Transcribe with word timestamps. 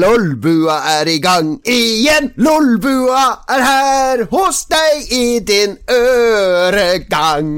Lolbua 0.00 0.76
er 1.00 1.08
i 1.10 1.18
gang 1.22 1.56
igjen. 1.64 2.32
Lolbua 2.36 3.24
er 3.56 3.62
her 3.66 4.24
hos 4.32 4.64
deg 4.70 5.12
i 5.12 5.38
din 5.46 5.76
øregang. 5.92 7.52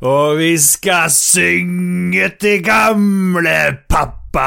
Og 0.00 0.38
vi 0.38 0.54
skal 0.60 1.10
synge 1.12 2.30
til 2.40 2.62
gamle 2.64 3.56
pappa 3.90 4.46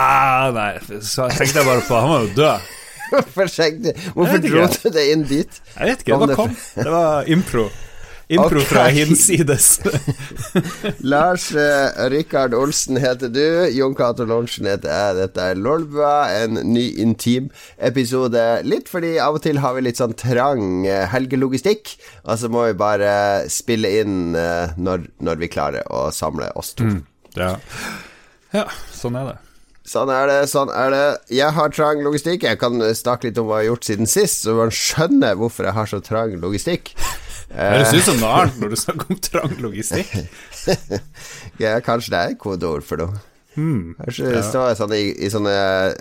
Nei, 0.56 0.72
så 1.04 1.28
tenkte 1.29 1.60
jeg 1.60 1.67
bare 1.67 1.83
på 1.85 1.99
Han 1.99 2.10
var 2.10 2.22
jo 2.24 2.29
død. 2.38 2.72
Hvorfor, 3.13 4.38
dro 4.42 4.68
du 4.74 4.90
det 4.96 5.04
inn 5.13 5.26
dit? 5.29 5.60
Jeg 5.78 5.90
vet 5.90 6.02
ikke, 6.02 6.15
det 6.15 6.20
det 6.20 6.28
bare 6.28 6.38
kom. 6.40 6.56
Det 6.78 6.92
var 6.96 7.29
impro. 7.29 7.68
Impro 8.28 8.62
okay. 8.62 8.65
fra 8.65 8.83
hinsides. 8.87 9.79
Lars 11.12 11.51
eh, 11.51 12.10
Rikard 12.10 12.53
Olsen 12.53 12.97
heter 12.97 13.29
du. 13.29 13.44
Jon 13.76 13.96
Cato 13.96 14.26
Lorentzen 14.26 14.69
heter 14.69 14.92
jeg. 14.94 15.17
Dette 15.19 15.47
er 15.51 15.60
Lolbua, 15.60 16.16
en 16.44 16.62
ny 16.71 16.85
intim-episode. 17.03 18.45
Litt 18.67 18.91
fordi 18.91 19.17
av 19.20 19.39
og 19.39 19.43
til 19.43 19.59
har 19.63 19.75
vi 19.75 19.85
litt 19.89 19.99
sånn 19.99 20.15
trang 20.20 20.88
eh, 20.88 21.03
helgelogistikk, 21.12 21.95
og 22.23 22.39
så 22.39 22.51
må 22.53 22.67
vi 22.70 22.77
bare 22.79 23.13
spille 23.51 23.91
inn 24.01 24.37
eh, 24.40 24.71
når, 24.79 25.09
når 25.23 25.41
vi 25.43 25.51
klarer 25.51 25.90
å 25.91 26.07
samle 26.15 26.53
oss 26.59 26.73
to. 26.79 26.93
Ja. 27.35 27.57
ja, 28.55 28.70
sånn 28.95 29.20
er 29.20 29.34
det. 29.34 29.40
Sånn 29.84 30.07
er 30.15 30.29
det, 30.29 30.37
sånn 30.48 30.70
er 30.71 30.93
det. 30.93 31.07
Jeg 31.35 31.51
har 31.57 31.73
trang 31.76 31.99
logistikk. 32.05 32.45
Jeg 32.48 32.59
kan 32.62 32.79
snakke 32.95 33.27
litt 33.27 33.40
om 33.41 33.49
hva 33.49 33.59
jeg 33.59 33.67
har 33.67 33.73
gjort 33.73 33.90
siden 33.90 34.07
sist, 34.07 34.45
så 34.45 34.55
man 34.55 34.71
skjønner 34.71 35.35
hvorfor 35.35 35.67
jeg 35.67 35.76
har 35.76 35.91
så 35.91 35.99
trang 36.05 36.37
logistikk. 36.40 36.93
Høres 37.53 37.93
ut 37.93 38.05
som 38.07 38.17
noe 38.21 38.31
annet 38.41 38.57
når 38.63 38.73
du 38.73 38.80
snakker 38.81 39.12
om 39.13 39.20
trang 39.21 39.53
logistikk. 39.62 40.09
Ja, 41.62 41.76
kanskje 41.85 42.13
det 42.13 42.20
er 42.20 42.31
et 42.34 42.39
kodeord 42.41 42.84
for 42.88 42.98
noe. 43.03 43.20
Hmm, 43.53 43.91
Kanskje 43.99 44.31
det 44.34 44.39
står 44.48 44.71
sånn 44.79 44.93
i, 44.98 45.02
i 45.21 45.27
sånne 45.29 45.52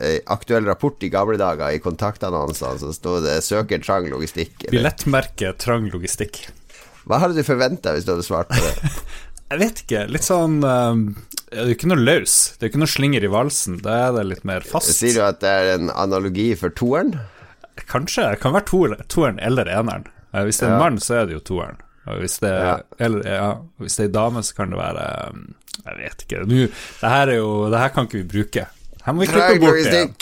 eh, 0.01 0.15
aktuell 0.33 0.65
rapport 0.65 1.03
i 1.05 1.11
gamle 1.13 1.37
dager, 1.37 1.75
i 1.77 1.83
kontaktannonsene, 1.85 2.79
så 2.81 2.93
sto 2.97 3.19
det 3.21 3.35
'søker 3.45 3.83
trang 3.85 4.07
logistikk'. 4.09 4.63
Eller. 4.65 4.73
Billettmerke 4.79 5.51
trang 5.61 5.91
logistikk. 5.93 6.47
Hva 7.05 7.19
hadde 7.21 7.37
du 7.37 7.43
forventa 7.45 7.93
hvis 7.93 8.07
du 8.09 8.15
hadde 8.15 8.25
svart 8.25 8.49
på 8.49 8.63
det? 8.63 8.95
Jeg 9.53 9.61
vet 9.61 9.83
ikke. 9.85 10.07
Litt 10.09 10.25
sånn 10.25 10.63
um, 10.65 11.01
Det 11.51 11.59
er 11.61 11.67
jo 11.69 11.75
ikke 11.77 11.91
noe 11.93 12.01
løs. 12.01 12.37
Det 12.57 12.65
er 12.65 12.71
jo 12.71 12.73
ikke 12.73 12.81
noe 12.87 12.93
slinger 12.95 13.27
i 13.27 13.33
valsen. 13.35 13.77
Da 13.85 13.99
er 14.07 14.15
det 14.17 14.25
litt 14.31 14.47
mer 14.49 14.65
fast. 14.65 14.95
Sier 14.97 15.19
du 15.19 15.25
at 15.27 15.43
det 15.45 15.51
er 15.53 15.75
en 15.75 15.91
analogi 15.93 16.55
for 16.57 16.73
toeren? 16.73 17.19
Kanskje. 17.85 18.31
Det 18.33 18.41
kan 18.41 18.57
være 18.57 18.65
to- 18.71 18.97
toeren 19.13 19.37
eller 19.45 19.69
eneren. 19.69 20.09
Eh, 20.35 20.45
Hvis 20.45 20.59
det 20.61 20.69
er 20.69 20.73
en 20.73 20.79
Ja. 20.81 20.85
mann, 20.85 20.99
så 20.99 21.15
er 21.21 21.27
det 21.27 21.35
jo 21.35 21.41
toeren. 21.41 21.77
Hvis 22.07 22.39
det 22.41 22.51
Ja. 22.51 22.77
eller, 22.99 23.23
ja, 23.29 23.55
hvis 23.79 23.97
det 23.97 24.05
er 24.05 24.09
en 24.09 24.13
dame, 24.13 24.43
så 24.43 24.55
kan 24.57 24.71
det 24.71 24.79
være 24.79 25.31
um, 25.31 25.55
Jeg 25.87 25.95
vet 25.99 26.25
ikke. 26.25 26.47
Nå, 26.47 26.55
det 27.01 27.11
her 27.11 27.27
er 27.29 27.37
jo 27.37 27.71
Det 27.71 27.79
her 27.79 27.89
kan 27.89 28.07
ikke 28.07 28.23
vi 28.23 28.43
bruke. 28.43 28.67
Her 29.05 29.13
må 29.13 29.21
vi 29.21 29.27
klippe 29.27 29.61
bort 29.61 29.77
igjen. 29.83 30.15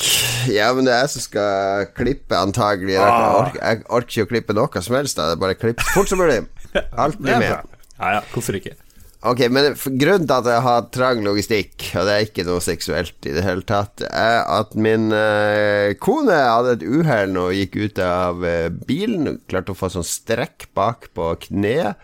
Ja, 0.54 0.72
men 0.72 0.86
det 0.86 0.94
er 0.94 1.00
jeg 1.00 1.10
som 1.10 1.20
skal 1.20 1.86
klippe, 1.96 2.32
antagelig. 2.36 2.96
Ah. 2.98 3.50
jeg 3.54 3.82
orker 3.90 4.08
ikke 4.08 4.24
å 4.24 4.28
klippe 4.30 4.54
noe 4.56 4.82
som 4.82 4.96
helst. 4.96 5.18
Jeg 5.18 5.38
bare 5.38 5.54
klipp 5.54 5.80
fort 5.94 6.08
som 6.08 6.18
mulig. 6.18 6.46
Er 6.74 7.12
med. 7.20 7.42
Ja, 7.42 8.12
ja, 8.14 8.20
hvorfor 8.32 8.54
ikke? 8.56 8.72
Ok, 9.20 9.42
men 9.52 9.74
grunnen 10.00 10.24
til 10.24 10.32
at 10.32 10.46
jeg 10.48 10.64
har 10.64 10.86
trang 10.96 11.18
logistikk, 11.26 11.74
og 12.00 12.06
det 12.08 12.12
er 12.14 12.22
ikke 12.24 12.44
noe 12.48 12.62
seksuelt 12.64 13.26
i 13.28 13.34
det 13.36 13.42
hele 13.44 13.66
tatt, 13.68 14.00
er 14.08 14.46
at 14.48 14.72
min 14.80 15.10
eh, 15.12 15.92
kone 16.00 16.38
hadde 16.38 16.78
et 16.78 16.86
uhell 16.88 17.34
når 17.34 17.50
hun 17.50 17.58
gikk 17.58 17.76
ut 17.76 18.00
av 18.00 18.46
eh, 18.48 18.70
bilen. 18.88 19.34
Klarte 19.52 19.74
å 19.74 19.76
få 19.76 19.90
sånn 19.92 20.08
strekk 20.08 20.70
bak 20.72 21.10
på 21.12 21.34
kneet. 21.44 22.00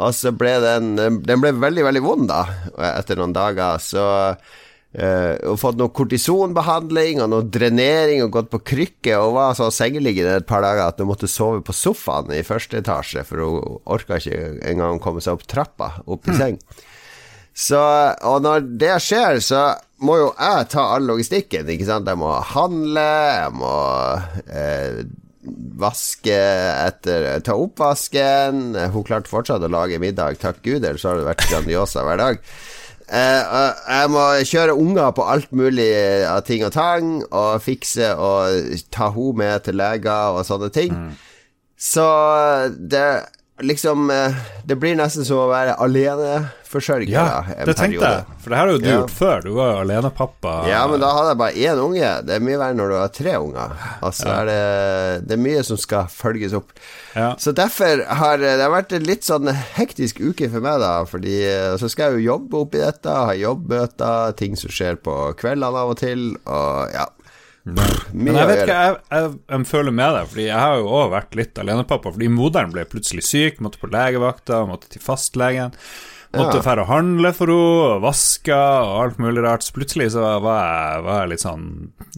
Og 0.00 0.16
så 0.16 0.32
ble 0.32 0.54
den 0.60 0.96
Den 0.96 1.40
ble 1.40 1.52
veldig, 1.56 1.84
veldig 1.86 2.02
vond, 2.04 2.26
da, 2.28 2.42
etter 2.94 3.20
noen 3.20 3.36
dager. 3.36 3.76
Så 3.80 4.06
eh, 4.96 5.36
har 5.36 5.60
fått 5.60 5.78
noe 5.80 5.92
kortisonbehandling 5.94 7.20
og 7.22 7.30
noe 7.32 7.46
drenering 7.52 8.24
og 8.24 8.34
gått 8.38 8.50
på 8.52 8.62
krykke 8.72 9.16
og 9.20 9.36
var 9.36 9.56
så 9.58 9.70
sengeliggende 9.74 10.40
et 10.40 10.48
par 10.48 10.64
dager 10.64 10.88
at 10.88 11.00
hun 11.02 11.10
måtte 11.12 11.30
sove 11.30 11.62
på 11.64 11.76
sofaen 11.76 12.32
i 12.34 12.44
første 12.46 12.80
etasje, 12.80 13.24
for 13.28 13.44
hun 13.44 13.80
orka 13.84 14.20
ikke 14.20 14.56
engang 14.72 15.02
komme 15.02 15.24
seg 15.24 15.38
opp 15.38 15.46
trappa, 15.50 15.92
opp 16.06 16.28
i 16.30 16.36
seng. 16.38 16.60
Så, 17.56 17.80
og 18.28 18.42
når 18.44 18.66
det 18.76 18.96
skjer, 19.00 19.38
så 19.40 19.60
må 20.04 20.18
jo 20.20 20.32
jeg 20.36 20.66
ta 20.74 20.90
all 20.92 21.06
logistikken, 21.08 21.70
ikke 21.72 21.86
sant. 21.88 22.08
Jeg 22.10 22.20
må 22.20 22.34
handle, 22.52 23.04
jeg 23.32 23.54
må 23.56 23.76
eh, 24.44 24.98
vaske 25.80 26.36
etter 26.36 27.40
Ta 27.46 27.56
oppvasken. 27.56 28.76
Hun 28.92 29.06
klarte 29.06 29.32
fortsatt 29.32 29.64
å 29.64 29.72
lage 29.72 30.00
middag, 30.02 30.36
takk 30.42 30.60
Gud, 30.64 30.82
ellers 30.84 31.06
har 31.08 31.16
det 31.16 31.28
vært 31.30 31.46
Grandiosa 31.48 32.04
hver 32.04 32.20
dag. 32.20 32.42
Eh, 33.06 33.72
jeg 33.86 34.10
må 34.10 34.22
kjøre 34.42 34.74
unger 34.74 35.12
på 35.14 35.26
alt 35.30 35.52
mulig 35.54 35.90
av 36.26 36.40
ting 36.46 36.64
og 36.66 36.72
tang, 36.74 37.12
og 37.30 37.62
fikse 37.62 38.10
og 38.18 38.74
ta 38.90 39.12
henne 39.14 39.38
med 39.42 39.66
til 39.68 39.78
leger 39.78 40.34
og 40.34 40.42
sånne 40.48 40.72
ting. 40.74 40.96
Så 41.78 42.06
det 42.76 43.06
liksom 43.60 44.10
eh, 44.10 44.34
Det 44.68 44.76
blir 44.80 44.96
nesten 44.98 45.24
som 45.24 45.38
å 45.44 45.48
være 45.48 45.76
aleneforsørger 46.76 47.08
Ja, 47.10 47.44
en 47.56 47.66
det 47.66 47.76
tenkte 47.76 48.10
jeg. 48.10 48.24
For 48.42 48.50
det 48.50 48.58
her 48.58 48.66
har 48.66 48.72
jo 48.72 48.78
du 48.78 48.86
Ja. 48.88 48.96
gjort 49.00 49.10
før. 49.10 49.42
Du 49.42 49.50
var 49.54 49.70
jo 49.72 49.78
alenepappa. 49.84 50.52
Ja, 50.68 50.86
men 50.86 51.00
da 51.00 51.12
hadde 51.12 51.28
jeg 51.32 51.38
bare 51.38 51.52
én 51.54 51.80
unge. 51.82 52.10
Det 52.26 52.34
er 52.36 52.40
mye 52.40 52.58
verre 52.58 52.74
når 52.76 52.88
du 52.88 52.96
har 52.96 53.08
tre 53.08 53.34
unger. 53.40 53.70
Altså 54.02 54.26
er 54.28 54.44
det 54.46 55.26
Det 55.28 55.32
er 55.38 55.42
mye 55.42 55.64
som 55.64 55.76
skal 55.76 56.06
følges 56.06 56.52
opp. 56.54 56.70
Ja. 57.14 57.34
Så 57.36 57.52
derfor 57.54 58.04
har 58.06 58.36
det 58.38 58.60
har 58.60 58.70
vært 58.70 58.92
en 58.92 59.04
litt 59.04 59.24
sånn 59.24 59.48
hektisk 59.76 60.20
uke 60.20 60.50
for 60.50 60.60
meg, 60.60 60.80
da. 60.80 61.04
Fordi 61.04 61.42
eh, 61.42 61.76
så 61.76 61.88
skal 61.90 62.12
jeg 62.12 62.20
jo 62.24 62.32
jobbe 62.36 62.60
oppi 62.66 62.78
dette, 62.78 63.08
ha 63.08 63.32
jobbmøter, 63.34 64.36
ting 64.36 64.56
som 64.56 64.70
skjer 64.70 64.96
på 65.00 65.34
kveldene 65.40 65.66
av 65.76 65.90
og 65.94 65.98
til, 65.98 66.36
og 66.46 66.92
ja. 66.92 67.06
Pff, 67.66 68.12
Men 68.14 68.36
jeg 68.36 68.46
vet 68.46 68.60
ikke, 68.62 68.74
jeg, 68.78 68.96
jeg, 69.10 69.30
jeg 69.50 69.66
føler 69.66 69.90
med 69.90 70.12
deg, 70.14 70.28
Fordi 70.30 70.44
jeg 70.46 70.54
har 70.60 70.76
jo 70.78 70.84
òg 70.86 71.08
vært 71.10 71.34
litt 71.34 71.58
alenepappa. 71.58 72.12
Fordi 72.14 72.28
moderen 72.30 72.70
ble 72.70 72.84
plutselig 72.86 73.24
syk, 73.26 73.58
måtte 73.58 73.80
på 73.82 73.90
legevakta, 73.90 74.60
måtte 74.68 74.86
til 74.92 75.02
fastlegen. 75.02 75.72
Måtte 76.38 76.60
dra 76.64 76.82
og 76.82 76.88
handle 76.90 77.30
for 77.36 77.50
henne, 77.52 78.00
vaske 78.04 78.54
og 78.56 78.92
alt 79.02 79.18
mulig 79.22 79.42
rart. 79.44 79.64
Så 79.66 79.72
plutselig 79.76 80.10
så 80.14 80.22
var 80.44 80.60
jeg, 80.60 81.02
var 81.06 81.20
jeg 81.22 81.30
litt 81.32 81.44
sånn 81.44 81.64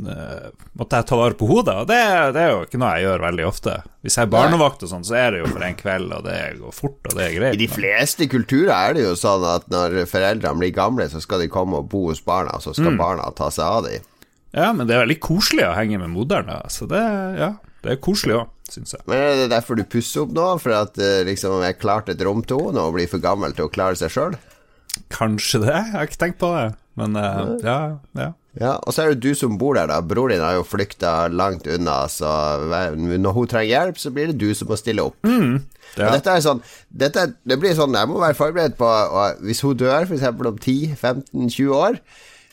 uh, 0.07 0.49
Måtte 0.79 1.01
jeg 1.01 1.09
ta 1.11 1.19
vare 1.21 1.39
på 1.39 1.49
hodet, 1.51 1.75
og 1.83 1.89
det, 1.91 1.99
det 2.37 2.43
er 2.45 2.51
jo 2.55 2.61
ikke 2.67 2.79
noe 2.83 2.91
jeg 2.97 3.07
gjør 3.09 3.25
veldig 3.27 3.47
ofte. 3.49 3.77
Hvis 4.07 4.17
jeg 4.19 4.29
er 4.29 4.33
barnevakt 4.35 4.83
og 4.87 4.93
sånn, 4.93 5.07
så 5.09 5.17
er 5.19 5.33
det 5.35 5.41
jo 5.43 5.49
for 5.51 5.65
en 5.67 5.79
kveld, 5.79 6.13
og 6.15 6.27
det 6.29 6.37
går 6.61 6.77
fort, 6.77 7.01
og 7.11 7.17
det 7.19 7.25
er 7.27 7.35
greit. 7.39 7.57
I 7.59 7.63
de 7.65 7.71
fleste 7.73 8.29
kulturer 8.31 8.75
er 8.77 8.95
det 8.99 9.03
jo 9.09 9.15
sånn 9.19 9.47
at 9.51 9.67
når 9.73 9.97
foreldrene 10.11 10.61
blir 10.63 10.75
gamle, 10.77 11.09
så 11.11 11.21
skal 11.25 11.43
de 11.43 11.49
komme 11.51 11.81
og 11.83 11.89
bo 11.91 12.05
hos 12.13 12.23
barna, 12.25 12.55
og 12.59 12.63
så 12.67 12.75
skal 12.77 12.93
Mm. 12.95 13.01
barna 13.01 13.31
ta 13.35 13.51
seg 13.51 13.65
av 13.67 13.89
dem. 13.89 14.07
Ja, 14.55 14.73
men 14.73 14.87
det 14.89 14.95
er 14.97 15.03
veldig 15.07 15.19
koselig 15.21 15.67
å 15.67 15.75
henge 15.77 15.99
med 16.01 16.09
moderen, 16.15 16.47
da. 16.47 16.63
Så 16.73 16.87
det, 16.89 17.03
ja, 17.39 17.51
det 17.85 17.91
er 17.93 18.01
koselig 18.01 18.39
òg, 18.39 18.47
syns 18.75 18.97
jeg. 18.97 19.05
Men 19.09 19.23
er 19.23 19.41
det 19.43 19.51
derfor 19.55 19.79
du 19.79 19.85
pusser 19.89 20.25
opp 20.25 20.35
nå? 20.37 20.49
For 20.63 20.75
at 20.77 20.99
det 20.99 21.27
liksom 21.31 21.63
er 21.65 21.79
klart 21.79 22.11
et 22.13 22.23
rom 22.27 22.45
til 22.47 22.69
henne 22.69 22.85
og 22.85 22.97
blir 22.97 23.11
for 23.11 23.23
gammel 23.23 23.57
til 23.57 23.69
å 23.69 23.73
klare 23.73 23.99
seg 23.99 24.13
sjøl? 24.15 24.37
Kanskje 25.15 25.63
det, 25.63 25.73
jeg 25.75 25.95
har 25.95 26.09
ikke 26.09 26.23
tenkt 26.25 26.41
på 26.43 26.53
det. 26.57 26.69
Men 26.99 27.15
uh, 27.15 27.57
ja, 27.63 27.81
ja. 28.19 28.33
Ja, 28.59 28.75
og 28.83 28.95
så 28.95 29.05
er 29.05 29.13
det 29.13 29.23
du 29.23 29.37
som 29.39 29.55
bor 29.59 29.77
der, 29.79 29.87
da. 29.87 30.01
Bror 30.03 30.33
din 30.33 30.43
har 30.43 30.57
jo 30.57 30.65
flykta 30.67 31.29
langt 31.31 31.69
unna, 31.71 32.01
så 32.11 32.31
når 32.99 33.37
hun 33.37 33.51
trenger 33.51 33.71
hjelp, 33.71 34.01
så 34.03 34.11
blir 34.15 34.33
det 34.33 34.41
du 34.41 34.51
som 34.57 34.71
må 34.71 34.79
stille 34.81 35.05
opp. 35.07 35.15
Mm. 35.23 35.61
ja. 35.95 36.09
Dette 36.17 36.35
er 36.35 36.43
sånn 36.43 36.63
dette, 36.89 37.29
Det 37.49 37.57
blir 37.61 37.77
sånn 37.79 37.95
Jeg 37.97 38.11
må 38.11 38.19
være 38.21 38.37
forberedt 38.37 38.75
på 38.77 38.89
Hvis 39.47 39.63
hun 39.65 39.79
dør, 39.79 40.05
f.eks. 40.05 40.27
om 40.35 40.59
10-15-20 40.59 41.71
år, 41.77 42.01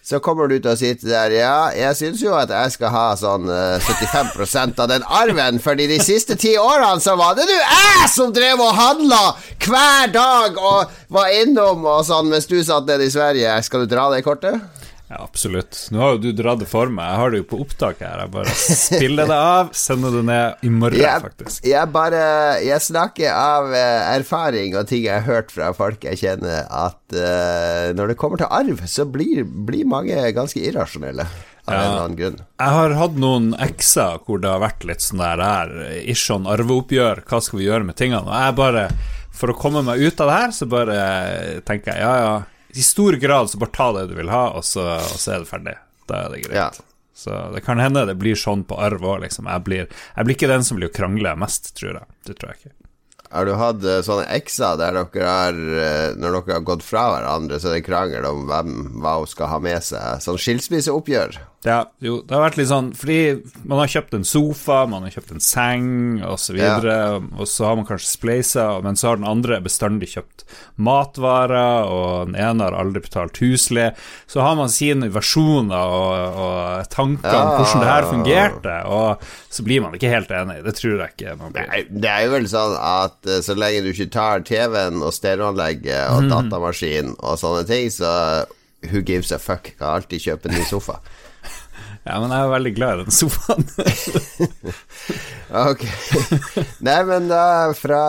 så 0.06 0.20
kommer 0.22 0.46
du 0.46 0.60
til 0.60 0.70
å 0.70 0.78
si 0.78 0.92
til 0.94 1.10
der 1.10 1.34
Ja, 1.34 1.72
jeg 1.74 1.98
syns 1.98 2.22
jo 2.22 2.36
at 2.38 2.52
jeg 2.54 2.74
skal 2.76 2.92
ha 2.94 3.06
sånn 3.18 3.50
eh, 3.50 3.82
75% 3.82 4.82
av 4.84 4.92
den 4.92 5.06
arven, 5.10 5.58
fordi 5.64 5.88
de 5.90 5.98
siste 6.04 6.38
ti 6.38 6.54
årene 6.62 7.02
så 7.02 7.16
var 7.18 7.34
det 7.38 7.48
du 7.50 7.56
jeg 7.56 8.12
som 8.14 8.34
drev 8.36 8.62
og 8.62 8.76
handla 8.78 9.24
hver 9.66 10.14
dag 10.14 10.60
og 10.62 10.94
var 11.16 11.34
innom 11.42 11.88
og 11.90 12.04
sånn 12.06 12.30
mens 12.30 12.46
du 12.46 12.60
satt 12.62 12.86
nede 12.86 13.08
i 13.08 13.14
Sverige. 13.14 13.58
Skal 13.66 13.86
du 13.86 13.96
dra 13.96 14.12
det 14.14 14.22
kortet? 14.28 14.85
Ja, 15.08 15.20
absolutt. 15.22 15.78
Nå 15.94 16.00
har 16.02 16.16
jo 16.16 16.22
du 16.24 16.32
dratt 16.34 16.64
det 16.64 16.68
for 16.70 16.90
meg. 16.90 17.06
Jeg 17.12 17.22
har 17.22 17.34
det 17.34 17.40
jo 17.44 17.46
på 17.52 17.60
opptak 17.62 18.00
her. 18.02 18.24
Jeg 18.24 18.32
bare 18.34 18.54
spiller 18.58 19.30
det 19.30 19.38
av, 19.38 19.68
sender 19.78 20.16
det 20.18 20.24
ned 20.26 20.66
i 20.66 20.72
morgen, 20.74 20.98
Jeg, 20.98 21.22
faktisk. 21.22 21.68
jeg 21.70 21.92
bare 21.94 22.22
Jeg 22.66 22.82
snakker 22.82 23.30
av 23.30 23.70
eh, 23.70 24.06
erfaring 24.16 24.74
og 24.80 24.88
ting 24.90 25.04
jeg 25.06 25.20
har 25.20 25.28
hørt 25.28 25.54
fra 25.54 25.70
folk 25.78 26.08
jeg 26.10 26.18
kjenner, 26.24 26.66
at 26.66 27.02
uh, 27.14 27.94
når 27.98 28.12
det 28.12 28.18
kommer 28.22 28.42
til 28.42 28.50
arv, 28.50 28.82
så 28.90 29.06
blir, 29.06 29.44
blir 29.46 29.86
mange 29.90 30.18
ganske 30.34 30.64
irrasjonelle. 30.64 31.28
Av 31.66 31.74
en 31.74 31.80
eller 31.82 32.02
annen 32.02 32.18
grunn. 32.18 32.42
Jeg 32.62 32.74
har 32.78 32.98
hatt 33.00 33.16
noen 33.22 33.48
ekser 33.62 34.20
hvor 34.26 34.42
det 34.42 34.50
har 34.52 34.62
vært 34.62 34.84
litt 34.86 35.02
sånn 35.02 35.22
der 35.24 35.42
her 35.42 35.72
Ish 36.06 36.28
sånn 36.30 36.46
arveoppgjør, 36.50 37.24
hva 37.26 37.40
skal 37.42 37.62
vi 37.62 37.66
gjøre 37.66 37.88
med 37.88 37.98
tingene? 37.98 38.26
Og 38.30 38.36
jeg 38.38 38.58
bare 38.60 38.84
For 39.34 39.50
å 39.50 39.58
komme 39.58 39.82
meg 39.86 40.02
ut 40.02 40.22
av 40.22 40.30
det 40.30 40.36
her, 40.44 40.54
så 40.54 40.70
bare 40.70 41.00
tenker 41.66 41.94
jeg 41.94 42.06
ja, 42.06 42.14
ja. 42.22 42.36
I 42.76 42.84
stor 42.84 43.18
grad 43.22 43.50
så 43.50 43.62
bare 43.62 43.76
ta 43.76 43.92
det 43.96 44.08
du 44.12 44.18
vil 44.18 44.32
ha, 44.34 44.50
og 44.58 44.66
så, 44.68 44.84
og 45.00 45.18
så 45.20 45.36
er 45.36 45.44
det 45.44 45.50
ferdig. 45.52 45.78
Da 46.10 46.26
er 46.26 46.34
det 46.34 46.44
greit. 46.46 46.58
Ja. 46.58 46.70
Så 47.16 47.36
det 47.54 47.62
kan 47.64 47.80
hende 47.80 48.04
det 48.10 48.18
blir 48.20 48.36
sånn 48.36 48.66
på 48.68 48.76
arv 48.84 49.06
òg, 49.08 49.22
liksom. 49.24 49.48
Jeg 49.48 49.64
blir, 49.64 49.86
jeg 49.88 50.28
blir 50.28 50.36
ikke 50.36 50.52
den 50.52 50.66
som 50.68 50.80
blir 50.80 50.92
å 50.92 50.96
krangle 50.96 51.32
mest, 51.40 51.72
tror 51.80 51.94
jeg. 52.02 52.10
Det 52.28 52.36
tror 52.36 52.52
jeg 52.52 52.60
ikke. 52.62 52.76
Har 53.36 53.48
du 53.48 53.56
hatt 53.58 53.84
eh, 53.84 54.02
sånne 54.06 54.28
ekser 54.36 54.78
der 54.80 54.96
dere 54.96 55.26
har 55.28 55.58
eh, 55.58 56.12
Når 56.16 56.38
dere 56.38 56.58
har 56.60 56.68
gått 56.68 56.84
fra 56.86 57.08
hverandre, 57.12 57.58
så 57.60 57.72
er 57.72 57.80
det 57.80 57.88
krangel 57.88 58.28
om 58.30 58.46
hvem 58.48 58.76
hva 59.04 59.18
hun 59.22 59.32
skal 59.32 59.50
ha 59.52 59.60
med 59.64 59.84
seg? 59.84 60.22
Sånn 60.24 60.40
skilsmisseoppgjør? 60.40 61.40
Ja, 61.66 61.80
jo, 62.04 62.20
det 62.22 62.36
har 62.36 62.44
vært 62.44 62.58
litt 62.60 62.70
sånn 62.70 62.92
Fordi 62.94 63.18
man 63.66 63.80
har 63.82 63.90
kjøpt 63.90 64.14
en 64.14 64.26
sofa, 64.28 64.84
man 64.90 65.06
har 65.08 65.16
kjøpt 65.16 65.34
en 65.34 65.44
seng 65.44 65.88
osv., 66.22 66.60
og, 66.60 66.86
så 66.86 66.98
og 67.42 67.50
så 67.50 67.68
har 67.68 67.80
man 67.80 67.88
kanskje 67.90 68.12
spleisa, 68.12 68.66
men 68.86 69.00
så 69.00 69.10
har 69.10 69.20
den 69.20 69.28
andre 69.30 69.58
bestandig 69.66 70.12
kjøpt 70.14 70.46
matvarer, 70.76 71.90
og 71.90 72.30
den 72.30 72.38
ene 72.38 72.68
har 72.68 72.78
aldri 72.78 73.02
betalt 73.06 73.40
husleie. 73.42 73.94
Så 74.30 74.44
har 74.46 74.58
man 74.60 74.72
sine 74.74 75.10
versjoner 75.14 75.96
og, 75.96 76.40
og 76.46 76.92
tanker 76.94 77.32
ja. 77.32 77.42
om 77.42 77.54
hvordan 77.56 77.84
det 77.84 77.92
her 77.92 78.10
fungerte, 78.12 78.78
og 78.92 79.26
så 79.50 79.66
blir 79.66 79.84
man 79.86 79.98
ikke 79.98 80.12
helt 80.12 80.34
enig. 80.36 80.60
Det 80.66 80.76
tror 80.78 81.02
jeg 81.02 81.16
ikke 81.16 81.38
man 81.42 81.56
blir. 81.56 81.70
Nei, 81.72 81.82
det 81.90 82.12
er 82.12 82.28
jo 82.28 82.36
vel 82.36 82.50
sånn 82.52 82.76
at 82.78 83.32
eh, 83.32 83.42
så 83.46 83.58
lenge 83.58 83.86
du 83.86 83.92
ikke 83.94 84.12
tar 84.14 84.46
TV-en 84.46 85.02
og 85.02 85.16
stereoanlegget 85.16 86.14
og 86.14 86.26
mm. 86.26 86.32
datamaskin 86.34 87.16
og 87.18 87.42
sånne 87.42 87.66
ting, 87.70 87.90
så 87.94 88.12
who 88.92 89.02
gives 89.02 89.32
a 89.32 89.40
fuck? 89.40 89.74
Kan 89.80 89.96
alltid 90.00 90.22
kjøpe 90.28 90.52
en 90.52 90.60
ny 90.60 90.66
sofa. 90.70 91.00
Ja, 92.06 92.20
men 92.22 92.30
jeg 92.30 92.46
er 92.46 92.52
veldig 92.52 92.72
glad 92.78 93.00
i 93.00 93.06
den 93.08 93.16
sofaen. 93.18 93.64
ok. 95.72 95.86
Nei, 96.86 96.98
men 97.10 97.32
da 97.32 97.46
fra 97.74 98.02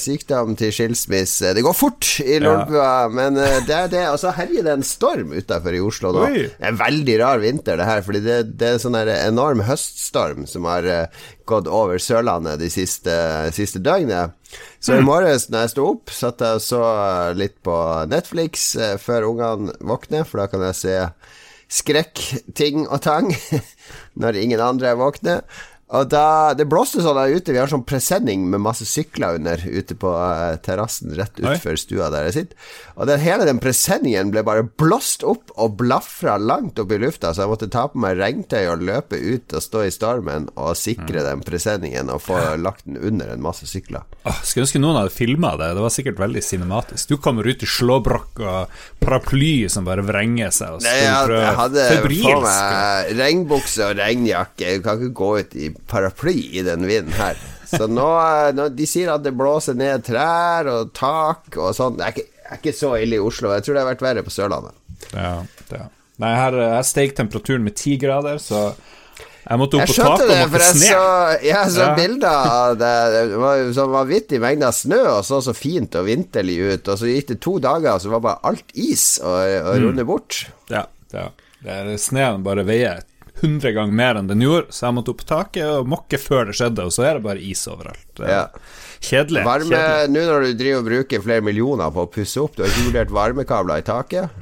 sykdom 0.00 0.52
til 0.60 0.74
skilsmisse 0.74 1.54
Det 1.56 1.64
går 1.64 1.76
fort 1.76 2.04
i 2.20 2.36
Lolbua, 2.42 2.90
ja. 3.06 3.08
men 3.08 3.40
eh, 3.40 3.62
det 3.64 3.78
er 3.78 3.88
det. 3.94 4.04
Og 4.12 4.20
så 4.20 4.34
herjer 4.36 4.68
det 4.68 4.74
en 4.76 4.84
storm 4.84 5.32
utafor 5.32 5.72
i 5.72 5.80
Oslo 5.80 6.12
nå. 6.12 6.26
Oi. 6.28 6.44
Det 6.52 6.60
er 6.60 6.74
en 6.74 6.82
veldig 6.82 7.16
rar 7.22 7.40
vinter, 7.40 7.80
det 7.80 7.88
her, 7.88 8.04
fordi 8.04 8.22
det, 8.28 8.38
det 8.60 8.74
er 8.74 8.84
sånn 8.84 9.00
enorm 9.00 9.64
høststorm 9.64 10.44
som 10.50 10.68
har 10.68 10.92
uh, 10.92 11.26
gått 11.48 11.70
over 11.80 11.96
Sørlandet 11.96 12.60
de 12.60 12.68
siste, 12.68 13.16
siste 13.56 13.80
døgnet. 13.80 14.36
Så 14.84 14.98
i 14.98 15.00
mm. 15.00 15.08
morges 15.08 15.48
når 15.48 15.64
jeg 15.64 15.78
sto 15.78 15.88
opp, 15.94 16.12
satt 16.12 16.44
jeg 16.44 16.60
og 16.60 16.66
så 16.68 16.84
litt 17.40 17.56
på 17.64 17.80
Netflix 18.12 18.74
uh, 18.76 18.98
før 19.00 19.32
ungene 19.32 19.80
våkner, 19.80 20.28
for 20.28 20.44
da 20.44 20.50
kan 20.52 20.68
jeg 20.68 20.82
se 20.84 20.98
skrekk-ting 21.70 22.86
og 22.88 23.00
tang 23.04 23.30
når 24.20 24.40
ingen 24.42 24.62
andre 24.62 24.92
er 24.92 24.98
våkne. 25.00 25.40
Og 25.90 26.06
da, 26.06 26.54
Det 26.54 26.68
blåste 26.70 27.02
sånn 27.02 27.18
der 27.18 27.34
ute. 27.34 27.54
Vi 27.54 27.58
har 27.58 27.70
sånn 27.70 27.86
presenning 27.86 28.44
med 28.50 28.62
masse 28.62 28.86
sykler 28.86 29.40
under 29.40 29.62
ute 29.64 29.96
på 29.98 30.12
uh, 30.14 30.54
terrassen 30.62 31.16
rett 31.18 31.40
utfor 31.42 31.78
stua 31.80 32.10
der 32.14 32.28
jeg 32.28 32.36
sitter. 32.36 32.68
Og 33.00 33.08
den, 33.08 33.20
hele 33.22 33.46
den 33.48 33.60
presenningen 33.62 34.28
ble 34.28 34.42
bare 34.44 34.66
blåst 34.76 35.22
opp 35.24 35.48
og 35.56 35.78
blafra 35.80 36.34
langt 36.36 36.78
opp 36.82 36.90
i 36.92 36.98
lufta, 37.00 37.30
så 37.32 37.46
jeg 37.46 37.52
måtte 37.54 37.68
ta 37.72 37.86
på 37.88 38.00
meg 38.02 38.18
regntøy 38.20 38.66
og 38.68 38.82
løpe 38.84 39.16
ut 39.16 39.54
og 39.56 39.64
stå 39.64 39.86
i 39.86 39.92
stormen 39.94 40.50
og 40.52 40.76
sikre 40.76 41.22
mm. 41.22 41.26
den 41.30 41.44
presenningen 41.46 42.12
og 42.12 42.20
få 42.26 42.38
lagt 42.60 42.84
den 42.84 42.98
under 43.00 43.32
en 43.32 43.40
masse 43.40 43.64
sykler. 43.70 44.04
Oh, 44.28 44.42
skulle 44.44 44.66
ønske 44.66 44.82
noen 44.82 44.98
hadde 45.00 45.14
filma 45.14 45.54
det. 45.56 45.70
Det 45.78 45.84
var 45.86 45.94
sikkert 45.94 46.20
veldig 46.20 46.42
cinematisk. 46.44 47.14
Du 47.14 47.16
kommer 47.24 47.48
ut 47.48 47.64
i 47.64 47.68
slåbrok 47.70 48.42
og 48.44 48.82
paraply 49.00 49.54
som 49.72 49.88
bare 49.88 50.04
vrenger 50.04 50.52
seg. 50.52 50.76
Og 50.76 50.84
Nei, 50.84 50.98
jeg, 51.00 51.38
jeg 51.40 51.54
hadde 51.62 51.86
på 52.04 52.34
meg 52.44 53.14
regnbukse 53.22 53.86
og 53.88 53.96
regnjakke. 54.02 54.76
Du 54.76 54.84
kan 54.84 55.00
ikke 55.00 55.16
gå 55.22 55.30
ut 55.40 55.56
i 55.56 55.70
paraply 55.88 56.36
i 56.60 56.66
den 56.68 56.84
vinden 56.90 57.16
her. 57.16 57.40
Så 57.70 57.86
nå, 57.86 58.08
nå, 58.56 58.68
De 58.74 58.86
sier 58.88 59.12
at 59.14 59.24
det 59.24 59.32
blåser 59.38 59.78
ned 59.78 60.04
trær 60.06 60.68
og 60.68 60.92
tak 60.96 61.56
og 61.56 61.72
sånn. 61.76 61.96
Det 61.98 62.06
er 62.06 62.16
ikke, 62.16 62.39
er 62.50 62.60
ikke, 62.60 62.76
så 62.76 62.94
ille 62.98 63.18
i 63.18 63.24
Oslo. 63.24 63.52
Jeg 63.56 63.66
tror 63.66 63.76
det 63.76 63.82
har 63.84 63.90
vært 63.92 64.06
verre 64.06 64.26
på 64.26 64.34
Sørlandet. 64.34 64.76
Ja, 65.14 65.34
ja. 65.72 65.88
Nei, 66.20 66.30
her, 66.36 66.56
her 66.76 66.84
steg 66.84 67.14
temperaturen 67.16 67.64
med 67.64 67.78
ti 67.80 67.94
grader, 68.00 68.36
så 68.42 68.74
jeg 69.40 69.56
måtte 69.56 69.78
opp 69.80 69.88
på 69.88 69.94
taket 69.96 70.28
og 70.28 70.52
måtte 70.52 70.66
sne. 70.76 70.88
Jeg 71.42 71.72
så 71.72 71.86
ja. 71.86 71.92
bilder 71.96 72.50
av 72.54 72.74
det. 72.78 72.94
Det 73.14 73.38
var 73.40 73.62
så 73.74 73.86
vanvittig 73.90 74.40
mengde 74.42 74.68
av 74.68 74.76
snø, 74.76 75.00
og 75.14 75.22
så 75.26 75.40
så 75.42 75.54
fint 75.56 75.96
og 75.96 76.04
vinterlig 76.06 76.58
ut. 76.60 76.90
Og 76.92 77.00
så 77.00 77.08
gikk 77.08 77.32
det 77.32 77.38
to 77.42 77.56
dager, 77.62 77.94
og 77.94 78.04
så 78.04 78.12
var 78.12 78.24
bare 78.26 78.52
alt 78.52 78.74
is 78.76 79.06
og, 79.24 79.38
og 79.40 79.80
runde 79.86 80.06
bort. 80.06 80.42
Ja, 80.70 80.84
ja. 81.16 81.30
Sneen 82.00 82.44
bare 82.44 82.64
veier 82.68 83.02
100 83.40 83.72
ganger 83.76 83.96
mer 83.96 84.20
enn 84.20 84.30
den 84.30 84.44
gjorde, 84.44 84.72
så 84.74 84.86
jeg 84.86 84.96
måtte 84.98 85.12
opp 85.14 85.22
på 85.22 85.28
taket 85.30 85.66
og 85.66 85.88
mokke 85.90 86.20
før 86.20 86.50
det 86.50 86.56
skjedde, 86.58 86.86
og 86.86 86.94
så 86.94 87.06
er 87.08 87.18
det 87.18 87.24
bare 87.26 87.44
is 87.44 87.62
overalt. 87.70 88.24
Ja. 88.24 88.42
Kjedelig. 89.00 89.44
Varme, 89.48 89.84
Nå 90.12 90.24
når 90.28 90.44
du 90.44 90.58
driver 90.60 90.82
og 90.82 90.90
bruker 90.90 91.24
flere 91.24 91.44
millioner 91.44 91.94
på 91.94 92.04
å 92.04 92.10
pusse 92.12 92.42
opp, 92.42 92.56
du 92.56 92.64
har 92.64 92.72
ikke 92.72 92.90
vurdert 92.90 93.14
varmekabler 93.16 93.80
i 93.80 93.86
taket? 93.86 94.36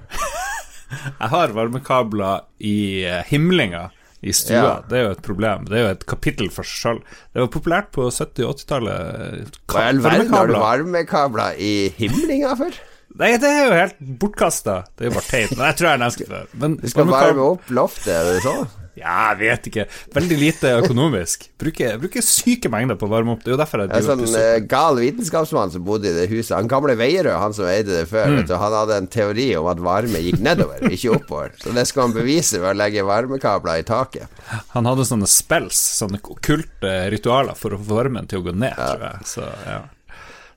jeg 1.21 1.31
har 1.35 1.55
varmekabler 1.55 2.49
i 2.59 2.79
eh, 3.07 3.23
himlinga 3.31 3.89
i 4.21 4.33
stua. 4.35 4.57
Ja. 4.57 4.75
Det 4.89 4.99
er 4.99 5.05
jo 5.07 5.15
et 5.15 5.23
problem. 5.23 5.67
Det 5.69 5.79
er 5.79 5.85
jo 5.85 5.95
et 5.95 6.05
kapittel 6.11 6.51
for 6.51 6.67
seg 6.67 6.83
sjøl. 6.83 7.01
Det 7.31 7.45
var 7.45 7.51
populært 7.55 7.93
på 7.95 8.09
70- 8.11 8.49
og 8.49 8.59
80-tallet. 8.59 9.59
Hva 9.71 9.85
i 9.85 9.91
all 9.93 10.03
verden 10.03 10.35
har 10.35 10.51
du 10.51 10.57
varmekabler 10.59 11.61
i 11.63 11.73
himlinga 11.99 12.57
for? 12.59 12.81
Nei, 13.19 13.33
det 13.41 13.49
er 13.49 13.65
jo 13.65 13.79
helt 13.79 14.03
bortkasta. 14.21 14.83
Det 14.95 15.07
er 15.07 15.11
jo 15.11 15.17
bare 15.17 15.31
teit. 15.31 15.55
Men 15.55 15.71
jeg 15.71 15.79
tror 15.79 15.89
jeg 15.89 15.95
er 15.97 16.03
nesten 16.03 16.29
før. 16.29 16.51
Du 16.83 16.91
skal 16.93 17.09
varme 17.11 17.47
opp 17.55 17.73
loftet, 17.75 18.13
er 18.15 18.29
det 18.29 18.43
sånn? 18.45 18.69
Ja, 18.99 19.33
jeg 19.33 19.39
vet 19.41 19.69
ikke. 19.71 19.87
Veldig 20.15 20.39
lite 20.41 20.73
økonomisk. 20.83 21.49
Bruker, 21.61 21.99
bruker 22.03 22.25
syke 22.25 22.71
mengder 22.73 22.99
på 22.99 23.09
å 23.09 23.13
varme 23.13 23.35
opp. 23.35 23.43
Det 23.45 23.53
er 23.53 23.57
jo 23.57 23.61
derfor 23.61 23.83
jeg 23.83 23.93
driver 23.93 24.15
En 24.15 24.25
sånn 24.29 24.39
uh, 24.39 24.69
gal 24.71 25.01
vitenskapsmann 25.01 25.75
som 25.75 25.85
bodde 25.87 26.11
i 26.11 26.15
det 26.17 26.29
huset. 26.33 26.55
Han 26.57 26.71
gamle 26.71 26.97
Veierød, 26.99 27.35
han 27.43 27.57
som 27.57 27.69
eide 27.71 27.93
det 27.95 28.07
før, 28.11 28.39
mm. 28.39 28.55
han 28.63 28.79
hadde 28.79 29.01
en 29.03 29.11
teori 29.13 29.49
om 29.59 29.69
at 29.71 29.83
varme 29.83 30.23
gikk 30.25 30.41
nedover, 30.45 30.83
ikke 30.91 31.15
oppover. 31.19 31.55
Så 31.63 31.75
det 31.77 31.87
skal 31.91 32.09
han 32.09 32.17
bevise 32.17 32.63
ved 32.63 32.73
å 32.73 32.79
legge 32.79 33.07
varmekabler 33.07 33.83
i 33.83 33.87
taket. 33.89 34.41
Han 34.75 34.89
hadde 34.89 35.07
sånne 35.09 35.29
spells, 35.31 35.79
sånne 36.01 36.23
okkulte 36.23 36.97
ritualer 37.15 37.59
for 37.59 37.75
å 37.75 37.81
få 37.83 38.03
varmen 38.03 38.29
til 38.31 38.43
å 38.43 38.49
gå 38.49 38.57
ned, 38.57 38.75
ja. 38.75 38.91
tror 38.95 39.09
jeg. 39.11 39.31
Så, 39.35 39.47
ja. 39.69 39.81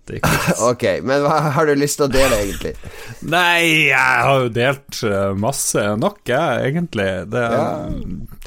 ok, 0.71 0.83
men 1.07 1.23
hva 1.23 1.37
har 1.55 1.69
du 1.69 1.75
lyst 1.77 1.99
til 1.99 2.07
å 2.07 2.11
dele, 2.11 2.39
egentlig? 2.41 2.73
Nei, 3.21 3.87
jeg 3.91 4.25
har 4.27 4.43
jo 4.45 4.51
delt 4.53 5.01
eh, 5.07 5.31
masse 5.37 5.85
nok, 6.01 6.19
jeg, 6.27 6.65
egentlig. 6.71 7.07
Det, 7.31 7.45
ja. 7.53 7.65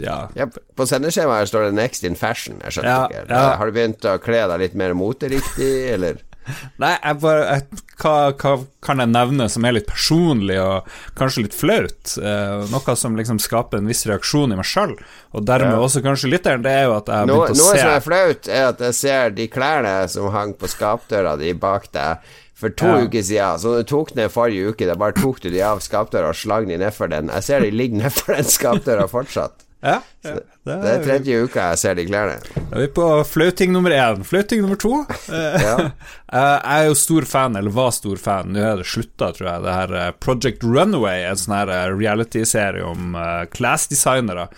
Ja. 0.03 0.19
ja. 0.37 0.49
På 0.75 0.87
sendeskjemaet 0.91 1.49
står 1.49 1.69
det 1.69 1.77
'Next 1.79 2.05
in 2.05 2.19
fashion'. 2.19 2.61
Jeg 2.67 2.79
skjønner 2.79 3.09
ikke. 3.09 3.43
Har 3.61 3.71
du 3.71 3.77
begynt 3.79 4.09
å 4.11 4.19
kle 4.23 4.45
deg 4.51 4.65
litt 4.67 4.79
mer 4.79 4.97
moteriktig, 4.99 5.73
eller? 5.95 6.23
Nei, 6.83 6.93
jeg 6.99 7.19
bare 7.23 7.45
jeg, 7.49 7.83
hva, 8.03 8.15
hva, 8.37 8.55
kan 8.85 9.01
jeg 9.01 9.13
nevne 9.13 9.49
som 9.53 9.65
er 9.67 9.77
litt 9.79 9.89
personlig 9.89 10.59
og 10.61 10.91
kanskje 11.19 11.47
litt 11.47 11.57
flaut? 11.57 12.15
Eh, 12.19 12.65
noe 12.73 12.97
som 13.01 13.19
liksom 13.19 13.41
skaper 13.43 13.81
en 13.81 13.91
viss 13.91 14.05
reaksjon 14.11 14.55
i 14.55 14.59
meg 14.59 14.69
sjøl, 14.69 14.95
og 15.33 15.49
dermed 15.49 15.77
ja. 15.79 15.83
også 15.87 16.05
kanskje 16.05 16.33
lytteren, 16.35 16.65
det 16.65 16.75
er 16.75 16.89
jo 16.89 16.97
at 16.99 17.11
jeg 17.11 17.23
har 17.23 17.31
begynt 17.31 17.55
å 17.55 17.59
se 17.59 17.65
Noe 17.65 17.83
som 17.83 17.93
er 17.95 18.05
flaut, 18.05 18.49
er 18.61 18.71
at 18.71 18.87
jeg 18.89 18.99
ser 19.01 19.37
de 19.37 19.51
klærne 19.53 19.99
som 20.13 20.33
hang 20.35 20.57
på 20.59 20.71
skapdøra 20.71 21.37
di 21.41 21.55
bak 21.57 21.91
deg 21.95 22.33
for 22.55 22.71
to 22.79 22.87
ja. 22.87 23.03
uker 23.05 23.23
siden. 23.23 23.61
Så 23.61 23.77
du 23.77 23.89
tok 23.89 24.15
ned 24.17 24.33
forrige 24.33 24.73
uke, 24.73 24.89
da 24.89 24.97
bare 24.99 25.17
tok 25.19 25.43
du 25.43 25.51
de 25.51 25.63
av 25.67 25.83
skapdøra 25.85 26.31
og 26.33 26.39
slang 26.39 26.69
de 26.71 26.79
nedfor 26.81 27.11
den. 27.13 27.33
Jeg 27.35 27.49
ser 27.49 27.65
de 27.65 27.73
ligger 27.75 28.05
nedfor 28.07 28.37
den 28.39 28.51
skapdøra 28.57 29.09
fortsatt. 29.11 29.67
Ja, 29.85 30.01
ja. 30.25 30.41
Det, 30.65 30.75
er, 30.89 31.03
tredje 31.05 31.41
uka 31.45 31.67
jeg 31.75 31.81
ser 31.83 31.97
de 31.99 32.07
klærne. 32.09 32.39
Da 32.57 32.79
er 32.79 32.87
vi 32.87 32.89
på 32.97 33.09
flauting 33.29 33.75
nummer 33.75 33.93
én. 33.93 34.23
Flauting 34.25 34.63
nummer 34.65 34.79
to. 34.81 35.03
ja. 35.67 35.75
Jeg 36.35 36.71
er 36.77 36.87
jo 36.89 36.97
stor 36.99 37.27
fan, 37.29 37.59
eller 37.61 37.75
var 37.75 37.93
stor 37.95 38.19
fan, 38.19 38.55
nå 38.55 38.63
er 38.65 38.81
det 38.81 38.89
slutta, 38.89 39.29
tror 39.37 39.51
jeg, 39.51 39.65
det 39.67 39.75
her 39.77 39.93
eh, 40.01 40.09
Project 40.25 40.65
Runaway, 40.65 41.21
en 41.29 41.39
sånn 41.39 41.55
her 41.55 41.71
eh, 41.75 41.93
reality-serie 41.93 42.87
om 42.89 43.15
class-designere. 43.53 44.49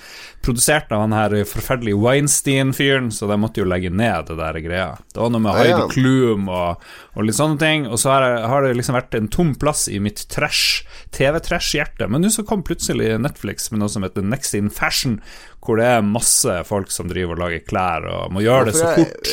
Produsert 0.46 0.92
av 0.94 1.02
han 1.02 1.14
her 1.16 1.34
forferdelige 1.48 1.98
Weinstein-fyren, 1.98 3.10
så 3.10 3.26
de 3.26 3.38
måtte 3.42 3.60
jo 3.60 3.66
legge 3.66 3.90
ned 3.90 4.28
det 4.30 4.38
der 4.38 4.60
greia. 4.62 4.92
Det 5.10 5.18
var 5.18 5.32
noe 5.34 5.42
med 5.42 5.58
Heidi 5.58 5.74
ja. 5.74 5.88
Klum 5.90 6.46
og, 6.46 6.84
og, 7.16 7.26
litt 7.26 7.38
sånne 7.38 7.58
ting, 7.58 7.88
og 7.90 7.98
så 7.98 8.14
har, 8.14 8.28
jeg, 8.30 8.46
har, 8.52 8.62
det 8.62 8.78
liksom 8.78 8.98
vært 9.00 9.18
en 9.18 9.30
tom 9.32 9.52
plass 9.58 9.88
i 9.90 9.98
mitt 10.02 10.22
trash, 10.30 10.86
TV-trash-hjerte. 11.16 12.06
Men 12.06 12.22
nå 12.22 12.30
så 12.30 12.46
kom 12.46 12.62
plutselig 12.66 13.16
Netflix 13.18 13.72
med 13.72 13.82
noe 13.82 13.90
som 13.90 14.06
heter 14.06 14.22
Next 14.22 14.54
in 14.54 14.70
Fashion, 14.70 15.18
hvor 15.64 15.80
det 15.80 15.86
er 15.96 16.04
masse 16.06 16.58
folk 16.68 16.90
som 16.94 17.08
driver 17.10 17.36
og 17.36 17.44
lager 17.46 17.62
klær 17.66 18.08
og 18.10 18.34
må 18.34 18.44
gjøre 18.44 18.70
det 18.70 18.76
så 18.78 18.92
fort. 18.96 19.30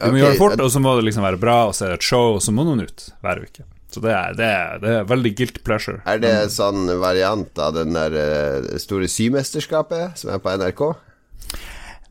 Du 0.00 0.06
må 0.14 0.20
gjøre 0.20 0.32
det 0.34 0.40
fort, 0.40 0.62
og 0.64 0.72
så 0.72 0.80
må 0.80 0.94
det 0.96 1.06
liksom 1.10 1.26
være 1.26 1.40
bra, 1.40 1.58
og 1.68 1.76
så 1.76 1.86
er 1.86 1.92
det 1.92 2.00
et 2.00 2.08
show, 2.08 2.36
og 2.38 2.42
så 2.44 2.54
må 2.56 2.64
noen 2.64 2.86
ut 2.86 3.06
hver 3.24 3.42
uke. 3.44 3.66
Så 3.90 4.00
det 4.04 4.12
er, 4.14 4.34
det 4.38 4.46
er, 4.46 4.80
det 4.80 4.90
er 5.00 5.06
veldig 5.10 5.32
guilt 5.36 5.62
pleasure. 5.66 5.98
Er 6.08 6.20
det 6.22 6.30
en 6.30 6.52
sånn 6.54 6.86
variant 7.02 7.58
av 7.58 7.74
den 7.74 7.96
der 7.96 8.14
uh, 8.14 8.68
store 8.80 9.08
symesterskapet 9.10 10.20
som 10.20 10.30
er 10.30 10.42
på 10.42 10.52
NRK? 10.60 10.84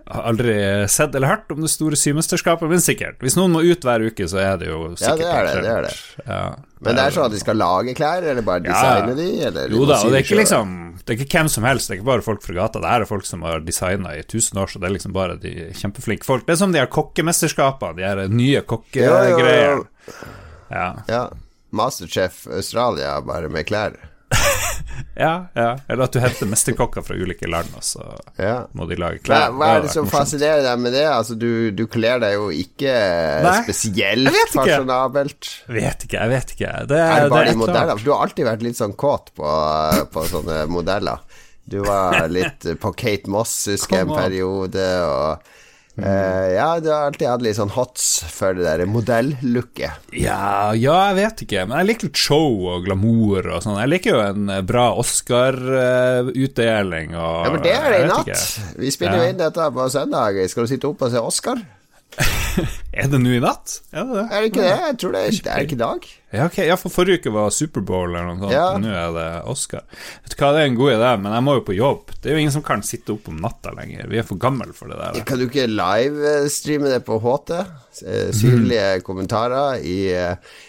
Har 0.09 0.25
aldri 0.31 0.55
sett 0.89 1.13
eller 1.15 1.29
hørt 1.29 1.51
om 1.53 1.61
det 1.61 1.69
store 1.69 1.97
symesterskapet, 1.99 2.69
men 2.71 2.81
sikkert. 2.81 3.19
Hvis 3.21 3.35
noen 3.37 3.53
må 3.53 3.61
ut 3.61 3.85
hver 3.85 4.01
uke, 4.01 4.25
så 4.29 4.39
er 4.41 4.57
det 4.61 4.71
jo 4.71 4.79
sikkert. 4.97 5.21
Ja, 5.21 5.21
det 5.21 5.29
er 5.29 5.45
det. 5.45 5.61
det, 5.61 5.73
er 5.75 5.85
det. 5.85 6.25
Ja, 6.25 6.43
men 6.79 6.97
det 6.97 7.03
er 7.03 7.15
sånn 7.15 7.27
at 7.27 7.35
de 7.35 7.41
skal 7.41 7.59
lage 7.59 7.93
klær, 7.97 8.25
eller 8.31 8.45
bare 8.45 8.63
designe 8.65 9.13
ja. 9.13 9.17
de? 9.19 9.27
Eller 9.49 9.75
jo 9.75 9.83
da, 9.85 9.99
og 10.01 10.13
det 10.13 10.21
er 10.21 10.25
ikke 10.25 10.39
liksom 10.39 10.75
Det 11.03 11.13
er 11.13 11.21
ikke 11.21 11.39
hvem 11.39 11.51
som 11.51 11.67
helst, 11.67 11.89
det 11.89 11.95
er 11.95 11.99
ikke 11.99 12.09
bare 12.09 12.25
folk 12.25 12.41
fra 12.45 12.57
gata. 12.57 12.81
Det 12.83 12.93
er 12.95 13.07
folk 13.09 13.29
som 13.29 13.45
har 13.45 13.61
designa 13.65 14.15
i 14.17 14.25
tusen 14.25 14.61
år, 14.61 14.71
så 14.71 14.81
det 14.81 14.89
er 14.89 14.95
liksom 14.97 15.15
bare 15.15 15.37
de 15.41 15.53
kjempeflinke 15.77 16.27
folk. 16.27 16.47
Det 16.47 16.55
er 16.55 16.61
som 16.63 16.73
de 16.73 16.81
her 16.81 16.89
kokkemesterskapene, 16.93 17.99
de 17.99 18.07
her 18.07 18.25
nye 18.33 18.63
kokkegreier. 18.65 19.83
Ja. 20.69 20.89
ja. 21.09 21.23
Masterchef 21.69 22.47
Australia, 22.49 23.19
bare 23.21 23.49
med 23.53 23.69
klær. 23.69 23.97
ja, 25.25 25.33
ja. 25.53 25.69
Eller 25.87 26.03
at 26.05 26.13
du 26.13 26.19
henter 26.21 26.49
mesterkokker 26.49 27.03
fra 27.05 27.17
ulike 27.17 27.49
land, 27.49 27.71
og 27.77 27.83
så 27.85 28.03
ja. 28.37 28.67
må 28.77 28.85
de 28.89 28.97
lage 28.99 29.21
klær. 29.25 29.49
Hva, 29.55 29.73
er 29.75 29.85
det 29.85 29.93
som 29.93 30.09
fascinerer 30.09 30.63
deg 30.65 30.81
med 30.83 30.95
det? 30.95 31.05
Altså, 31.09 31.37
du, 31.39 31.71
du 31.75 31.85
kler 31.91 32.21
deg 32.23 32.35
jo 32.37 32.49
ikke 32.53 32.93
Nei, 33.45 33.57
spesielt 33.65 34.41
fasjonabelt. 34.53 35.51
Vet 35.71 36.07
ikke, 36.07 36.17
jeg 36.21 36.33
vet 36.35 36.55
ikke. 36.55 36.73
Det, 36.89 37.03
er 37.03 37.25
det 37.25 37.33
bare 37.33 37.49
det 37.49 37.55
de 37.55 37.61
modeller? 37.63 37.95
For 37.97 38.07
du 38.09 38.13
har 38.15 38.25
alltid 38.27 38.49
vært 38.49 38.65
litt 38.65 38.79
sånn 38.79 38.97
kåt 38.99 39.33
på, 39.37 39.53
på 40.13 40.25
sånne 40.31 40.63
modeller. 40.71 41.23
Du 41.69 41.79
var 41.85 42.27
litt 42.37 42.69
på 42.81 42.93
Kate 42.97 43.29
Moss, 43.31 43.55
husker 43.71 44.01
jeg, 44.01 44.09
en 44.09 44.15
periode. 44.17 44.89
Og 45.05 45.57
Uh, 46.03 46.47
ja, 46.55 46.79
du 46.81 46.89
har 46.91 47.01
alltid 47.09 47.27
hatt 47.29 47.43
litt 47.45 47.57
sånn 47.57 47.71
hots 47.75 48.05
for 48.31 48.53
det 48.57 48.63
der 48.65 48.85
modellooket. 48.89 49.91
Ja, 50.15 50.73
ja, 50.77 50.97
jeg 51.09 51.15
vet 51.19 51.37
ikke, 51.45 51.65
men 51.69 51.75
jeg 51.81 51.87
liker 51.89 52.05
litt 52.09 52.19
show 52.19 52.49
og 52.73 52.77
glamour 52.87 53.41
og 53.47 53.59
sånn. 53.65 53.81
Jeg 53.83 53.91
liker 53.93 54.09
jo 54.15 54.19
en 54.23 54.43
bra 54.69 54.85
Oscar-utdeling 55.01 57.09
og 57.15 57.37
Ja, 57.45 57.49
men 57.55 57.61
det 57.65 57.75
er 57.75 57.79
det 57.93 57.99
i 58.03 58.05
natt. 58.11 58.45
Vi 58.79 58.89
spiller 58.95 59.17
jo 59.23 59.27
inn 59.33 59.41
dette 59.41 59.63
på 59.75 59.81
søndag. 59.91 60.29
Skal 60.51 60.63
du 60.65 60.69
sitte 60.71 60.87
opp 60.91 60.99
og 61.05 61.09
se 61.13 61.19
Oscar? 61.23 61.57
er 62.99 63.05
det 63.11 63.19
nå 63.21 63.31
i 63.37 63.43
natt? 63.43 63.67
Er 63.93 64.01
det 64.07 64.13
det? 64.15 64.25
Er 64.25 64.37
det 64.39 64.47
ikke 64.51 64.65
det? 64.65 64.77
Jeg 64.79 64.93
tror 65.03 65.11
det 65.15 65.21
er, 65.21 65.25
det 65.45 65.51
er 65.53 65.59
ikke 65.67 65.77
i 65.77 65.83
dag. 65.83 66.01
Ja, 66.31 66.45
okay. 66.45 66.67
ja, 66.67 66.75
for 66.77 66.93
forrige 66.93 67.23
uke 67.23 67.31
var 67.33 67.49
Superbowl 67.49 68.11
eller 68.11 68.27
noe 68.27 68.37
sånt, 68.43 68.53
ja. 68.53 68.67
nå 68.77 68.89
er 68.93 69.15
det 69.15 69.27
Oscar. 69.49 69.85
Vet 70.21 70.35
du 70.35 70.37
hva, 70.37 70.51
det 70.53 70.61
er 70.61 70.69
en 70.69 70.77
god 70.77 70.93
idé, 70.93 71.13
men 71.23 71.33
jeg 71.33 71.45
må 71.47 71.55
jo 71.57 71.63
på 71.65 71.77
jobb. 71.77 72.13
Det 72.13 72.29
er 72.29 72.37
jo 72.37 72.43
ingen 72.43 72.53
som 72.53 72.65
kan 72.65 72.85
sitte 72.85 73.15
opp 73.15 73.31
om 73.31 73.39
natta 73.41 73.73
lenger. 73.73 74.05
Vi 74.11 74.21
er 74.21 74.27
for 74.27 74.41
gamle 74.41 74.69
for 74.77 74.93
det 74.93 74.99
der. 75.01 75.17
Kan 75.25 75.41
du 75.41 75.47
ikke 75.47 75.65
livestreame 75.71 76.93
det 76.93 77.01
på 77.07 77.17
HT? 77.23 77.55
Syrlige 77.99 78.35
Synlige 78.39 78.87
mm. 78.99 79.05
kommentarer 79.07 79.81
i 79.81 79.97
eh, 80.13 80.59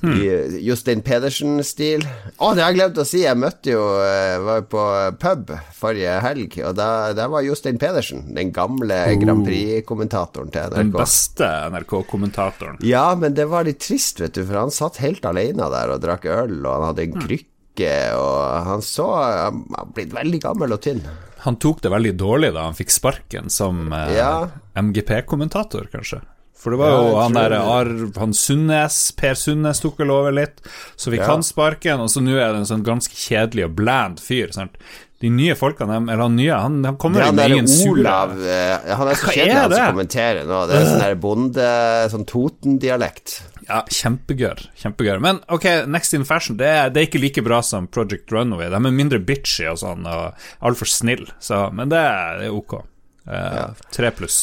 Hmm. 0.00 0.16
I 0.16 0.60
Jostein 0.64 1.02
Pedersen-stil. 1.04 2.06
Å, 2.06 2.32
oh, 2.38 2.54
det 2.56 2.64
har 2.64 2.72
jeg 2.72 2.78
glemt 2.78 3.00
å 3.02 3.04
si! 3.04 3.20
Jeg 3.26 3.36
møtte 3.36 3.74
jo 3.74 3.82
eh, 4.00 4.38
Var 4.40 4.64
på 4.72 4.84
pub 5.20 5.52
forrige 5.76 6.16
helg, 6.24 6.56
og 6.64 6.78
der 6.78 7.20
var 7.34 7.44
Jostein 7.44 7.80
Pedersen. 7.80 8.24
Den 8.36 8.54
gamle 8.56 8.96
oh. 9.10 9.14
Grand 9.20 9.44
Prix-kommentatoren 9.44 10.52
til 10.54 10.72
NRK. 10.72 10.78
Den 10.78 10.94
beste 10.94 11.50
NRK-kommentatoren. 11.74 12.80
Ja, 12.86 13.10
men 13.18 13.36
det 13.36 13.50
var 13.52 13.68
litt 13.68 13.82
trist, 13.84 14.22
vet 14.24 14.38
du, 14.38 14.44
for 14.46 14.62
han 14.62 14.74
satt 14.74 15.02
helt 15.04 15.26
alene 15.28 15.68
der 15.72 15.92
og 15.92 16.00
drakk 16.04 16.28
øl, 16.32 16.58
og 16.64 16.72
han 16.72 16.88
hadde 16.90 17.06
en 17.06 17.16
hmm. 17.18 17.26
krykke, 17.26 17.92
og 18.16 18.66
han 18.66 18.82
så 18.84 19.06
Han 19.20 19.62
har 19.76 19.92
blitt 19.96 20.16
veldig 20.16 20.40
gammel 20.42 20.74
og 20.76 20.82
tynn. 20.84 21.04
Han 21.44 21.56
tok 21.56 21.80
det 21.84 21.92
veldig 21.92 22.12
dårlig 22.20 22.50
da 22.52 22.66
han 22.66 22.76
fikk 22.76 22.92
sparken 22.92 23.48
som 23.52 23.88
eh, 23.96 24.16
ja. 24.18 24.34
MGP-kommentator, 24.76 25.88
kanskje? 25.92 26.20
For 26.60 26.74
det 26.74 26.80
var 26.82 26.90
jo 26.92 27.12
han 27.16 27.36
der 27.36 27.54
Arv, 27.56 28.08
han 28.20 28.34
Sundnes, 28.36 29.02
Per 29.16 29.36
Sundnes 29.38 29.80
tok 29.80 30.00
vel 30.02 30.12
over 30.12 30.34
litt. 30.36 30.60
Så 30.94 31.12
fikk 31.12 31.24
ja. 31.24 31.30
han 31.32 31.44
sparken, 31.46 32.02
og 32.04 32.10
så 32.12 32.20
nå 32.24 32.34
er 32.36 32.52
det 32.52 32.64
en 32.64 32.72
sånn 32.74 32.84
ganske 32.84 33.16
kjedelig 33.16 33.70
og 33.70 33.78
bland 33.78 34.20
fyr. 34.20 34.52
Sant? 34.52 34.76
De 35.20 35.28
nye 35.28 35.52
folkene, 35.56 35.98
eller 36.00 36.22
han 36.22 36.36
nye, 36.36 36.52
han, 36.56 36.78
han 36.84 36.96
kommer 37.00 37.26
jo 37.26 37.32
med 37.36 37.52
ingen 37.52 37.66
uh, 37.68 38.92
Han 38.96 39.10
er 39.10 39.18
så 39.20 39.28
kjedelig, 39.28 39.56
han 39.58 39.74
som 39.74 39.90
kommenterer 39.92 40.46
nå. 40.48 40.60
Det 40.68 40.78
er 40.78 40.86
sånn 40.88 41.02
der 41.04 41.18
bonde, 41.20 41.66
sånn 42.12 42.24
Toten-dialekt. 42.28 43.34
Ja, 43.66 43.82
kjempegøy. 43.84 44.64
Kjempegøy. 44.80 45.18
Men 45.20 45.42
ok, 45.52 45.66
Next 45.92 46.16
in 46.16 46.24
Fashion 46.28 46.56
det 46.60 46.68
er, 46.68 46.92
det 46.92 47.02
er, 47.02 47.10
ikke 47.10 47.20
like 47.20 47.44
bra 47.44 47.60
som 47.64 47.88
Project 47.92 48.32
Runway. 48.32 48.68
De 48.72 48.80
er 48.80 48.96
mindre 49.00 49.20
bitchy 49.20 49.68
og 49.68 49.80
sånn, 49.80 50.08
og 50.08 50.64
altfor 50.64 50.88
snill, 50.88 51.28
så, 51.40 51.66
men 51.72 51.92
det 51.92 52.00
er, 52.00 52.40
det 52.40 52.48
er 52.48 52.56
ok. 52.56 52.80
Tre 53.28 54.08
uh, 54.08 54.08
ja. 54.08 54.16
pluss. 54.16 54.40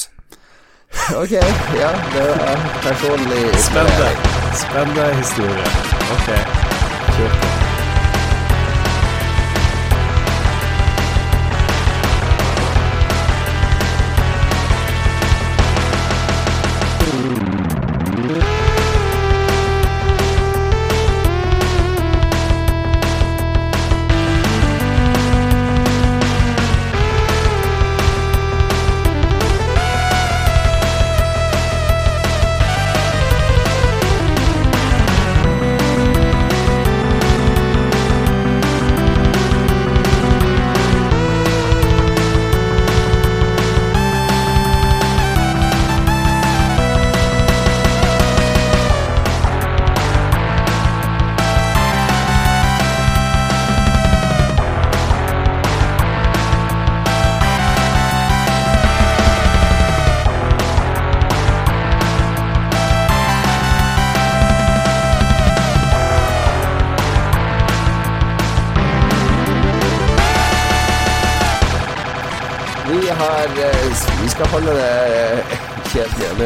Ok, 1.21 1.31
ja, 1.31 1.91
det 2.13 2.29
er 2.51 2.57
personlig 2.81 3.43
Spennende. 3.67 4.09
Spennende 4.53 5.15
historie. 5.15 5.65
Ok, 6.13 6.29
kjør 7.15 7.56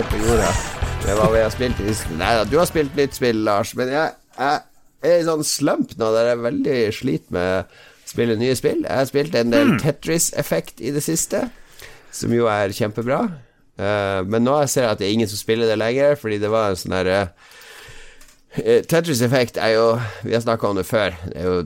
på. 0.10 0.18
jorda 0.22 0.52
Det 1.06 1.16
var 1.18 1.32
vi 1.34 1.40
har 1.42 1.54
Nei 2.18 2.34
da, 2.38 2.44
du 2.46 2.58
har 2.60 2.68
spilt 2.70 2.98
nytt 2.98 3.16
spill, 3.18 3.40
Lars, 3.48 3.74
men 3.78 3.90
jeg, 3.90 4.12
jeg 4.38 4.60
er 5.10 5.22
i 5.22 5.26
sånn 5.26 5.46
slump 5.48 5.96
nå 5.98 6.12
der 6.16 6.32
jeg 6.32 6.44
veldig 6.46 6.76
slit 6.94 7.32
med 7.34 7.62
å 7.62 8.12
spille 8.12 8.36
nye 8.38 8.58
spill. 8.60 8.84
Jeg 8.86 9.00
har 9.00 9.08
spilt 9.10 9.38
en 9.40 9.54
del 9.54 9.74
hmm. 9.74 9.80
Tetris-effekt 9.82 10.84
i 10.84 10.92
det 10.94 11.02
siste, 11.06 11.46
som 12.14 12.34
jo 12.36 12.50
er 12.52 12.76
kjempebra. 12.76 13.24
Uh, 13.82 14.22
men 14.28 14.46
nå 14.46 14.60
ser 14.70 14.86
jeg 14.86 14.94
at 14.94 15.02
det 15.02 15.08
er 15.08 15.16
ingen 15.16 15.32
som 15.32 15.42
spiller 15.42 15.72
det 15.72 15.80
lenger, 15.82 16.20
fordi 16.22 16.38
det 16.44 16.52
var 16.54 16.70
en 16.70 16.80
sånn 16.84 16.98
herre 17.00 17.24
Tetris 18.52 19.22
Effect 19.24 19.56
er 19.64 19.78
jo 19.78 19.86
Vi 20.28 20.34
har 20.36 20.42
snakka 20.44 20.68
om 20.68 20.76
det 20.76 20.84
før. 20.84 21.16
Det 21.24 21.38
er 21.40 21.46
jo 21.48 21.62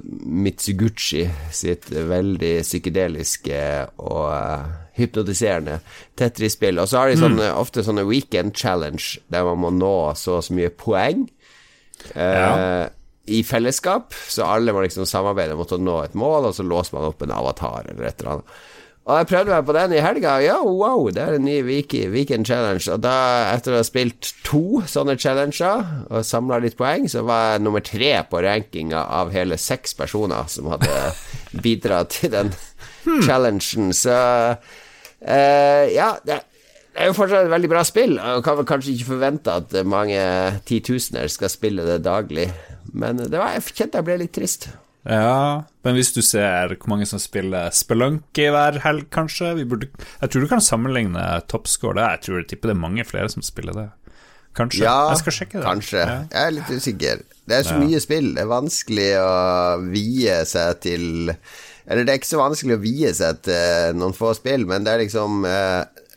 Mitsuguchi 0.46 1.24
sitt 1.50 1.89
veldig 1.89 2.60
psykedeliske 2.62 3.62
og 3.98 4.85
hypnotiserende 4.98 5.80
Tetris-spill. 6.20 6.80
Og 6.82 6.90
så 6.92 7.02
har 7.02 7.12
de 7.12 7.20
sånne, 7.20 7.50
mm. 7.52 7.62
ofte 7.62 7.86
sånne 7.86 8.06
weekend 8.10 8.56
challenge 8.58 9.20
der 9.34 9.48
man 9.48 9.64
må 9.64 9.74
nå 9.75 9.96
så 10.20 10.40
og 10.40 10.46
så 10.48 10.56
mye 10.58 10.72
poeng. 10.74 11.25
Uh, 12.14 12.86
I 13.32 13.42
fellesskap, 13.48 14.14
så 14.30 14.46
alle 14.48 14.74
må 14.75 14.84
liksom 14.84 15.08
samarbeide 15.10 15.56
om 15.56 15.66
å 15.66 15.82
nå 15.82 16.00
et 16.04 16.18
mål, 16.18 16.52
og 16.52 16.58
så 16.58 16.66
låser 16.66 16.98
man 16.98 17.10
opp 17.10 17.24
en 17.25 17.34
avatar 17.34 17.90
eller 17.90 18.10
et 18.10 18.20
eller 18.22 18.38
annet. 18.38 18.58
Og 19.06 19.20
jeg 19.20 19.28
prøvde 19.30 19.54
meg 19.54 19.66
på 19.68 19.74
den 19.75 19.92
i 19.94 20.02
helga. 20.02 20.32
Ja, 20.42 20.56
wow, 20.66 21.04
det 21.14 21.22
er 21.22 21.36
en 21.38 21.46
ny 21.46 21.60
weekend 21.62 22.48
challenge. 22.50 22.88
Og 22.90 23.04
da, 23.06 23.14
etter 23.52 23.75
å 23.75 23.78
ha 23.78 23.86
spilt 23.86 24.32
to 24.48 24.82
sånne 24.90 25.14
challenger 25.22 25.84
og 26.10 26.25
samla 26.25 26.58
litt 26.64 26.78
poeng, 26.80 27.06
så 27.12 27.22
var 27.28 27.52
jeg 27.52 27.66
nummer 27.68 27.86
tre 27.86 28.16
på 28.32 28.42
rankinga 28.42 29.04
av 29.20 29.30
hele 29.36 29.60
seks 29.62 29.94
personer 30.00 30.50
som 30.50 30.72
hadde 30.74 30.90
bidratt 31.66 32.18
til 32.18 32.34
den 32.34 32.50
hmm. 33.06 33.22
challengen. 33.28 33.94
Så 33.94 34.18
Uh, 35.22 35.86
ja, 35.93 36.13
det, 36.27 36.41
er 36.95 37.10
jo 37.10 37.17
fortsatt 37.17 37.48
et 37.48 37.51
veldig 37.53 37.72
bra 37.72 37.84
spill, 37.88 38.17
og 38.19 38.43
kan 38.45 38.63
kanskje 38.67 38.95
ikke 38.95 39.12
forvente 39.13 39.60
at 39.62 39.75
mange 39.88 40.22
titusener 40.67 41.29
skal 41.31 41.51
spille 41.51 41.86
det 41.88 42.01
daglig. 42.05 42.50
Men 42.95 43.19
det 43.19 43.36
var, 43.36 43.55
jeg 43.55 43.75
kjente 43.75 44.00
jeg 44.00 44.07
ble 44.07 44.19
litt 44.24 44.36
trist. 44.36 44.69
Ja, 45.05 45.65
men 45.86 45.93
hvis 45.93 46.10
du 46.15 46.24
ser 46.25 46.72
hvor 46.74 46.89
mange 46.89 47.05
som 47.05 47.22
spiller 47.22 47.69
Spelunky 47.77 48.48
hver 48.50 48.79
helg, 48.81 49.05
kanskje 49.13 49.51
burde, 49.69 49.91
Jeg 50.22 50.31
tror 50.31 50.41
du 50.41 50.50
kan 50.50 50.63
sammenligne 50.65 51.25
toppscore 51.45 52.00
der. 52.00 52.15
Jeg 52.15 52.24
tror 52.25 52.39
jeg 52.39 52.48
tipper 52.50 52.72
det 52.72 52.75
er 52.75 52.81
mange 52.88 53.05
flere 53.05 53.29
som 53.29 53.45
spiller 53.45 53.77
det. 53.77 53.86
Kanskje. 54.55 54.86
Ja, 54.88 55.12
jeg 55.12 55.22
skal 55.22 55.36
sjekke 55.36 55.60
det. 55.60 55.65
Kanskje. 55.67 56.01
Ja. 56.01 56.17
Jeg 56.31 56.41
er 56.41 56.55
litt 56.55 56.72
usikker. 56.72 57.24
Det 57.45 57.57
er 57.57 57.67
så 57.67 57.75
ja. 57.75 57.84
mye 57.84 58.01
spill. 58.01 58.31
Det 58.34 58.41
er 58.41 58.50
vanskelig 58.50 59.10
å 59.19 59.31
vie 59.91 60.38
seg 60.50 60.79
til 60.81 61.34
eller 61.86 62.06
det 62.06 62.13
er 62.13 62.22
ikke 62.22 62.34
så 62.34 62.42
vanskelig 62.42 62.77
å 62.77 62.84
vie 62.84 63.13
seg 63.13 63.44
til 63.46 63.54
uh, 63.56 63.94
noen 63.98 64.15
få 64.18 64.34
spill, 64.38 64.65
men 64.70 64.86
det 64.86 64.96
er 64.96 65.06
liksom 65.06 65.46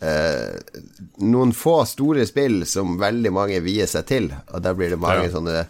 Eh, 0.00 0.08
uh, 0.08 0.82
noen 1.18 1.52
få 1.52 1.80
store 1.90 2.26
spill 2.28 2.62
som 2.70 2.98
veldig 3.00 3.32
mange 3.34 3.62
vier 3.64 3.88
seg 3.90 4.06
til, 4.06 4.28
og 4.52 4.62
da 4.62 4.74
blir 4.76 4.94
det 4.94 5.00
mange 5.02 5.26
ja. 5.26 5.32
sånne 5.32 5.64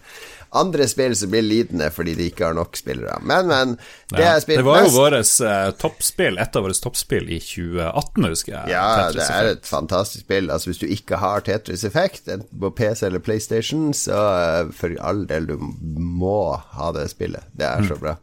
andre 0.58 0.86
spill 0.88 1.12
som 1.16 1.28
blir 1.32 1.44
lidende 1.44 1.90
fordi 1.92 2.14
de 2.16 2.28
ikke 2.30 2.46
har 2.46 2.54
nok 2.56 2.76
spillere. 2.76 3.18
Men, 3.28 3.48
men. 3.48 3.74
Det, 4.12 4.22
ja, 4.22 4.36
det 4.40 4.64
var 4.64 4.84
jo 4.84 4.92
vårt 4.94 5.32
eh, 5.44 5.70
toppspill, 5.80 6.38
et 6.40 6.56
av 6.56 6.64
våre 6.64 6.76
toppspill 6.76 7.28
i 7.28 7.40
2018, 7.44 8.28
husker 8.28 8.54
jeg. 8.54 8.72
Ja, 8.72 9.08
det 9.12 9.26
er 9.26 9.52
et 9.54 9.68
fantastisk 9.68 10.24
spill. 10.24 10.48
Altså 10.52 10.72
Hvis 10.72 10.80
du 10.80 10.88
ikke 10.88 11.20
har 11.20 11.44
Tetris 11.44 11.84
Effect 11.88 12.32
på 12.32 12.72
PC 12.76 13.06
eller 13.10 13.24
PlayStation, 13.24 13.90
så 13.96 14.16
uh, 14.16 14.72
for 14.76 14.96
all 15.04 15.26
del, 15.28 15.50
du 15.52 15.56
må 15.60 16.40
ha 16.76 16.92
det 16.96 17.10
spillet. 17.12 17.48
Det 17.52 17.68
er 17.68 17.84
så 17.84 17.96
mm. 17.96 18.02
bra. 18.04 18.16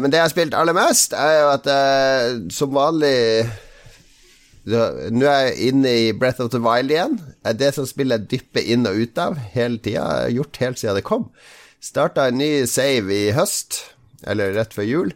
Men 0.00 0.10
det 0.10 0.16
jeg 0.16 0.24
har 0.24 0.32
spilt 0.32 0.56
aller 0.56 0.76
mest, 0.76 1.12
er 1.12 1.34
jo 1.42 1.48
at 1.52 1.66
uh, 1.68 2.38
som 2.54 2.72
vanlig 2.72 3.16
Nå 4.68 5.24
er 5.24 5.46
jeg 5.46 5.70
inne 5.70 5.90
i 5.96 6.08
Breath 6.12 6.42
of 6.44 6.50
the 6.52 6.60
Wild 6.60 6.92
igjen. 6.92 7.14
Det 7.16 7.54
Er 7.54 7.54
det 7.56 7.70
som 7.76 7.86
spillet 7.88 8.26
dypper 8.28 8.60
inn 8.60 8.84
og 8.88 8.98
ut 9.00 9.20
av 9.20 9.38
hele 9.54 9.80
tida. 9.80 10.26
Gjort 10.28 10.60
helt 10.60 10.80
siden 10.80 10.98
det 10.98 11.06
kom. 11.08 11.30
Starta 11.80 12.26
en 12.28 12.36
ny 12.36 12.66
save 12.68 13.08
i 13.14 13.30
høst, 13.32 13.78
eller 14.28 14.52
rett 14.58 14.76
før 14.76 14.84
jul. 14.84 15.14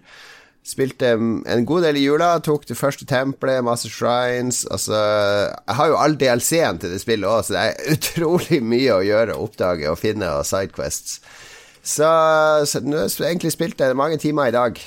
Spilte 0.62 1.11
en 1.18 1.66
god 1.66 1.82
del 1.88 1.99
i 1.99 2.04
jula. 2.06 2.37
Tok 2.40 2.64
det 2.71 2.78
første 2.78 3.04
tempelet, 3.11 3.64
masse 3.66 3.90
shrines. 3.90 4.62
Altså 4.71 4.97
Jeg 4.97 5.76
har 5.78 5.90
jo 5.90 6.00
all 6.00 6.16
DLC-en 6.16 6.78
til 6.80 6.94
det 6.94 7.02
spillet 7.02 7.28
òg, 7.28 7.44
så 7.44 7.56
det 7.56 7.64
er 7.66 7.92
utrolig 7.97 8.62
mye 8.64 9.00
å 9.00 9.04
gjøre, 9.04 9.37
oppdage 9.37 9.90
og 9.90 9.99
finne 10.00 10.30
og 10.38 10.47
sidequests. 10.47 11.18
Så, 11.82 12.08
så 12.70 12.80
nå 12.84 13.00
har 13.02 13.10
jeg 13.10 13.32
egentlig 13.34 13.52
spilt 13.54 13.78
det 13.80 13.90
mange 13.98 14.18
timer 14.22 14.50
i 14.50 14.54
dag. 14.54 14.78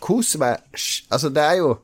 Kos 0.00 0.30
meg 0.40 0.62
Altså, 1.12 1.28
det 1.28 1.42
er 1.44 1.58
jo 1.60 1.74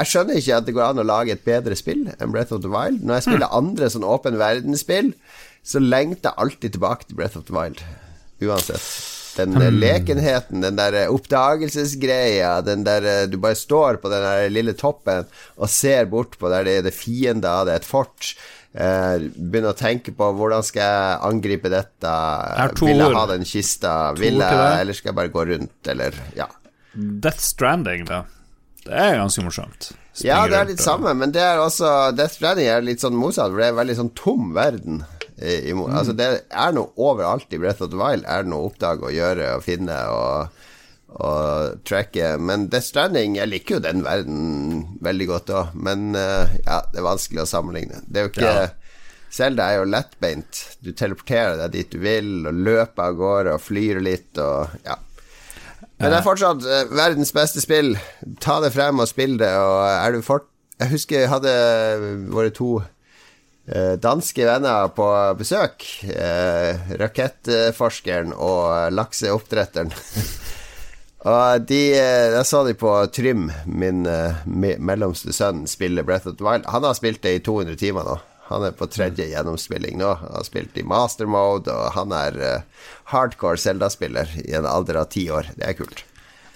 Jeg 0.00 0.10
skjønner 0.10 0.38
ikke 0.40 0.56
at 0.56 0.66
det 0.66 0.74
går 0.74 0.88
an 0.88 0.98
å 0.98 1.06
lage 1.06 1.30
et 1.36 1.44
bedre 1.46 1.76
spill 1.78 2.08
enn 2.16 2.32
Breath 2.34 2.54
of 2.54 2.64
the 2.64 2.70
Wild. 2.70 3.04
Når 3.06 3.20
jeg 3.20 3.26
spiller 3.28 3.54
andre 3.54 3.90
sånn 3.94 4.06
åpen 4.06 4.40
verdensspill, 4.40 5.12
så 5.62 5.82
lengter 5.82 6.32
jeg 6.32 6.42
alltid 6.42 6.74
tilbake 6.74 7.06
til 7.06 7.20
Breath 7.20 7.38
of 7.38 7.46
the 7.46 7.54
Wild. 7.54 7.84
Uansett. 8.42 8.88
Den 9.34 9.54
mm. 9.54 9.78
lekenheten, 9.78 10.62
den 10.62 10.78
der 10.78 11.08
oppdagelsesgreia, 11.10 12.60
den 12.66 12.84
der 12.86 13.06
eh, 13.10 13.22
du 13.30 13.38
bare 13.42 13.58
står 13.58 13.98
på 14.02 14.10
den 14.12 14.22
der 14.22 14.50
lille 14.52 14.74
toppen 14.78 15.26
og 15.56 15.70
ser 15.70 16.06
bort 16.10 16.38
på 16.38 16.50
der 16.52 16.66
det 16.66 16.76
er 16.78 16.86
det 16.86 16.94
fiender, 16.94 17.64
det 17.66 17.74
er 17.74 17.82
et 17.82 17.88
fort. 17.88 18.34
Uh, 18.74 19.30
begynne 19.38 19.70
å 19.70 19.78
tenke 19.78 20.10
på 20.18 20.28
hvordan 20.34 20.64
skal 20.66 20.82
jeg 20.82 21.18
angripe 21.28 21.70
dette. 21.70 22.14
Vil 22.80 22.98
jeg 22.98 23.14
ha 23.14 23.24
den 23.30 23.46
kista? 23.46 23.92
Jeg, 24.18 24.34
eller 24.40 24.96
skal 24.96 25.12
jeg 25.12 25.18
bare 25.20 25.34
gå 25.34 25.48
rundt, 25.52 25.78
eller 25.94 26.18
Ja. 26.38 26.50
Death 26.94 27.42
Stranding, 27.42 28.04
da. 28.06 28.24
Det 28.84 28.94
er 28.94 29.16
ganske 29.18 29.42
morsomt. 29.42 29.92
Springer 30.14 30.30
ja, 30.30 30.42
det 30.50 30.58
er 30.58 30.68
litt 30.68 30.82
og... 30.82 30.84
samme, 30.84 31.14
men 31.18 31.32
det 31.34 31.42
er 31.42 31.58
også 31.58 31.90
Death 32.14 32.36
Stranding 32.36 32.68
er 32.70 32.84
litt 32.86 33.02
sånn 33.02 33.16
motsatt, 33.18 33.50
for 33.50 33.62
det 33.62 33.66
er 33.66 33.74
en 33.74 33.80
veldig 33.80 33.96
sånn 33.98 34.12
tom 34.18 34.52
verden. 34.54 35.00
I, 35.34 35.70
i, 35.70 35.72
mm. 35.74 35.88
Altså 35.90 36.12
Det 36.14 36.28
er 36.46 36.74
noe 36.76 36.92
overalt 37.02 37.50
i 37.50 37.58
Breath 37.58 37.82
of 37.82 37.90
the 37.90 37.98
Wild. 37.98 38.26
Er 38.30 38.44
det 38.44 38.52
noe 38.52 38.66
å 38.66 38.68
oppdage 38.70 39.08
og 39.08 39.14
gjøre 39.14 39.48
og 39.56 39.64
finne 39.66 39.96
og, 40.12 40.60
og 41.14 41.82
tracke. 41.86 42.34
Men 42.42 42.68
Death 42.72 42.88
Stranding 42.90 43.36
Jeg 43.38 43.50
liker 43.50 43.76
jo 43.76 43.84
den 43.84 44.02
verden 44.06 44.84
veldig 45.04 45.28
godt 45.30 45.52
òg, 45.54 45.74
men 45.74 46.12
uh, 46.16 46.50
ja, 46.64 46.80
det 46.90 47.00
er 47.00 47.06
vanskelig 47.06 47.44
å 47.44 47.50
sammenligne. 47.50 48.02
Det 48.06 48.20
er 48.20 48.26
jo 48.26 48.34
ikke 48.34 48.54
ja. 48.54 48.70
Er 49.34 49.80
jo 49.80 49.86
lettbeint. 49.90 50.60
Du 50.78 50.92
teleporterer 50.94 51.56
deg 51.58 51.72
dit 51.74 51.90
du 51.90 51.98
vil, 52.04 52.44
og 52.46 52.54
løper 52.54 53.08
av 53.08 53.16
gårde 53.18 53.56
og 53.56 53.64
flyr 53.64 53.98
litt 53.98 54.38
og 54.38 54.76
ja. 54.86 54.94
Men 55.98 56.10
det 56.10 56.18
er 56.20 56.26
fortsatt 56.26 56.66
uh, 56.66 56.82
verdens 56.94 57.34
beste 57.34 57.62
spill. 57.62 57.94
Ta 58.42 58.60
det 58.62 58.70
frem 58.74 59.02
og 59.02 59.10
spill 59.10 59.38
det, 59.40 59.50
og 59.58 59.78
er 59.90 60.14
du 60.14 60.26
fort 60.26 60.50
Jeg 60.82 60.90
husker 60.90 61.22
jeg 61.22 61.30
hadde 61.30 61.54
våre 62.34 62.50
to 62.54 62.76
Eh, 63.64 63.94
danske 63.96 64.44
venner 64.44 64.90
på 64.92 65.06
besøk. 65.40 65.86
Eh, 66.04 66.96
rakettforskeren 67.00 68.34
og 68.36 68.92
lakseoppdretteren. 68.92 69.94
og 71.24 71.66
de, 71.68 71.80
jeg 71.96 72.44
så 72.46 72.62
de 72.66 72.76
på 72.76 72.92
Trym, 73.16 73.48
min 73.64 74.04
mellomste 74.78 75.32
sønn, 75.32 75.64
spiller 75.70 76.06
Breath 76.06 76.28
of 76.28 76.38
the 76.38 76.46
Wild. 76.46 76.68
Han 76.68 76.84
har 76.84 76.96
spilt 76.98 77.22
det 77.24 77.36
i 77.38 77.42
200 77.44 77.80
timer 77.80 78.08
nå. 78.08 78.18
Han 78.50 78.66
er 78.66 78.74
på 78.76 78.86
tredje 78.92 79.30
gjennomspilling 79.30 79.96
nå. 80.02 80.10
Han 80.20 80.34
har 80.36 80.44
spilt 80.44 80.76
i 80.76 80.84
master 80.84 81.28
mode, 81.30 81.72
og 81.72 81.94
han 81.96 82.12
er 82.12 82.36
hardcore 83.08 83.56
Zelda-spiller 83.56 84.36
i 84.44 84.52
en 84.58 84.68
alder 84.68 85.00
av 85.00 85.08
ti 85.16 85.24
år. 85.32 85.48
Det 85.56 85.64
er 85.64 85.78
kult. 85.78 86.04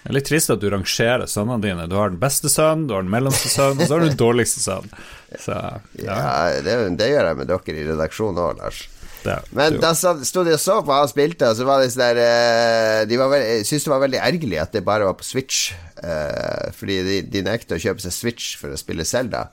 Det 0.02 0.12
er 0.12 0.14
litt 0.14 0.28
trist 0.30 0.52
at 0.52 0.60
du 0.62 0.68
rangerer 0.72 1.26
sønnene 1.28 1.60
dine. 1.64 1.86
Du 1.90 1.96
har 1.98 2.12
den 2.12 2.20
beste 2.22 2.48
sønnen, 2.52 2.86
du 2.88 2.94
har 2.94 3.02
den 3.04 3.10
mellomste 3.12 3.50
sønnen, 3.50 3.82
og 3.82 3.88
så 3.88 3.96
har 3.96 4.04
du 4.04 4.10
den 4.12 4.20
dårligste 4.20 4.62
sønnen. 4.62 4.92
Så, 5.34 5.56
ja, 6.00 6.14
ja 6.14 6.60
det, 6.64 6.76
det, 7.00 7.10
gjør 7.10 7.28
jeg 7.28 7.38
med 7.40 7.50
dere 7.50 7.74
i 7.74 7.88
redaksjonen 7.90 8.40
òg, 8.44 8.62
Lars. 8.62 8.84
Men 9.56 9.78
da 9.82 9.92
sto 9.96 10.44
de 10.46 10.54
og 10.54 10.60
så 10.62 10.78
på 10.84 10.94
han 10.94 11.10
spilte, 11.10 11.48
og 11.50 11.58
så 11.58 11.66
var 11.68 11.82
det 11.82 11.90
sånn 11.92 12.04
der 12.04 12.20
eh, 12.22 13.00
De 13.10 13.18
syntes 13.66 13.86
det 13.86 13.92
var 13.92 14.04
veldig 14.04 14.20
ergerlig 14.22 14.60
at 14.62 14.76
det 14.76 14.84
bare 14.86 15.08
var 15.08 15.18
på 15.18 15.26
Switch, 15.26 15.72
uh, 16.02 16.70
fordi 16.76 17.00
de, 17.06 17.18
de 17.32 17.42
nekter 17.46 17.78
å 17.78 17.82
kjøpe 17.82 18.04
seg 18.04 18.14
Switch 18.14 18.54
for 18.60 18.74
å 18.74 18.80
spille 18.80 19.06
Zelda. 19.08 19.48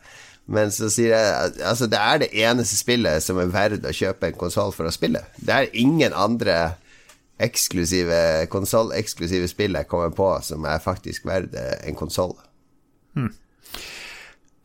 Men 0.46 0.70
så 0.70 0.92
sier 0.94 1.16
jeg 1.16 1.62
Altså, 1.66 1.88
det 1.90 1.98
er 1.98 2.22
det 2.22 2.34
eneste 2.46 2.78
spillet 2.78 3.24
som 3.26 3.40
er 3.42 3.54
verdt 3.54 3.88
å 3.88 3.94
kjøpe 3.96 4.30
en 4.30 4.38
konsoll 4.38 4.74
for 4.76 4.86
å 4.86 4.94
spille. 4.94 5.24
Det 5.42 5.56
er 5.56 5.72
ingen 5.74 6.14
andre 6.14 6.76
eksklusive 7.42 8.46
konsolleksklusive 8.54 9.50
spill 9.52 9.76
jeg 9.76 9.90
kommer 9.92 10.14
på 10.16 10.30
som 10.46 10.64
er 10.70 10.84
faktisk 10.84 11.26
verdt 11.28 11.58
en 11.58 11.98
konsoll. 11.98 12.38
Hmm. 13.18 13.34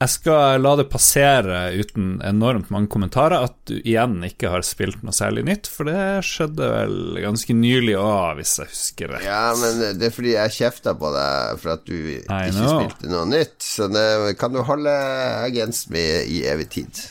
Jeg 0.01 0.13
skal 0.15 0.63
la 0.65 0.71
det 0.81 0.87
passere 0.89 1.59
uten 1.77 2.15
enormt 2.25 2.71
mange 2.73 2.89
kommentarer 2.89 3.45
at 3.45 3.57
du 3.69 3.75
igjen 3.83 4.15
ikke 4.25 4.49
har 4.49 4.65
spilt 4.65 5.03
noe 5.05 5.13
særlig 5.13 5.43
nytt, 5.45 5.69
for 5.69 5.91
det 5.91 6.25
skjedde 6.25 6.71
vel 6.73 7.19
ganske 7.21 7.53
nylig 7.53 7.99
òg, 8.01 8.39
hvis 8.39 8.55
jeg 8.63 8.71
husker 8.73 9.13
rett. 9.13 9.27
Ja, 9.29 9.51
men 9.61 9.99
det 10.01 10.09
er 10.09 10.15
fordi 10.17 10.33
jeg 10.33 10.57
kjefta 10.57 10.95
på 10.97 11.13
deg 11.13 11.61
for 11.61 11.75
at 11.75 11.85
du 11.85 11.99
ikke 12.17 12.49
spilte 12.57 13.13
noe 13.13 13.29
nytt, 13.29 13.59
så 13.61 13.91
det 13.93 14.09
kan 14.41 14.57
du 14.57 14.63
holde 14.65 14.97
against 15.45 15.93
med 15.93 16.33
i 16.33 16.47
evig 16.49 16.71
tid. 16.79 17.05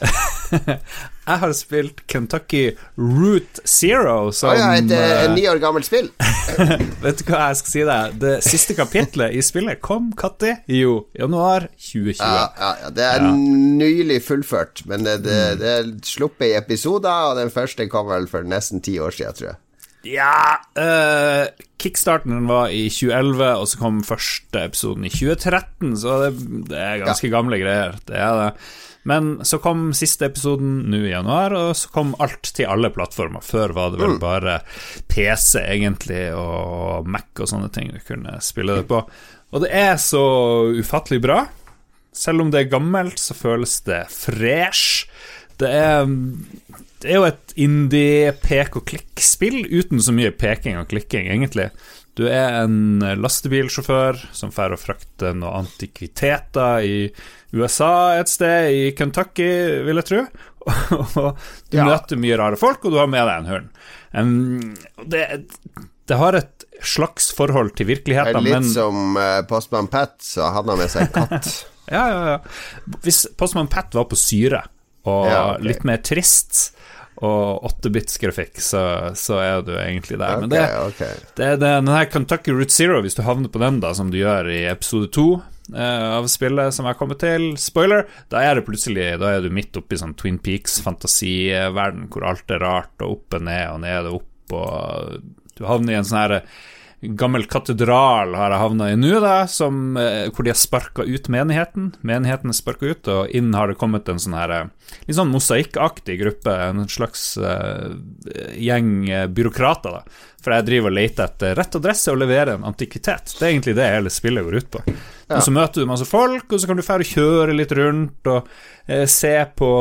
Jeg 1.29 1.41
har 1.43 1.51
spilt 1.53 1.99
Kentucky 2.09 2.63
Route 2.97 3.61
Zero. 3.67 4.31
Som, 4.33 4.55
ja, 4.57 4.71
et, 4.79 4.89
eh, 4.89 5.27
ni 5.35 5.43
år 5.49 5.59
gammelt 5.61 5.85
spill. 5.85 6.09
vet 7.03 7.21
du 7.21 7.27
hva 7.27 7.51
jeg 7.51 7.59
skal 7.59 7.73
si 7.75 7.83
deg? 7.85 8.17
Det 8.23 8.33
siste 8.45 8.73
kapitlet 8.77 9.37
i 9.37 9.43
spillet 9.45 9.77
kom 9.85 10.09
når? 10.17 10.63
Jo, 10.73 10.95
januar 11.13 11.67
2020. 11.77 12.17
Ja, 12.17 12.49
ja, 12.57 12.71
ja 12.81 12.91
det 12.97 13.05
er 13.11 13.29
nylig 13.29 14.23
fullført, 14.25 14.81
men 14.89 15.05
det, 15.05 15.19
det, 15.27 15.37
mm. 15.37 15.61
det, 15.61 15.77
er 15.77 15.93
sluppet 16.09 16.49
i 16.49 16.57
episoder, 16.57 17.29
og 17.29 17.37
den 17.37 17.53
første 17.53 17.85
kom 17.91 18.09
vel 18.09 18.25
for 18.31 18.47
nesten 18.49 18.81
ti 18.81 18.97
år 18.97 19.13
siden, 19.13 19.37
tror 19.37 19.51
jeg. 19.51 19.61
Ja 20.07 20.55
uh, 20.79 21.49
Kickstarten 21.79 22.45
var 22.47 22.71
i 22.71 22.85
2011, 22.87 23.49
og 23.59 23.67
så 23.67 23.79
kom 23.81 24.03
første 24.07 24.65
episoden 24.65 25.05
i 25.05 25.11
2013, 25.13 25.97
så 25.99 26.21
det, 26.23 26.29
det 26.71 26.79
er 26.79 27.03
ganske 27.03 27.29
gamle 27.31 27.59
greier. 27.61 27.99
Det 28.07 28.17
er 28.17 28.39
det. 28.39 28.53
Men 29.07 29.45
så 29.47 29.57
kom 29.63 29.89
siste 29.95 30.27
episoden 30.27 30.81
nå 30.91 30.99
i 31.07 31.13
januar, 31.13 31.55
og 31.55 31.71
så 31.77 31.91
kom 31.93 32.11
alt 32.19 32.51
til 32.55 32.67
alle 32.69 32.91
plattformer. 32.93 33.43
Før 33.45 33.73
var 33.77 33.93
det 33.93 34.01
vel 34.01 34.17
mm. 34.17 34.21
bare 34.21 34.59
PC, 35.07 35.61
egentlig, 35.63 36.25
og 36.35 37.07
Mac 37.07 37.39
og 37.39 37.49
sånne 37.51 37.71
ting 37.73 37.93
du 37.95 38.01
kunne 38.05 38.35
spille 38.43 38.81
det 38.81 38.89
på. 38.89 39.01
Og 39.49 39.63
det 39.63 39.71
er 39.73 39.95
så 40.01 40.23
ufattelig 40.75 41.23
bra. 41.23 41.43
Selv 42.15 42.43
om 42.43 42.51
det 42.51 42.65
er 42.65 42.73
gammelt, 42.73 43.21
så 43.21 43.37
føles 43.37 43.79
det 43.87 44.03
fresh. 44.11 45.07
Det 45.59 45.69
er, 45.75 46.09
det 46.99 47.09
er 47.09 47.17
jo 47.17 47.27
et 47.27 47.55
indie 47.59 48.33
pek 48.43 48.77
og 48.79 48.85
klikk-spill 48.89 49.63
uten 49.71 50.03
så 50.03 50.13
mye 50.15 50.33
peking 50.35 50.79
og 50.79 50.89
klikking, 50.91 51.31
egentlig. 51.31 51.69
Du 52.19 52.25
er 52.27 52.65
en 52.65 52.99
lastebilsjåfør 52.99 54.17
som 54.35 54.51
drar 54.51 54.75
og 54.75 54.81
frakter 54.81 55.37
noen 55.37 55.63
antikviteter 55.63 56.83
i 56.83 56.97
USA 57.55 58.19
et 58.19 58.29
sted, 58.29 58.71
i 58.71 58.91
Kentucky, 58.97 59.49
vil 59.87 60.01
jeg 60.01 60.09
tro. 60.09 60.23
Og 61.23 61.39
du 61.71 61.79
ja. 61.79 61.87
møter 61.87 62.19
mye 62.19 62.37
rare 62.37 62.59
folk, 62.59 62.83
og 62.85 62.93
du 62.93 62.99
har 62.99 63.09
med 63.09 63.25
deg 63.25 63.41
en 63.41 63.49
hund. 63.49 63.69
Um, 64.11 65.05
det, 65.09 65.23
det, 66.09 66.17
har 66.19 66.37
et 66.37 66.65
slags 66.81 67.31
forhold 67.35 67.73
til 67.77 67.89
virkeligheten, 67.89 68.41
men 68.45 68.65
Litt 68.65 68.73
som 68.75 69.17
uh, 69.17 69.39
Postmann 69.49 69.89
Pat, 69.91 70.17
så 70.25 70.51
hadde 70.53 70.73
han 70.73 70.81
med 70.81 70.91
seg 70.91 71.07
en 71.07 71.13
katt. 71.15 71.49
ja, 71.95 72.03
ja, 72.11 72.19
ja. 72.35 72.97
Hvis 73.05 73.23
Postmann 73.39 73.71
Pat 73.71 73.97
var 73.97 74.09
på 74.11 74.19
syre, 74.19 74.65
og 75.07 75.25
ja, 75.29 75.41
okay. 75.53 75.65
litt 75.69 75.87
mer 75.87 76.03
trist 76.05 76.67
og 77.19 77.65
8-bits-grafikk, 77.67 78.61
så, 78.63 78.81
så, 79.19 79.39
er 79.43 79.63
du 79.67 79.73
egentlig 79.75 80.19
der. 80.21 80.37
Okay, 80.37 80.41
Men 80.41 80.51
det, 80.53 80.61
okay. 80.85 81.23
det 81.35 81.47
er 81.53 81.57
den 81.59 81.91
her 81.91 82.05
Kentucky 82.07 82.53
Route 82.55 82.71
Zero, 82.71 83.01
hvis 83.03 83.17
du 83.17 83.25
havner 83.25 83.51
på 83.51 83.59
den, 83.59 83.81
da, 83.83 83.91
som 83.95 84.11
du 84.11 84.19
gjør 84.21 84.47
i 84.53 84.61
episode 84.71 85.11
2 85.17 85.25
eh, 85.35 85.47
av 85.75 86.25
spillet 86.31 86.73
som 86.73 86.87
jeg 86.89 86.97
kommer 86.99 87.19
til, 87.19 87.51
spoiler, 87.61 88.07
da 88.31 88.41
er 88.41 88.63
Da 88.63 89.35
er 89.35 89.41
du 89.41 89.49
midt 89.53 89.77
oppi 89.77 89.99
sånn 89.99 90.15
Twin 90.17 90.39
Peaks-fantasiverden 90.41 92.09
hvor 92.09 92.25
alt 92.31 92.51
er 92.51 92.63
rart, 92.63 92.95
og 93.01 93.19
opp 93.19 93.37
og 93.37 93.45
ned 93.45 93.65
og 93.69 93.79
ned 93.85 94.09
og 94.09 94.19
opp, 94.21 94.57
og 94.57 95.23
du 95.55 95.65
havner 95.67 95.93
i 95.93 95.99
en 95.99 96.07
sånn 96.07 96.21
herre 96.23 96.43
gammel 96.99 97.45
katedral 97.47 98.33
har 98.35 98.51
jeg 98.51 98.61
havna 98.61 98.89
i 98.91 98.97
nå, 98.99 99.19
da, 99.23 99.47
som, 99.47 99.95
eh, 99.97 100.27
hvor 100.29 100.43
de 100.43 100.51
har 100.51 100.59
sparka 100.59 101.05
ut 101.07 101.29
menigheten. 101.31 101.93
Menigheten 102.01 102.51
er 102.51 102.57
sparka 102.57 102.91
ut, 102.91 103.07
og 103.07 103.29
inn 103.35 103.53
har 103.55 103.67
det 103.67 103.79
kommet 103.79 104.09
en 104.09 104.19
sånn 104.19 104.35
her 104.35 104.55
eh, 104.55 104.65
litt 105.05 105.17
sånn 105.17 105.31
mosaikkaktig 105.33 106.19
gruppe, 106.21 106.55
en 106.69 106.87
slags 106.89 107.31
uh, 107.41 107.93
gjeng 108.57 109.07
byråkrater, 109.35 109.99
da. 109.99 110.25
For 110.39 110.55
jeg 110.55 110.67
driver 110.69 110.91
og 110.91 110.95
leter 110.95 111.25
etter 111.27 111.57
rett 111.59 111.75
adresse 111.75 112.11
og 112.13 112.19
leverer 112.21 112.53
en 112.55 112.67
antikvitet. 112.69 113.33
Det 113.35 113.43
er 113.43 113.51
egentlig 113.51 113.75
det 113.75 113.87
hele 113.91 114.11
spillet 114.13 114.45
går 114.45 114.59
ut 114.61 114.69
på. 114.71 114.83
Ja. 114.87 115.37
Og 115.37 115.43
Så 115.43 115.53
møter 115.53 115.83
du 115.83 115.89
masse 115.89 116.07
folk, 116.07 116.47
og 116.47 116.61
så 116.61 116.69
kan 116.69 116.79
du 116.79 116.85
fære 116.85 117.03
og 117.03 117.11
kjøre 117.11 117.57
litt 117.57 117.73
rundt 117.75 118.29
og 118.31 118.47
eh, 118.87 119.03
se 119.11 119.33
på 119.59 119.71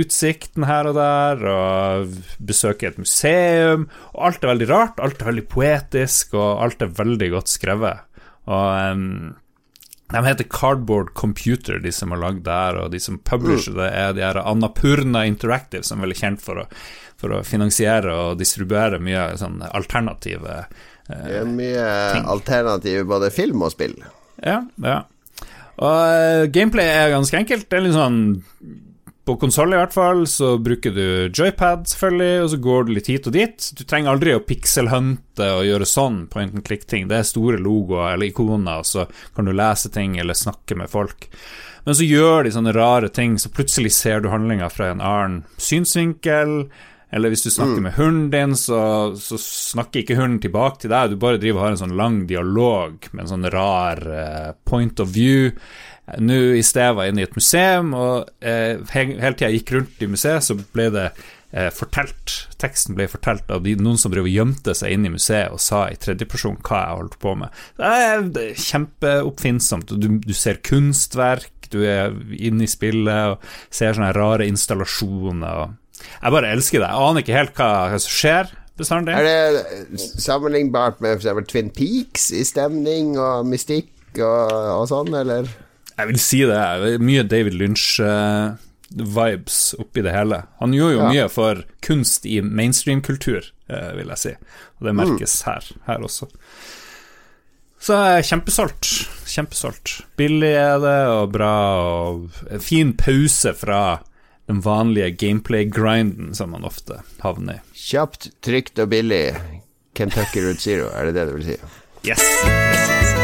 utsikten 0.00 0.66
her 0.66 0.90
og 0.90 0.98
der, 0.98 1.46
og 1.52 2.18
besøke 2.42 2.90
et 2.90 2.98
museum. 2.98 3.86
Og 4.16 4.26
alt 4.30 4.42
er 4.42 4.52
veldig 4.52 4.70
rart, 4.72 4.98
alt 4.98 5.22
er 5.22 5.30
veldig 5.30 5.46
poetisk, 5.54 6.34
og 6.34 6.66
alt 6.66 6.82
er 6.82 6.92
veldig 6.98 7.30
godt 7.36 7.54
skrevet. 7.54 8.02
Og 8.50 8.98
um, 8.98 9.32
de 10.12 10.24
heter 10.26 10.46
Cardboard 10.50 11.14
Computer, 11.14 11.78
de 11.78 11.92
som 11.92 12.12
har 12.12 12.20
lagd 12.20 12.44
det 12.44 12.52
her, 12.52 12.76
og 12.82 12.90
de 12.92 13.00
som 13.00 13.18
publisher 13.18 13.72
mm. 13.72 13.78
det, 13.80 13.88
er 13.88 14.12
de 14.12 14.24
her 14.26 14.40
Annapurna 14.42 15.24
Interactive, 15.26 15.82
som 15.86 15.98
er 15.98 16.08
veldig 16.08 16.18
kjent 16.20 16.44
for 16.44 16.60
å, 16.62 16.66
for 17.20 17.34
å 17.34 17.42
finansiere 17.46 18.12
og 18.12 18.38
distribuere 18.38 19.00
mye 19.02 19.30
sånn 19.40 19.62
alternative 19.70 20.66
Det 21.08 21.40
er 21.40 21.48
mye 21.48 21.88
alternativ 22.20 23.02
både 23.08 23.32
film 23.34 23.64
og 23.64 23.74
spill. 23.74 23.96
Ja, 24.44 24.62
ja. 24.84 25.02
Og 25.74 25.98
uh, 25.98 26.44
gameplay 26.54 26.86
er 26.86 27.14
ganske 27.14 27.40
enkelt. 27.40 27.66
Det 27.68 27.78
er 27.78 27.86
litt 27.88 27.96
sånn 27.96 28.20
På 29.24 29.38
konsoll 29.40 29.72
i 29.72 29.78
hvert 29.80 29.94
fall 29.94 30.26
så 30.28 30.50
bruker 30.60 30.92
du 30.92 31.04
joypad, 31.32 31.86
selvfølgelig, 31.88 32.42
og 32.42 32.48
så 32.52 32.58
går 32.66 32.84
du 32.84 32.90
litt 32.92 33.08
hit 33.08 33.28
og 33.30 33.32
dit. 33.32 33.68
Du 33.72 33.80
trenger 33.88 34.12
aldri 34.12 34.34
å 34.36 34.42
pixelhunte 34.44 35.46
og 35.56 35.64
gjøre 35.64 35.88
sånn 35.88 36.18
point 36.32 36.52
and 36.52 36.64
click-ting. 36.66 37.06
Det 37.08 37.22
er 37.22 37.28
store 37.28 37.56
logoer 37.56 38.12
eller 38.12 38.28
ikoner, 38.28 38.82
og 38.82 38.88
så 38.88 39.06
kan 39.36 39.48
du 39.48 39.54
lese 39.56 39.88
ting 39.94 40.18
eller 40.20 40.36
snakke 40.36 40.76
med 40.76 40.92
folk. 40.92 41.30
Men 41.84 41.96
så 41.96 42.04
gjør 42.04 42.44
de 42.44 42.52
sånne 42.52 42.74
rare 42.76 43.08
ting, 43.12 43.38
så 43.40 43.52
plutselig 43.52 43.94
ser 43.96 44.20
du 44.20 44.28
handlinga 44.32 44.68
fra 44.72 44.90
en 44.92 45.00
annen 45.04 45.40
synsvinkel. 45.56 46.66
Eller 47.14 47.30
hvis 47.30 47.44
du 47.46 47.50
snakker 47.52 47.78
mm. 47.78 47.84
med 47.86 47.96
hunden 47.96 48.30
din, 48.32 48.54
så, 48.58 48.78
så, 49.20 49.38
snakker 49.38 50.02
ikke 50.02 50.16
hunden 50.18 50.40
tilbake 50.42 50.82
til 50.82 50.90
deg. 50.90 51.12
Du 51.12 51.20
bare 51.22 51.38
driver 51.38 51.60
og 51.60 51.64
har 51.64 51.74
en 51.76 51.82
sånn 51.84 51.96
lang 51.96 52.16
dialog 52.26 53.08
med 53.12 53.24
en 53.24 53.30
sånn 53.36 53.50
rar 53.54 54.00
uh, 54.08 54.48
point 54.66 55.00
of 55.00 55.12
view. 55.14 55.52
Nå 56.20 56.36
i 56.58 56.62
sted 56.66 56.96
var 56.98 57.08
inne 57.08 57.22
i 57.22 57.24
et 57.24 57.36
museum, 57.36 57.94
og 57.96 58.28
eh, 58.44 58.76
hele 58.92 59.32
tida 59.32 59.48
jeg 59.48 59.62
gikk 59.62 59.72
rundt 59.78 60.02
i 60.04 60.10
museet, 60.10 60.44
så 60.44 60.56
ble 60.56 60.90
det 60.92 61.06
eh, 61.54 61.70
fortalt 61.72 62.34
Teksten 62.60 62.96
ble 62.98 63.06
fortalt 63.08 63.48
av 63.52 63.64
de, 63.64 63.74
noen 63.80 63.98
som 64.00 64.12
drev 64.12 64.28
og 64.28 64.34
gjemte 64.34 64.74
seg 64.76 64.94
inne 64.94 65.08
i 65.10 65.14
museet 65.16 65.52
og 65.52 65.62
sa 65.64 65.86
i 65.88 65.98
tredjeperson 66.00 66.60
hva 66.64 66.82
jeg 66.82 66.98
holdt 67.00 67.16
på 67.24 67.34
med. 67.40 67.62
Det 67.80 67.94
er, 68.00 68.26
det 68.36 68.44
er 68.50 68.66
kjempeoppfinnsomt, 68.66 69.94
du, 69.96 70.08
du 70.24 70.34
ser 70.36 70.60
kunstverk, 70.64 71.70
du 71.72 71.80
er 71.88 72.12
inne 72.36 72.66
i 72.66 72.70
spillet 72.70 73.34
og 73.34 73.48
ser 73.72 73.96
sånne 73.96 74.12
rare 74.16 74.46
installasjoner. 74.48 75.64
og 75.64 76.04
jeg 76.04 76.36
bare 76.36 76.52
elsker 76.52 76.82
det. 76.82 76.90
Jeg 76.90 77.08
aner 77.08 77.24
ikke 77.24 77.38
helt 77.38 77.58
hva, 77.58 77.70
hva 77.92 78.00
som 78.02 78.12
skjer 78.12 78.52
bestandig. 78.78 79.14
Er 79.16 79.26
det 79.26 80.00
sammenlignbart 80.22 81.00
med 81.04 81.18
f.eks. 81.18 81.50
Twin 81.50 81.70
Peaks 81.74 82.30
i 82.34 82.44
stemning 82.46 83.14
og 83.20 83.46
mystikk 83.48 83.90
og, 84.18 84.50
og, 84.52 84.84
sånn, 84.90 85.14
eller? 85.16 85.48
Jeg 85.94 86.10
vil 86.10 86.20
si 86.22 86.40
det. 86.48 86.60
Mye 87.02 87.22
David 87.28 87.54
Lynch-vibes 87.60 89.58
uh, 89.74 89.80
oppi 89.84 90.02
det 90.04 90.14
hele. 90.14 90.42
Han 90.60 90.74
gjorde 90.74 90.96
jo 90.96 91.02
ja. 91.02 91.10
mye 91.12 91.26
for 91.32 91.64
kunst 91.84 92.26
i 92.26 92.40
mainstream-kultur, 92.42 93.42
uh, 93.70 93.92
vil 93.98 94.10
jeg 94.14 94.22
si. 94.22 94.32
Og 94.80 94.88
det 94.88 94.96
merkes 94.98 95.36
mm. 95.38 95.44
her, 95.50 95.62
her 95.90 96.08
også. 96.08 96.30
Så 97.84 97.98
kjempesolgt. 98.24 98.86
Kjempesolgt. 99.28 99.98
Billig 100.16 100.54
er 100.56 100.78
det, 100.80 101.00
og 101.12 101.32
bra, 101.34 101.54
og 102.08 102.30
en 102.48 102.64
fin 102.64 102.94
pause 102.96 103.52
fra 103.60 103.82
den 104.48 104.62
vanlige 104.64 105.10
gameplay-grinden 105.20 106.34
som 106.36 106.52
man 106.56 106.64
ofte 106.64 107.02
havner 107.20 107.60
i. 107.60 107.62
Kjapt, 107.76 108.30
trygt 108.44 108.80
og 108.80 108.88
billig. 108.92 109.26
Kentucky 109.94 110.42
Route 110.42 110.60
Zero, 110.60 110.88
er 110.96 111.10
det 111.10 111.14
det 111.20 111.28
du 111.28 111.36
vil 111.38 111.52
si? 111.52 111.60
Yes. 112.04 112.20
yes, 112.20 112.88
yes. 112.90 113.14
stor 113.14 113.23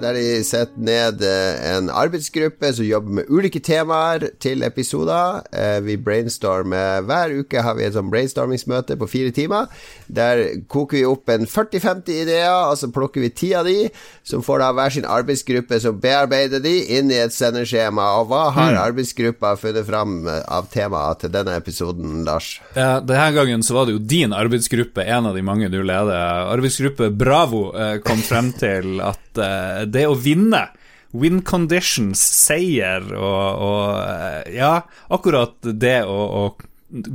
der 0.00 0.16
de 0.16 0.44
setter 0.46 0.80
ned 0.80 1.22
eh, 1.24 1.76
en 1.76 1.90
arbeidsgruppe 1.92 2.70
som 2.76 2.86
jobber 2.86 3.18
med 3.18 3.30
ulike 3.32 3.60
temaer 3.64 4.28
til 4.42 4.64
episoder. 4.66 5.42
Eh, 5.52 5.78
vi 5.84 5.96
brainstormer 6.00 7.04
hver 7.06 7.34
uke 7.40 7.62
har 7.64 7.76
vi 7.78 7.86
et 7.86 7.96
sånn 7.96 8.10
brainstormingsmøte 8.12 8.96
på 9.00 9.08
fire 9.10 9.32
timer. 9.36 9.70
Der 10.06 10.42
koker 10.72 10.98
vi 10.98 11.04
opp 11.08 11.32
en 11.32 11.48
40-50 11.50 12.22
ideer, 12.24 12.54
og 12.70 12.78
så 12.80 12.90
plukker 12.92 13.24
vi 13.24 13.32
ti 13.34 13.52
av 13.56 13.68
de, 13.68 13.90
som 14.26 14.44
får 14.46 14.62
da 14.62 14.70
hver 14.76 14.96
sin 14.96 15.08
arbeidsgruppe 15.16 15.80
som 15.82 16.00
bearbeider 16.02 16.62
de 16.64 16.76
inn 16.98 17.12
i 17.12 17.20
et 17.22 17.34
sendeskjema. 17.34 18.08
Og 18.20 18.30
hva 18.32 18.46
har 18.56 18.76
mm. 18.76 18.80
arbeidsgruppa 18.84 19.56
funnet 19.60 19.88
fram 19.88 20.18
eh, 20.30 20.40
av 20.46 20.70
temaer 20.72 21.20
til 21.22 21.34
denne 21.34 21.58
episoden, 21.58 22.22
Lars? 22.28 22.56
Ja, 22.78 23.00
denne 23.00 23.30
gangen 23.36 23.66
så 23.66 23.80
var 23.80 23.88
det 23.88 23.96
jo 23.96 24.04
din 24.16 24.36
arbeidsgruppe, 24.36 25.04
en 25.04 25.32
av 25.32 25.36
de 25.36 25.44
mange 25.46 25.70
du 25.72 25.80
leder. 25.82 26.50
Arbeidsgruppe 26.52 27.10
Bravo 27.16 27.68
kom 28.06 28.20
frem 28.24 28.50
til 28.56 29.00
at 29.04 29.25
uh, 29.40 29.84
det 29.88 30.06
å 30.08 30.16
vinne 30.18 30.68
Win 31.16 31.38
conditions, 31.46 32.20
seier 32.20 33.04
og, 33.14 33.62
og 33.62 33.82
uh, 34.02 34.42
Ja, 34.52 34.72
akkurat 35.12 35.56
det 35.64 36.00
å, 36.04 36.16
å 36.16 36.42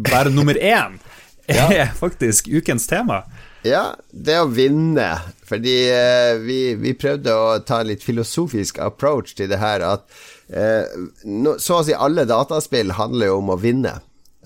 være 0.09 0.33
nummer 0.33 0.57
én 0.57 0.97
er 1.51 1.73
ja. 1.75 1.87
faktisk 1.97 2.47
ukens 2.47 2.87
tema. 2.87 3.23
Ja, 3.67 3.91
det 4.11 4.37
å 4.41 4.47
vinne. 4.49 5.09
Fordi 5.45 5.73
eh, 5.91 6.37
vi, 6.39 6.59
vi, 6.79 6.93
prøvde 6.95 7.33
å 7.35 7.57
ta 7.67 7.81
litt 7.83 8.05
filosofisk 8.05 8.79
approach 8.81 9.35
til 9.35 9.49
det 9.51 9.59
her 9.61 9.83
at 9.83 10.05
no, 11.27 11.57
så 11.59 11.81
å 11.81 11.83
si 11.85 11.93
alle 11.95 12.23
dataspill 12.29 12.93
handler 12.95 13.33
jo 13.33 13.41
om 13.41 13.51
å 13.51 13.59
vinne. 13.59 13.97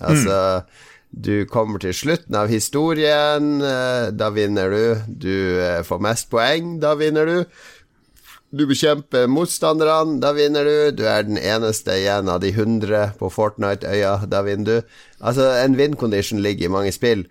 Altså 0.02 0.34
mm. 0.34 0.74
Du 1.10 1.46
kommer 1.48 1.80
til 1.80 1.94
slutten 1.96 2.34
av 2.36 2.50
historien, 2.52 3.60
da 3.60 4.28
vinner 4.34 4.72
du. 4.72 4.84
Du 5.08 5.36
får 5.86 6.02
mest 6.04 6.28
poeng, 6.32 6.76
da 6.82 6.94
vinner 6.98 7.28
du. 7.28 7.38
Du 8.56 8.62
bekjemper 8.68 9.26
motstanderne, 9.28 10.20
da 10.22 10.30
vinner 10.36 10.64
du. 10.64 10.76
Du 10.96 11.04
er 11.08 11.26
den 11.26 11.38
eneste 11.40 11.96
igjen 11.98 12.30
av 12.30 12.40
de 12.44 12.52
100 12.54 13.16
på 13.18 13.30
Fortnite-øya, 13.32 14.20
da 14.30 14.42
vinner 14.46 14.66
du. 14.66 14.98
Altså, 15.20 15.48
en 15.64 15.76
win 15.78 15.96
condition 15.98 16.40
ligger 16.44 16.68
i 16.68 16.72
mange 16.72 16.92
spill. 16.94 17.26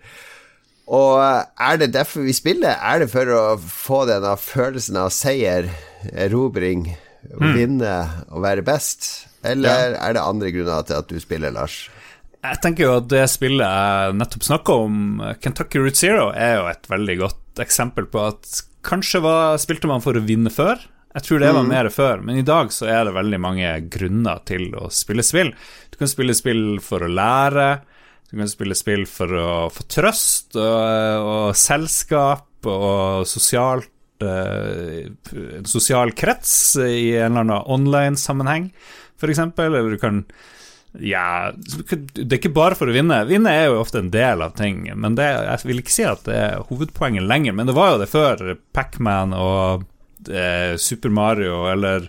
Og 0.86 1.18
er 1.18 1.80
det 1.80 1.94
derfor 1.96 2.26
vi 2.26 2.36
spiller? 2.36 2.76
Er 2.78 3.02
det 3.02 3.10
for 3.10 3.32
å 3.32 3.42
få 3.58 4.04
denne 4.06 4.36
følelsen 4.38 5.00
av 5.00 5.10
seier, 5.14 5.72
erobring, 6.12 6.92
å 7.32 7.54
vinne 7.56 7.96
og 8.28 8.44
være 8.44 8.66
best? 8.66 9.26
Eller 9.46 9.96
ja. 9.96 10.00
er 10.06 10.14
det 10.14 10.22
andre 10.22 10.52
grunner 10.54 10.86
til 10.86 11.00
at 11.00 11.10
du 11.10 11.18
spiller, 11.22 11.54
Lars? 11.54 11.86
Jeg 12.44 12.60
tenker 12.62 12.86
jo 12.86 12.96
at 13.00 13.08
det 13.10 13.24
spillet 13.32 13.64
jeg 13.64 14.16
nettopp 14.20 14.44
snakka 14.46 14.76
om, 14.84 14.98
Kentucky 15.42 15.80
Route 15.82 15.98
Zero, 15.98 16.28
er 16.36 16.60
jo 16.60 16.68
et 16.70 16.90
veldig 16.90 17.16
godt 17.24 17.62
eksempel 17.64 18.06
på 18.10 18.26
at 18.28 18.60
kanskje 18.86 19.22
var, 19.24 19.56
spilte 19.58 19.90
man 19.90 20.04
for 20.04 20.18
å 20.18 20.22
vinne 20.22 20.52
før, 20.52 20.78
jeg 21.16 21.24
tror 21.24 21.40
det 21.40 21.48
var 21.56 21.64
mm. 21.64 21.70
mer 21.72 21.86
før, 21.88 22.22
men 22.28 22.36
i 22.36 22.44
dag 22.44 22.68
så 22.76 22.90
er 22.92 23.06
det 23.08 23.16
veldig 23.16 23.38
mange 23.40 23.68
grunner 23.88 24.42
til 24.44 24.68
å 24.76 24.90
spille 24.92 25.24
spill. 25.24 25.54
Du 25.88 25.96
kan 25.96 26.10
spille 26.12 26.34
spill 26.36 26.64
for 26.84 27.06
å 27.06 27.08
lære, 27.08 27.68
du 28.28 28.34
kan 28.36 28.50
spille 28.52 28.76
spill 28.76 29.06
for 29.08 29.32
å 29.32 29.52
få 29.72 29.86
trøst 29.88 30.58
og, 30.60 31.30
og 31.30 31.56
selskap 31.56 32.68
og 32.68 33.24
sosialt 33.30 33.88
uh, 34.20 35.08
sosial 35.64 36.12
krets 36.18 36.52
i 36.84 37.14
en 37.16 37.32
eller 37.32 37.46
annen 37.46 37.72
online-sammenheng, 37.78 38.68
f.eks. 39.16 39.40
Eller 39.64 39.88
du 39.96 39.98
kan 40.02 40.20
ja, 41.00 41.52
det 41.56 42.26
er 42.26 42.38
ikke 42.38 42.54
bare 42.56 42.76
for 42.78 42.90
å 42.90 42.94
vinne. 42.94 43.18
Vinne 43.28 43.52
er 43.52 43.68
jo 43.68 43.80
ofte 43.82 44.00
en 44.02 44.12
del 44.14 44.44
av 44.44 44.54
ting, 44.58 44.84
men 44.94 45.18
det, 45.18 45.26
jeg 45.26 45.70
vil 45.70 45.82
ikke 45.82 45.94
si 45.94 46.06
at 46.08 46.24
det 46.28 46.38
er 46.38 46.64
hovedpoenget 46.70 47.26
lenger. 47.26 47.56
Men 47.56 47.68
det 47.68 47.76
var 47.76 47.94
jo 47.94 48.00
det 48.02 48.10
før 48.12 48.44
Pacman 48.76 49.34
og 49.36 49.86
eh, 50.30 50.74
Super 50.80 51.12
Mario 51.12 51.66
eller 51.72 52.08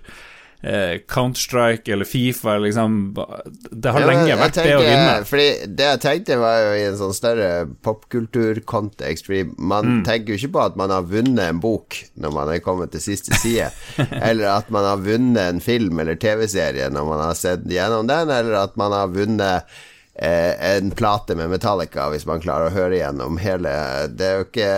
eh, 0.61 0.99
Counter-Strike 1.07 1.93
eller 1.93 2.05
Fifa 2.05 2.57
liksom, 2.57 3.17
Det 3.71 3.89
har 3.89 4.01
ja, 4.01 4.07
lenge 4.07 4.37
vært 4.39 4.57
tenker, 4.57 4.69
det 4.71 4.77
å 4.77 4.85
vinne. 4.85 5.25
Fordi 5.29 5.47
Det 5.67 5.89
jeg 5.89 6.03
tenkte, 6.03 6.39
var 6.41 6.61
jo 6.63 6.77
i 6.77 6.85
en 6.87 6.99
sånn 6.99 7.17
større 7.17 7.49
popkulturkontekst. 7.85 9.27
Fordi 9.27 9.43
man 9.57 9.91
mm. 9.97 10.05
tenker 10.07 10.33
jo 10.33 10.39
ikke 10.41 10.53
på 10.57 10.63
at 10.65 10.79
man 10.79 10.93
har 10.93 11.09
vunnet 11.09 11.43
en 11.47 11.61
bok 11.63 11.99
når 12.17 12.37
man 12.37 12.53
er 12.53 12.63
kommet 12.65 12.93
til 12.95 13.03
siste 13.03 13.37
side, 13.41 13.69
eller 14.29 14.49
at 14.55 14.71
man 14.73 14.87
har 14.87 15.03
vunnet 15.03 15.43
en 15.43 15.61
film 15.63 15.99
eller 16.01 16.17
TV-serie 16.19 16.89
når 16.93 17.11
man 17.11 17.27
har 17.27 17.37
sett 17.37 17.67
gjennom 17.69 18.09
den, 18.09 18.31
eller 18.33 18.63
at 18.63 18.75
man 18.79 18.95
har 18.95 19.13
vunnet 19.13 19.77
eh, 20.15 20.73
en 20.73 20.91
plate 20.97 21.37
med 21.37 21.51
Metallica, 21.53 22.09
hvis 22.13 22.25
man 22.29 22.41
klarer 22.43 22.69
å 22.69 22.75
høre 22.75 22.99
gjennom 22.99 23.37
hele 23.41 23.71
Det 24.13 24.25
er 24.25 24.39
jo 24.39 24.47
ikke 24.47 24.73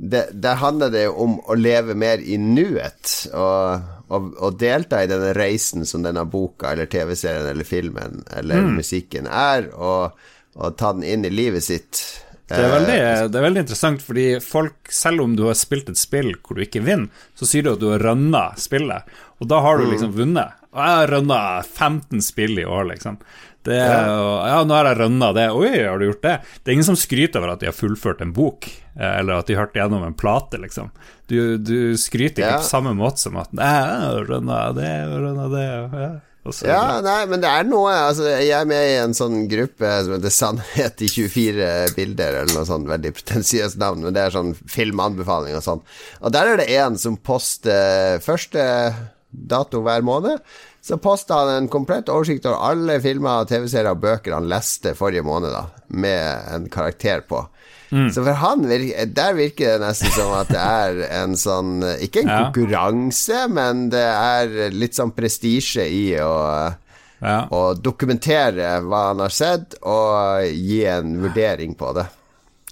det, 0.00 0.24
Der 0.32 0.60
handler 0.60 0.92
det 0.92 1.04
jo 1.06 1.16
om 1.24 1.38
å 1.44 1.56
leve 1.58 1.94
mer 1.98 2.22
i 2.22 2.38
nuet, 2.40 3.28
og, 3.36 3.99
og, 4.10 4.32
å, 4.42 4.50
delta 4.58 5.02
i 5.02 5.08
denne 5.10 5.32
reisen 5.36 5.86
som 5.86 6.02
denne 6.04 6.24
boka 6.26 6.72
eller 6.72 6.90
TV-serien 6.90 7.46
eller 7.52 7.66
filmen 7.66 8.24
eller 8.36 8.66
mm. 8.66 8.74
musikken 8.80 9.28
er, 9.30 9.70
og, 9.74 10.18
og 10.58 10.76
ta 10.80 10.92
den 10.96 11.06
inn 11.06 11.26
i 11.28 11.32
livet 11.32 11.64
sitt. 11.66 12.02
Det 12.50 12.58
er, 12.58 12.72
veldig, 12.72 12.94
det 13.30 13.38
er, 13.38 13.44
veldig, 13.44 13.62
interessant, 13.62 14.00
fordi 14.02 14.24
folk, 14.42 14.90
selv 14.90 15.22
om 15.22 15.36
du 15.38 15.44
har 15.46 15.58
spilt 15.58 15.92
et 15.92 16.00
spill 16.00 16.32
hvor 16.42 16.58
du 16.58 16.64
ikke 16.64 16.82
vinner, 16.82 17.06
så 17.38 17.46
sier 17.46 17.62
du 17.62 17.76
at 17.76 17.82
du 17.82 17.92
har 17.92 18.02
rønna 18.02 18.48
spillet, 18.58 19.06
og 19.38 19.50
da 19.52 19.60
har 19.62 19.78
du 19.78 19.86
mm. 19.86 19.92
liksom 19.94 20.16
vunnet. 20.18 20.56
Og 20.70 20.82
jeg 20.82 20.98
har 20.98 21.12
rønna 21.14 21.38
15 21.62 22.26
spill 22.26 22.58
i 22.62 22.66
år, 22.66 22.88
liksom. 22.90 23.20
Det, 23.66 23.76
ja. 23.76 24.60
nå 24.64 24.72
har 24.72 24.88
jeg 24.88 25.00
rønna 25.02 25.32
det. 25.36 25.50
Oi, 25.52 25.72
har 25.84 26.00
du 26.00 26.06
gjort 26.08 26.24
det? 26.24 26.36
Det 26.62 26.70
er 26.70 26.78
ingen 26.78 26.88
som 26.88 26.96
skryter 26.98 27.42
over 27.42 27.54
at 27.54 27.60
de 27.60 27.68
har 27.68 27.76
fullført 27.76 28.22
en 28.24 28.32
bok, 28.36 28.70
eh, 28.96 29.18
eller 29.18 29.42
at 29.42 29.50
de 29.50 29.58
hørte 29.58 29.76
gjennom 29.76 30.06
en 30.06 30.16
plate, 30.16 30.60
liksom. 30.62 30.88
Du, 31.28 31.58
du 31.60 31.92
skryter 32.00 32.40
ikke 32.40 32.56
ja. 32.56 32.62
på 32.62 32.70
samme 32.70 32.94
måte 32.96 33.22
som 33.22 33.36
at 33.38 33.52
Nei, 33.54 33.68
rønna 34.26 34.64
det 34.74 34.90
rønna 35.12 35.46
det'. 35.52 35.70
Ja. 36.00 36.10
Ja, 36.64 37.02
nei, 37.04 37.26
men 37.28 37.42
det 37.42 37.50
er 37.52 37.66
noe 37.68 37.90
altså, 37.92 38.24
Jeg 38.24 38.54
er 38.56 38.68
med 38.68 38.80
i 38.88 38.94
en 39.02 39.12
sånn 39.14 39.42
gruppe 39.50 39.90
som 40.06 40.14
heter 40.14 40.32
Sannhet 40.32 41.02
i 41.04 41.08
24 41.12 41.66
bilder, 41.98 42.38
eller 42.40 42.56
noe 42.56 42.64
sånt 42.64 42.88
veldig 42.88 43.12
pretensiøst 43.18 43.76
navn, 43.80 44.06
men 44.06 44.16
det 44.16 44.22
er 44.24 44.34
sånn 44.34 44.54
filmanbefaling 44.56 45.58
og 45.58 45.66
sånn. 45.66 45.84
Og 46.24 46.32
der 46.32 46.54
er 46.54 46.62
det 46.62 46.70
en 46.80 46.96
som 47.00 47.20
poster 47.20 48.24
første 48.24 48.64
dato 49.30 49.84
hver 49.84 50.02
måned. 50.06 50.40
Så 50.82 50.96
posta 50.96 51.42
han 51.42 51.54
en 51.54 51.68
komplett 51.68 52.08
oversikt 52.08 52.46
over 52.48 52.62
alle 52.70 53.00
filmer, 53.04 53.44
TV-serier 53.48 53.92
og 53.92 54.00
bøker 54.00 54.32
han 54.38 54.48
leste 54.48 54.94
forrige 54.96 55.24
måned, 55.26 55.52
da, 55.52 55.66
med 55.92 56.52
en 56.54 56.68
karakter 56.72 57.20
på. 57.28 57.42
Mm. 57.90 58.06
Så 58.14 58.22
for 58.22 58.38
han 58.38 58.68
virker, 58.70 59.10
der 59.12 59.34
virker 59.34 59.74
det 59.74 59.82
nesten 59.82 60.12
som 60.14 60.30
at 60.38 60.52
det 60.52 60.60
er 60.62 61.00
en 61.10 61.32
sånn 61.34 61.82
Ikke 62.04 62.22
en 62.22 62.30
ja. 62.30 62.36
konkurranse, 62.44 63.40
men 63.50 63.88
det 63.90 64.04
er 64.06 64.70
litt 64.70 64.94
sånn 64.94 65.10
prestisje 65.16 65.88
i 65.90 66.04
å 66.22 66.36
ja. 67.20 67.42
Å 67.52 67.74
dokumentere 67.76 68.78
hva 68.80 69.02
han 69.10 69.20
har 69.20 69.34
sett, 69.34 69.76
og 69.84 70.46
gi 70.56 70.80
en 70.88 71.18
vurdering 71.20 71.74
på 71.76 71.92
det. 71.98 72.06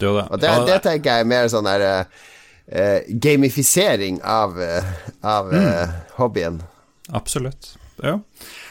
det. 0.00 0.08
Og 0.08 0.40
det, 0.40 0.52
det, 0.70 0.78
tenker 0.86 1.10
jeg 1.10 1.26
er 1.26 1.28
mer 1.28 1.50
sånn 1.52 1.68
der 1.68 1.84
uh, 1.84 3.10
gamifisering 3.26 4.22
av, 4.24 4.56
uh, 4.56 4.88
av 5.20 5.52
mm. 5.52 5.66
uh, 5.68 5.98
hobbyen. 6.16 6.62
Absolutt. 7.12 7.74
Ja. 8.04 8.18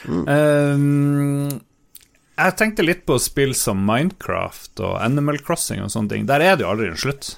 Mm. 0.08 0.22
Um, 0.28 1.58
jeg 2.38 2.54
tenkte 2.58 2.86
litt 2.86 3.04
på 3.08 3.18
spill 3.20 3.54
som 3.58 3.80
Minecraft 3.86 4.84
og 4.86 4.96
Animal 5.02 5.40
Crossing 5.42 5.82
og 5.82 5.90
sånne 5.92 6.14
ting. 6.14 6.26
Der 6.30 6.44
er 6.44 6.58
det 6.58 6.66
jo 6.66 6.72
aldri 6.72 6.92
en 6.92 7.00
slutt. 7.00 7.34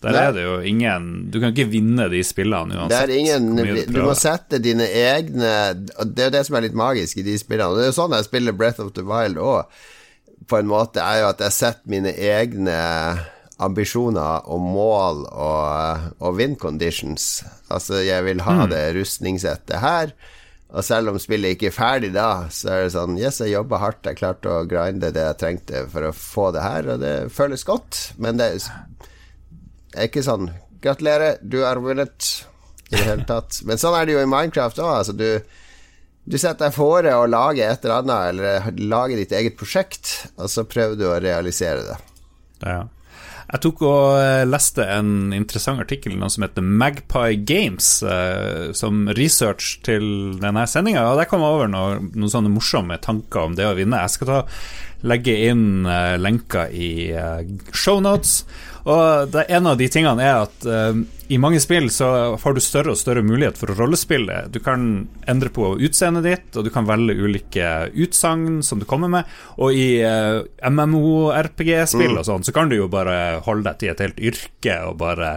Der 0.00 0.16
Nei. 0.16 0.20
er 0.24 0.32
det 0.32 0.42
jo 0.46 0.52
ingen 0.64 1.08
Du 1.28 1.34
kan 1.42 1.50
ikke 1.52 1.68
vinne 1.68 2.06
de 2.08 2.22
spillene 2.24 2.72
uansett. 2.72 3.10
Ingen, 3.12 3.50
du 3.92 3.98
må 4.00 4.14
sette 4.16 4.56
dine 4.64 4.86
egne 4.88 5.50
Det 5.76 6.22
er 6.24 6.30
jo 6.30 6.34
det 6.38 6.40
som 6.48 6.56
er 6.56 6.64
litt 6.64 6.78
magisk 6.78 7.20
i 7.20 7.24
de 7.26 7.34
spillene. 7.40 7.76
Det 7.76 7.84
er 7.84 7.90
jo 7.90 7.98
sånn 7.98 8.16
jeg 8.16 8.30
spiller 8.30 8.56
Breath 8.56 8.80
of 8.80 8.94
the 8.96 9.04
Wild 9.04 9.36
òg, 9.36 9.68
på 10.48 10.56
en 10.56 10.70
måte, 10.70 11.04
er 11.04 11.20
jo 11.20 11.28
at 11.28 11.44
jeg 11.44 11.54
setter 11.54 11.92
mine 11.92 12.14
egne 12.16 12.78
ambisjoner 13.60 14.48
og 14.48 14.62
mål 14.64 15.26
og, 15.28 16.06
og 16.18 16.38
win 16.38 16.56
conditions. 16.58 17.44
Altså, 17.68 18.00
jeg 18.00 18.24
vil 18.24 18.40
ha 18.46 18.56
mm. 18.62 18.70
det 18.72 18.84
rustningssettet 18.96 19.82
her. 19.84 20.14
Og 20.70 20.84
selv 20.86 21.10
om 21.10 21.18
spillet 21.18 21.56
ikke 21.56 21.70
er 21.70 21.74
ferdig 21.74 22.12
da, 22.14 22.46
så 22.54 22.70
er 22.70 22.84
det 22.84 22.92
sånn 22.94 23.16
Yes, 23.18 23.40
jeg 23.42 23.56
jobba 23.56 23.80
hardt, 23.82 24.06
jeg 24.06 24.20
klarte 24.20 24.52
å 24.52 24.66
grinde 24.70 25.10
det 25.14 25.24
jeg 25.24 25.38
trengte 25.40 25.84
for 25.90 26.06
å 26.06 26.12
få 26.14 26.50
det 26.54 26.62
her, 26.62 26.90
og 26.94 27.02
det 27.02 27.14
føles 27.34 27.66
godt, 27.66 27.98
men 28.22 28.38
det 28.38 28.52
er 28.54 30.06
ikke 30.06 30.22
sånn 30.26 30.52
Gratulerer, 30.80 31.36
du 31.42 31.58
har 31.60 31.76
vunnet 31.84 32.28
i 32.88 32.94
det 32.94 33.02
hele 33.04 33.26
tatt. 33.28 33.58
Men 33.68 33.76
sånn 33.76 33.92
er 33.98 34.06
det 34.08 34.14
jo 34.14 34.22
i 34.24 34.28
Minecraft 34.30 34.78
òg. 34.80 34.92
Altså, 34.94 35.12
du, 35.12 35.26
du 36.24 36.36
setter 36.40 36.70
deg 36.70 36.72
fore 36.72 37.12
å 37.18 37.26
lage 37.28 37.66
et 37.66 37.84
eller 37.84 37.98
annet, 37.98 38.30
eller 38.30 38.80
lage 38.88 39.18
ditt 39.18 39.34
eget 39.36 39.58
prosjekt, 39.60 40.14
og 40.40 40.48
så 40.48 40.64
prøver 40.64 40.96
du 40.96 41.04
å 41.10 41.18
realisere 41.20 41.84
det. 41.84 41.98
Ja. 42.64 42.80
Jeg 43.50 43.62
tok 43.64 43.80
og 43.82 44.20
eh, 44.20 44.44
leste 44.46 44.84
en 44.86 45.32
interessant 45.34 45.82
artikkel 45.82 46.14
noe 46.18 46.30
som 46.30 46.44
heter 46.46 46.62
Magpie 46.62 47.40
Games, 47.42 47.88
eh, 48.06 48.70
som 48.78 49.08
research 49.18 49.80
til 49.86 50.36
denne 50.38 50.66
sendinga. 50.70 51.02
Der 51.18 51.26
kom 51.30 51.42
jeg 51.42 51.56
over 51.56 51.70
noen, 51.70 52.12
noen 52.14 52.30
sånne 52.30 52.52
morsomme 52.54 53.00
tanker 53.02 53.48
om 53.48 53.56
det 53.58 53.66
å 53.66 53.74
vinne. 53.78 54.04
Jeg 54.06 54.14
skal 54.14 54.30
ta 54.30 54.40
legge 55.00 55.32
inn 55.48 55.86
uh, 55.88 56.18
lenker 56.20 56.68
i 56.76 57.08
shownotes. 57.72 58.42
Og 58.84 59.38
en 59.40 59.68
av 59.70 59.78
de 59.80 59.88
tingene 59.92 60.26
er 60.28 60.42
at 60.44 60.66
i 61.30 61.38
mange 61.38 61.60
spill 61.62 61.86
så 61.94 62.36
har 62.42 62.54
du 62.54 62.60
større 62.62 62.90
og 62.94 62.98
større 62.98 63.22
mulighet 63.22 63.58
for 63.60 63.70
å 63.70 63.76
rollespille. 63.78 64.48
Du 64.50 64.58
kan 64.64 65.08
endre 65.30 65.50
på 65.54 65.76
utseendet 65.78 66.26
ditt, 66.26 66.56
og 66.58 66.66
du 66.66 66.70
kan 66.74 66.88
velge 66.88 67.14
ulike 67.14 67.68
utsagn 67.94 68.62
som 68.66 68.82
du 68.82 68.86
kommer 68.90 69.08
med. 69.12 69.24
Og 69.62 69.70
i 69.78 70.02
uh, 70.02 70.42
MMO-RPG-spill 70.66 72.14
mm. 72.16 72.20
og 72.20 72.26
sånn, 72.28 72.44
så 72.46 72.52
kan 72.56 72.70
du 72.70 72.76
jo 72.80 72.90
bare 72.92 73.40
holde 73.46 73.70
deg 73.70 73.76
til 73.80 73.92
et 73.94 74.04
helt 74.06 74.20
yrke 74.32 74.74
og 74.90 74.98
bare 75.02 75.30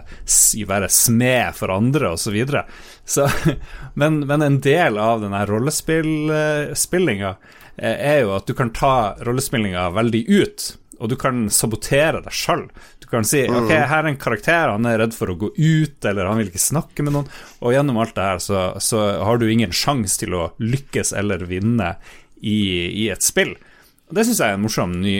være 0.73 0.89
smed 0.91 1.53
for 1.57 1.67
andre, 1.73 2.13
osv. 2.13 2.23
Så 2.23 2.31
videre. 2.33 2.61
så, 3.05 3.27
men, 3.99 4.23
men 4.25 4.41
en 4.41 4.59
del 4.63 4.97
av 4.97 5.21
denne 5.21 5.45
rollespillinga 5.45 7.37
Eh, 7.77 7.97
er 7.97 8.19
jo 8.21 8.35
at 8.35 8.45
du 8.45 8.53
kan 8.57 8.69
ta 8.73 9.15
rollespillinga 9.25 9.87
veldig 9.95 10.23
ut, 10.29 10.65
og 10.99 11.09
du 11.09 11.17
kan 11.19 11.47
sabotere 11.49 12.21
deg 12.21 12.35
sjøl. 12.37 12.67
Kan 13.13 13.27
si 13.29 13.43
ok, 13.45 13.69
mm. 13.69 13.89
her 13.91 13.99
er 13.99 14.09
en 14.09 14.17
karakter, 14.17 14.71
han 14.73 14.87
er 14.89 14.97
redd 15.03 15.13
for 15.13 15.29
å 15.29 15.37
gå 15.37 15.51
ut, 15.53 16.05
eller 16.09 16.25
han 16.25 16.39
vil 16.41 16.47
ikke 16.49 16.63
snakke 16.63 17.05
med 17.05 17.13
noen. 17.13 17.27
Og 17.61 17.75
gjennom 17.75 17.99
alt 18.01 18.15
det 18.17 18.25
her 18.25 18.41
så, 18.41 18.63
så 18.81 19.03
har 19.21 19.37
du 19.37 19.45
ingen 19.45 19.75
sjanse 19.75 20.17
til 20.23 20.33
å 20.33 20.47
lykkes 20.63 21.13
eller 21.19 21.45
vinne 21.45 21.91
i, 22.41 22.57
i 23.05 23.07
et 23.13 23.21
spill. 23.21 23.53
Og 24.09 24.17
Det 24.17 24.25
syns 24.25 24.41
jeg 24.41 24.55
er 24.55 24.57
en 24.57 24.65
morsom 24.65 24.97
ny, 25.03 25.17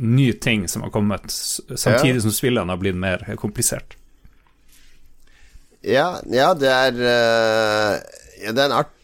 ny, 0.00 0.30
ting 0.40 0.64
som 0.68 0.86
har 0.86 0.94
kommet, 0.94 1.28
samtidig 1.28 2.24
som 2.24 2.32
spillene 2.34 2.72
har 2.72 2.80
blitt 2.80 2.96
mer 2.96 3.22
komplisert. 3.40 3.98
Ja, 5.84 6.18
ja 6.28 6.50
det 6.56 6.72
er 6.72 6.98
ja, 8.40 8.52
Det 8.52 8.60
er 8.60 8.66
en 8.66 8.78
art 8.80 8.96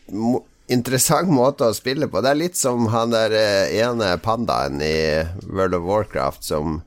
interessant 0.72 1.30
måte 1.30 1.68
å 1.68 1.76
spille 1.76 2.08
på. 2.10 2.20
Det 2.24 2.32
er 2.32 2.40
litt 2.40 2.58
som 2.58 2.88
han 2.92 3.12
der 3.14 3.34
eh, 3.36 3.76
ene 3.84 4.16
pandaen 4.22 4.80
i 4.82 4.96
World 5.46 5.76
of 5.78 5.86
Warcraft 5.86 6.44
som 6.44 6.80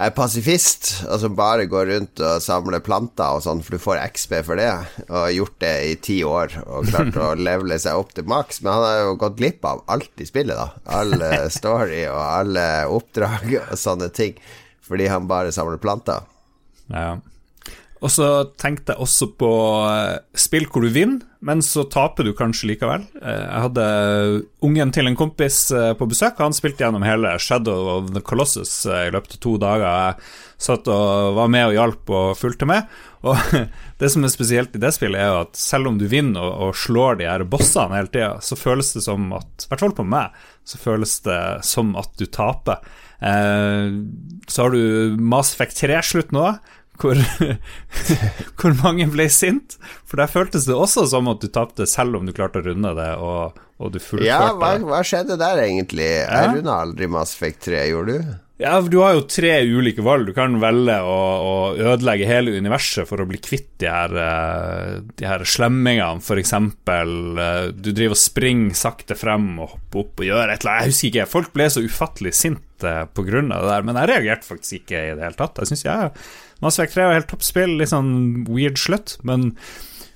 er 0.00 0.12
pasifist, 0.16 0.88
og 1.04 1.18
som 1.20 1.34
bare 1.36 1.66
går 1.70 1.90
rundt 1.90 2.22
og 2.24 2.42
samler 2.42 2.82
planter 2.84 3.36
og 3.36 3.42
sånn, 3.44 3.60
for 3.64 3.76
du 3.76 3.82
får 3.82 4.00
XB 4.16 4.32
for 4.46 4.60
det, 4.60 4.70
og 5.08 5.16
har 5.18 5.34
gjort 5.36 5.58
det 5.62 5.72
i 5.90 5.96
ti 6.02 6.16
år 6.26 6.56
og 6.64 6.88
klart 6.88 7.18
å 7.20 7.32
levele 7.48 7.78
seg 7.82 8.00
opp 8.00 8.14
til 8.16 8.26
maks. 8.30 8.62
Men 8.62 8.72
han 8.72 8.86
har 8.86 9.00
jo 9.02 9.18
gått 9.20 9.38
glipp 9.38 9.68
av 9.68 9.84
alt 9.92 10.24
i 10.24 10.28
spillet, 10.28 10.56
da. 10.56 10.96
Alle 11.00 11.32
story 11.58 12.04
og 12.08 12.22
alle 12.22 12.66
oppdrag 12.90 13.52
og 13.66 13.76
sånne 13.78 14.08
ting, 14.16 14.40
fordi 14.82 15.10
han 15.12 15.28
bare 15.30 15.52
samler 15.54 15.82
planter. 15.82 16.24
Ja. 16.92 17.18
Og 18.02 18.10
så 18.10 18.28
tenkte 18.58 18.96
jeg 18.96 19.04
også 19.04 19.28
på 19.38 19.50
eh, 19.86 20.16
spill 20.34 20.66
hvor 20.66 20.82
du 20.82 20.90
vinner, 20.90 21.22
men 21.42 21.62
så 21.62 21.84
taper 21.90 22.26
du 22.26 22.32
kanskje 22.34 22.72
likevel. 22.72 23.04
Eh, 23.22 23.44
jeg 23.44 23.62
hadde 23.68 23.84
ungen 24.66 24.90
til 24.94 25.06
en 25.06 25.18
kompis 25.18 25.64
eh, 25.70 25.92
på 25.98 26.08
besøk, 26.10 26.40
han 26.42 26.56
spilte 26.56 26.82
gjennom 26.82 27.06
hele 27.06 27.36
Shadow 27.38 27.92
of 27.94 28.10
the 28.16 28.22
Colossus 28.26 28.72
i 28.90 29.12
løpet 29.14 29.38
av 29.38 29.44
to 29.46 29.54
dager. 29.62 29.86
Jeg 29.86 30.66
satt 30.66 30.90
og 30.90 31.38
var 31.38 31.54
med 31.54 31.68
og 31.68 31.76
hjalp 31.78 32.12
og 32.18 32.34
fulgte 32.38 32.66
med. 32.70 32.90
Og 33.22 33.38
det 34.02 34.10
som 34.10 34.26
er 34.26 34.34
spesielt 34.34 34.74
i 34.74 34.82
det 34.82 34.90
spillet, 34.98 35.22
er 35.22 35.30
jo 35.30 35.40
at 35.44 35.62
selv 35.62 35.92
om 35.92 36.02
du 36.02 36.08
vinner 36.10 36.42
og, 36.42 36.58
og 36.72 36.82
slår 36.82 37.22
de 37.22 37.30
her 37.30 37.46
bossene 37.46 38.00
hele 38.00 38.10
tida, 38.10 38.34
så 38.42 38.58
føles 38.58 38.94
det 38.98 39.06
som 39.06 39.30
at, 39.38 39.50
i 39.62 39.70
hvert 39.70 39.86
fall 39.86 39.96
på 40.02 40.10
meg, 40.10 40.34
så 40.66 40.82
føles 40.90 41.20
det 41.22 41.40
som 41.70 41.94
at 41.98 42.10
du 42.18 42.26
taper. 42.26 42.82
Så 43.22 44.64
har 44.64 44.74
du 44.74 45.14
Mass 45.22 45.52
Effect 45.54 45.76
3-slutt 45.78 46.32
nå, 46.34 46.48
hvor, 47.02 47.18
hvor, 48.60 48.76
mange 48.82 49.08
ble 49.12 49.26
sint. 49.32 49.76
For 50.08 50.22
der 50.22 50.30
føltes 50.30 50.68
det 50.68 50.76
også 50.76 51.06
som 51.10 51.30
at 51.32 51.42
du 51.42 51.50
tapte, 51.52 51.88
selv 51.90 52.20
om 52.20 52.28
du 52.28 52.34
klarte 52.36 52.62
å 52.62 52.66
runde 52.70 52.94
det, 52.98 53.10
og, 53.18 53.58
og 53.82 53.92
du 53.94 53.98
fullførte. 53.98 54.30
Ja, 54.30 54.54
hva, 54.58 54.74
hva, 54.86 55.02
skjedde 55.06 55.38
der, 55.40 55.64
egentlig? 55.66 56.08
Ja? 56.22 56.46
Jeg 56.46 56.58
runda 56.58 56.78
aldri 56.86 57.10
Mass 57.10 57.34
Effect 57.36 57.64
3, 57.68 57.84
gjorde 57.90 58.16
du? 58.18 58.32
Ja, 58.62 58.76
du 58.80 58.98
har 59.02 59.16
jo 59.16 59.24
tre 59.26 59.56
ulike 59.66 60.04
valg. 60.06 60.28
Du 60.28 60.34
kan 60.36 60.54
velge 60.62 60.94
å, 61.02 61.16
å 61.42 61.54
ødelegge 61.74 62.28
hele 62.28 62.54
universet 62.54 63.08
for 63.08 63.22
å 63.22 63.26
bli 63.26 63.40
kvitt 63.42 63.72
de 63.82 63.88
her, 63.90 64.14
eh, 64.22 65.00
de 65.18 65.26
her 65.26 65.42
slemmingene, 65.48 66.22
f.eks. 66.22 66.54
Eh, 66.54 67.64
du 67.74 67.90
driver 67.90 68.14
og 68.14 68.22
springer 68.22 68.78
sakte 68.78 69.18
frem 69.18 69.50
og 69.56 69.74
hopper 69.74 70.04
opp 70.04 70.22
og 70.22 70.28
gjør 70.28 70.44
et 70.52 70.62
eller 70.62 70.76
annet. 70.76 70.86
Jeg 70.86 70.92
husker 70.94 71.10
ikke. 71.10 71.28
Folk 71.32 71.52
ble 71.56 71.68
så 71.74 71.82
ufattelig 71.82 72.34
sinte 72.38 72.94
pga. 73.16 73.42
det 73.42 73.60
der, 73.66 73.86
men 73.86 73.98
jeg 73.98 74.10
reagerte 74.12 74.48
faktisk 74.52 74.82
ikke 74.82 75.02
i 75.08 75.14
det 75.18 75.26
hele 75.26 75.38
tatt. 75.38 75.58
Jeg 75.58 75.72
synes 75.72 75.86
jeg 75.88 76.14
Mass 76.62 76.78
Effect 76.78 76.94
3 76.94 77.08
var 77.08 77.16
helt 77.18 77.30
toppspill, 77.32 77.72
litt 77.80 77.90
sånn 77.90 78.12
weird 78.46 78.78
slutt, 78.78 79.16
men, 79.26 79.50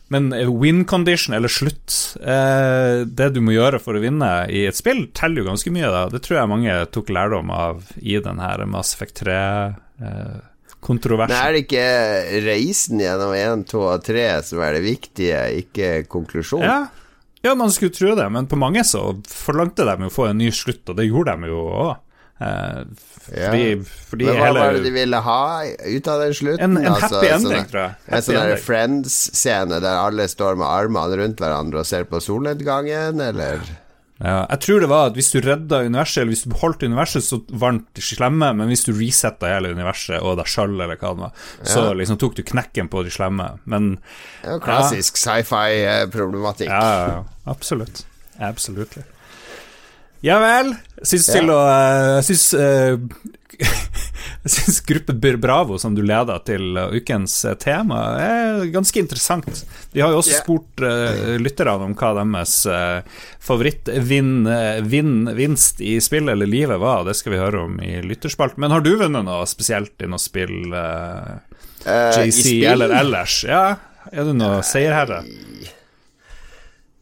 Men 0.09 0.51
win 0.61 0.85
condition, 0.85 1.35
eller 1.35 1.49
slutt, 1.51 2.17
eh, 2.23 3.05
det 3.07 3.29
du 3.35 3.41
må 3.43 3.53
gjøre 3.57 3.81
for 3.83 3.95
å 3.99 4.01
vinne 4.03 4.47
i 4.47 4.67
et 4.69 4.77
spill, 4.79 5.07
teller 5.17 5.39
jo 5.43 5.49
ganske 5.49 5.71
mye. 5.75 5.89
da 5.91 6.09
Det 6.13 6.21
tror 6.23 6.39
jeg 6.39 6.53
mange 6.53 6.73
tok 6.95 7.09
lærdom 7.11 7.51
av 7.51 7.83
i 7.99 8.15
den 8.23 8.39
her 8.39 8.63
Mass 8.71 8.95
Effect 8.95 9.25
3-kontroversen. 9.25 11.35
Men 11.35 11.43
er 11.43 11.53
det 11.57 11.63
ikke 11.67 11.89
reisen 12.47 13.03
gjennom 13.03 13.35
1, 13.35 13.67
2 13.73 13.83
og 13.83 13.99
3 14.07 14.43
som 14.47 14.63
er 14.63 14.71
det 14.79 14.87
viktige, 14.87 15.43
ikke 15.65 16.07
konklusjonen? 16.13 16.71
Ja. 16.71 16.87
ja, 17.43 17.51
man 17.59 17.75
skulle 17.75 17.97
tro 17.97 18.15
det, 18.15 18.29
men 18.31 18.47
på 18.47 18.55
mange 18.63 18.87
så 18.87 19.11
forlangte 19.27 19.83
de 19.91 20.07
jo 20.07 20.11
å 20.13 20.19
få 20.21 20.31
en 20.31 20.39
ny 20.39 20.55
slutt, 20.55 20.87
og 20.87 20.95
det 21.01 21.11
gjorde 21.11 21.35
de 21.35 21.51
jo 21.51 21.67
òg. 21.67 21.99
Eh, 22.39 22.83
fordi, 23.27 23.41
Ja. 23.41 23.85
fordi 24.11 24.25
Men 24.27 24.35
hva 24.37 24.45
hele 24.45 24.61
var 24.61 24.73
det 24.77 24.83
de 24.85 24.91
ville 24.93 25.21
ha 25.25 25.63
ut 25.65 26.09
av 26.13 26.21
den 26.21 26.35
slutten? 26.37 26.61
En, 26.61 26.77
en 26.77 26.93
Altså, 26.93 27.15
happy 27.17 27.27
ending, 27.33 27.53
sånne, 27.53 27.71
tror 27.71 27.83
jeg. 27.83 27.95
En 28.09 28.23
sånn. 28.23 28.59
Friends-scene 28.67 29.81
der 29.81 29.97
alle 30.05 30.29
står 30.29 30.57
med 30.61 30.67
armene 30.69 31.17
rundt 31.23 31.37
hverandre 31.41 31.81
og 31.81 31.87
ser 31.87 32.05
på 32.05 32.21
solnedgangen, 32.21 33.21
eller? 33.21 33.61
Ja, 34.21 34.47
jeg 34.49 34.61
tror 34.61 34.81
det 34.81 34.89
var 34.89 35.07
at 35.11 35.15
hvis 35.19 35.31
du 35.33 35.41
redda 35.45 35.83
universet, 35.85 36.23
eller 36.23 36.33
hvis 36.33 36.45
du 36.45 36.51
beholdt 36.55 36.83
universet, 36.87 37.23
så 37.27 37.37
vant 37.53 37.85
de 37.95 38.01
slemme, 38.01 38.49
men 38.57 38.69
hvis 38.69 38.85
du 38.87 38.93
resetta 38.97 39.51
hele 39.51 39.75
universet 39.77 40.23
og 40.23 40.39
deg 40.39 40.47
sjøl, 40.49 40.73
eller 40.81 40.97
hva 40.97 41.11
det 41.13 41.21
var, 41.27 41.33
så 41.65 41.83
Ja. 41.89 41.93
liksom 41.93 42.17
tok 42.19 42.35
du 42.37 42.43
knekken 42.43 42.89
på 42.89 43.03
de 43.05 43.11
slemme. 43.11 43.59
Men 43.67 43.97
Det 44.43 44.49
er 44.49 44.53
jo 44.53 44.61
klassisk 44.61 45.17
sci-fi-problematikk. 45.21 46.69
ja, 46.69 46.81
ja, 46.81 47.07
ja 47.09 47.25
absolutt. 47.47 48.05
Absolutt. 48.41 48.97
Ja 50.25 50.39
vel. 50.43 50.75
Syns 51.03 51.27
til 51.29 51.51
å 51.53 51.61
eh, 51.69 52.21
syns 52.25 52.55
eh, 52.57 52.97
Jeg 53.57 54.51
syns 54.57 54.81
gruppe 54.89 55.13
Bravo, 55.37 55.79
som 55.81 55.95
du 55.97 56.03
leder 56.05 56.39
til 56.49 56.77
eh, 56.77 56.93
ukens 56.97 57.45
eh, 57.45 57.55
tema, 57.61 58.19
er 58.21 58.65
ganske 58.73 58.99
interessant. 59.01 59.65
De 59.93 60.01
har 60.01 60.11
jo 60.13 60.19
også 60.21 60.41
spurt 60.41 60.81
uh, 60.85 61.37
lytterne 61.41 61.85
om 61.89 61.95
hva 61.97 62.15
deres 62.19 62.67
uh, 62.69 63.01
favoritt-vinn-vinst 63.45 65.81
i 65.81 66.01
spillet 66.05 66.33
eller 66.33 66.47
livet 66.49 66.79
var, 66.83 67.05
det 67.09 67.15
skal 67.17 67.33
vi 67.33 67.39
høre 67.41 67.59
om 67.69 67.75
i 67.81 68.03
lytterspalten. 68.05 68.61
Men 68.61 68.71
har 68.75 68.81
du 68.85 68.97
vunnet 69.01 69.25
noe 69.25 69.47
spesielt 69.49 70.03
i 70.05 70.07
noe 70.11 70.21
spill, 70.21 70.73
uh, 70.73 71.41
Eh, 71.87 72.27
JC, 72.27 72.41
spill? 72.41 72.65
eller 72.65 72.91
ellers? 72.91 73.45
Ja, 73.49 73.77
er 74.11 74.27
du 74.27 74.33
noe 74.35 74.59
seierherre? 74.67 75.21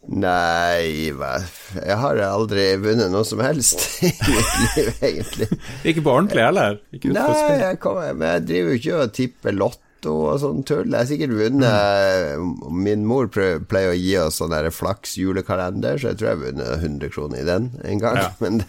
Nei, 0.08 1.08
hva 1.16 1.38
Jeg 1.78 1.96
har 1.96 2.18
aldri 2.26 2.66
vunnet 2.82 3.08
noe 3.12 3.24
som 3.24 3.40
helst 3.40 3.80
i 4.04 4.10
mitt 4.10 4.76
liv, 4.76 4.90
egentlig. 5.00 5.48
Ikke 5.88 6.04
på 6.04 6.12
ordentlig 6.12 6.44
heller? 6.44 6.76
Nei, 6.92 7.24
jeg, 7.62 7.78
kommer, 7.82 8.12
men 8.12 8.28
jeg 8.36 8.44
driver 8.50 8.70
jo 8.74 8.78
ikke 8.82 9.00
og 9.06 9.14
tipper 9.16 9.56
lotto 9.56 9.80
og 10.28 10.36
sånn 10.42 10.60
tull. 10.68 10.90
Jeg 10.92 10.98
har 11.00 11.08
sikkert 11.08 11.32
vunnet 11.32 12.72
Min 12.84 13.06
mor 13.08 13.30
pleier 13.32 13.94
å 13.94 13.96
gi 13.96 14.12
oss 14.20 14.42
sånn 14.42 14.52
der 14.52 14.68
flaks 14.76 15.14
julekalender, 15.16 15.96
så 15.96 16.10
jeg 16.12 16.20
tror 16.20 16.28
jeg 16.30 16.36
har 16.36 16.42
vunnet 16.50 16.74
100 16.84 17.14
kroner 17.14 17.40
i 17.40 17.46
den 17.48 17.70
en 17.88 18.02
gang. 18.04 18.20
Ja. 18.20 18.28
Men 18.44 18.60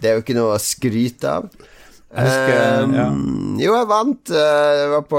det 0.00 0.08
er 0.08 0.16
jo 0.16 0.24
ikke 0.24 0.38
noe 0.40 0.56
å 0.56 0.62
skryte 0.62 1.34
av. 1.40 1.50
Jeg 2.08 2.24
husker, 2.24 2.54
Um, 2.88 2.92
ja. 2.96 3.06
Jo, 3.66 3.72
jeg 3.76 3.86
vant. 3.90 4.30
eh, 4.32 4.68
Jeg 4.78 4.88
var 4.94 5.02
på 5.10 5.18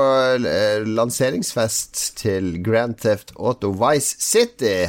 eh, 0.49 0.87
lanseringsfest 0.89 1.99
til 2.17 2.55
Grand 2.65 2.97
Theft 2.97 3.35
Auto 3.37 3.69
Vice 3.77 4.15
City. 4.25 4.87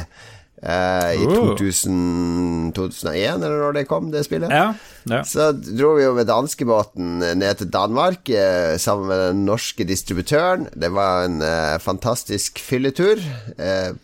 Eh, 0.61 1.13
I 1.17 1.25
Oh. 1.27 1.55
2000, 1.57 2.73
2001, 2.77 3.41
eller 3.43 3.57
når 3.65 3.73
det 3.79 3.83
kom, 3.89 4.11
det 4.13 4.23
spillet. 4.27 4.51
Ja, 4.53 4.73
ja. 5.09 5.21
Så 5.25 5.49
dro 5.57 5.95
vi 5.97 6.03
jo 6.05 6.13
med 6.17 6.27
danskebåten 6.29 7.19
ned 7.39 7.57
til 7.61 7.69
Danmark 7.73 8.29
uh, 8.29 8.77
sammen 8.81 9.07
med 9.09 9.23
den 9.31 9.41
norske 9.47 9.85
distributøren. 9.89 10.67
Det 10.77 10.91
var 10.93 11.25
en 11.25 11.41
uh, 11.41 11.79
fantastisk 11.81 12.61
fylletur 12.61 13.21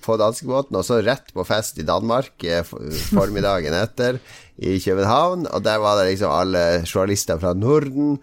på 0.02 0.17
danskebåten, 0.20 0.76
og 0.80 0.86
så 0.88 1.00
rett 1.06 1.30
på 1.36 1.46
fest 1.48 1.78
i 1.82 1.86
Danmark 1.88 2.43
for- 2.67 2.91
formiddagen 3.13 3.74
etter 3.84 4.20
i 4.58 4.80
København. 4.82 5.48
Og 5.54 5.63
der 5.65 5.78
var 5.84 6.00
det 6.02 6.12
liksom 6.12 6.34
alle 6.34 6.65
journalister 6.86 7.38
fra 7.41 7.54
Norden. 7.54 8.17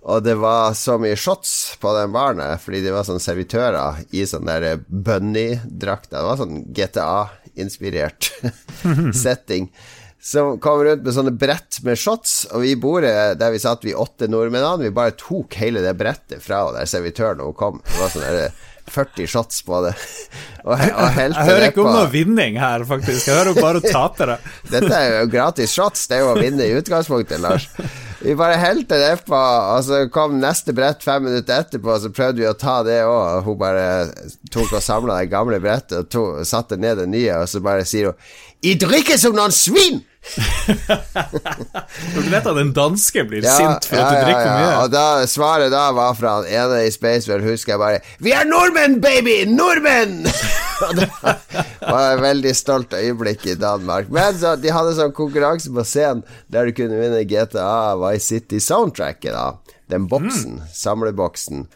Og 0.00 0.22
det 0.24 0.32
var 0.40 0.72
så 0.78 0.94
mye 0.96 1.12
shots 1.18 1.74
på 1.82 1.90
den 1.92 2.12
baren, 2.14 2.38
fordi 2.62 2.78
det 2.86 2.92
var 2.94 3.04
sånn 3.04 3.20
servitører 3.20 3.98
i 4.16 4.22
sånn 4.24 4.48
der 4.48 4.78
bunny-drakter. 4.88 6.16
Det 6.16 6.24
var 6.24 6.38
sånn 6.40 6.62
GTA-inspirert 7.54 8.30
setting. 9.22 9.70
Som 10.22 10.58
kom 10.60 10.82
rundt 10.84 11.04
med 11.04 11.14
sånne 11.16 11.32
brett 11.32 11.78
med 11.82 11.96
shots, 11.98 12.44
og 12.52 12.60
vi 12.60 12.74
bordet 12.76 13.38
der 13.40 13.54
vi 13.54 13.60
satt, 13.62 13.84
vi 13.84 13.94
åtte 13.96 14.28
nordmennene, 14.28 14.84
vi 14.84 14.92
bare 14.92 15.16
tok 15.16 15.56
hele 15.62 15.80
det 15.80 15.94
brettet 15.96 16.44
fra 16.44 16.66
henne 16.66 16.82
der 16.82 16.90
servitøren 16.90 17.40
hun 17.40 17.56
kom. 17.56 17.80
Det 17.86 18.02
var 18.02 18.12
sånn 18.12 18.26
der 18.26 18.66
40 18.88 19.26
shots 19.30 19.62
på 19.66 19.82
det. 19.84 19.94
Og, 20.60 20.74
og 20.76 21.16
jeg, 21.16 21.30
Jeg 21.32 21.46
hører 21.48 21.62
ikke 21.70 21.80
om 21.80 21.94
noe 21.94 22.08
vinning 22.12 22.58
her, 22.60 22.82
faktisk. 22.84 23.24
Jeg 23.30 23.38
hører 23.38 23.56
bare 23.56 23.80
tapere. 23.80 24.34
Dette 24.72 24.90
er 24.92 25.14
jo 25.22 25.30
gratis 25.32 25.72
shots, 25.72 26.02
det 26.10 26.18
er 26.18 26.26
jo 26.26 26.34
å 26.34 26.36
vinne 26.36 26.66
i 26.68 26.74
utgangspunktet, 26.76 27.40
Lars. 27.40 27.64
Vi 28.20 28.34
bare 28.36 28.58
helte 28.60 28.98
det 29.00 29.22
på, 29.24 29.38
og 29.40 29.80
så 29.86 30.02
kom 30.12 30.36
neste 30.42 30.74
brett 30.76 31.00
fem 31.00 31.24
minutter 31.24 31.62
etterpå, 31.64 31.94
og 31.94 32.04
så 32.04 32.12
prøvde 32.12 32.42
vi 32.42 32.48
å 32.50 32.52
ta 32.60 32.82
det 32.84 32.98
òg, 33.08 33.40
hun 33.46 33.56
bare 33.62 33.86
tok 34.52 34.74
og 34.76 34.84
samla 34.84 35.22
det 35.22 35.32
gamle 35.32 35.62
brettet 35.64 35.96
og 36.02 36.12
to, 36.12 36.26
satte 36.44 36.76
ned 36.76 37.00
det 37.00 37.08
nye, 37.08 37.40
og 37.40 37.48
så 37.48 37.64
bare 37.64 37.88
sier 37.88 38.12
hun 38.12 38.28
I 38.60 38.76
drikker 38.84 39.16
som 39.16 39.32
noen 39.32 39.56
svin! 39.56 40.02
Du 42.14 42.28
vet 42.30 42.46
at 42.46 42.58
en 42.60 42.72
danske 42.76 43.22
blir 43.26 43.44
sint 43.44 43.86
for 43.88 43.98
at 43.98 44.10
du 44.12 44.18
drikker 44.28 44.50
mye. 44.50 44.74
Og 44.84 44.92
da, 44.92 45.04
svaret 45.30 45.72
da 45.72 45.86
var 45.96 46.14
fra 46.18 46.36
han 46.38 46.48
ene 46.50 46.82
i 46.86 46.92
Spacewell, 46.94 47.44
husker 47.44 47.74
jeg 47.74 47.82
bare 47.82 48.02
Vi 48.22 48.34
er 48.36 48.48
nordmenn, 48.48 49.00
baby! 49.02 49.42
Nordmenn! 49.50 50.24
det 50.98 51.08
var 51.20 52.14
et 52.14 52.22
veldig 52.24 52.54
stolt 52.56 52.94
øyeblikk 52.96 53.46
i 53.52 53.58
Danmark. 53.60 54.10
Men 54.12 54.36
så, 54.38 54.54
de 54.60 54.72
hadde 54.74 54.96
sånn 54.98 55.16
konkurranse 55.16 55.72
på 55.74 55.84
scenen 55.88 56.24
der 56.52 56.68
du 56.68 56.76
kunne 56.76 57.00
vinne 57.00 57.24
GTA 57.28 57.96
Vice 58.00 58.26
City 58.34 58.60
soundtracket, 58.64 59.32
da. 59.34 59.76
Den 59.90 60.06
boksen. 60.10 60.60
Samleboksen. 60.74 61.66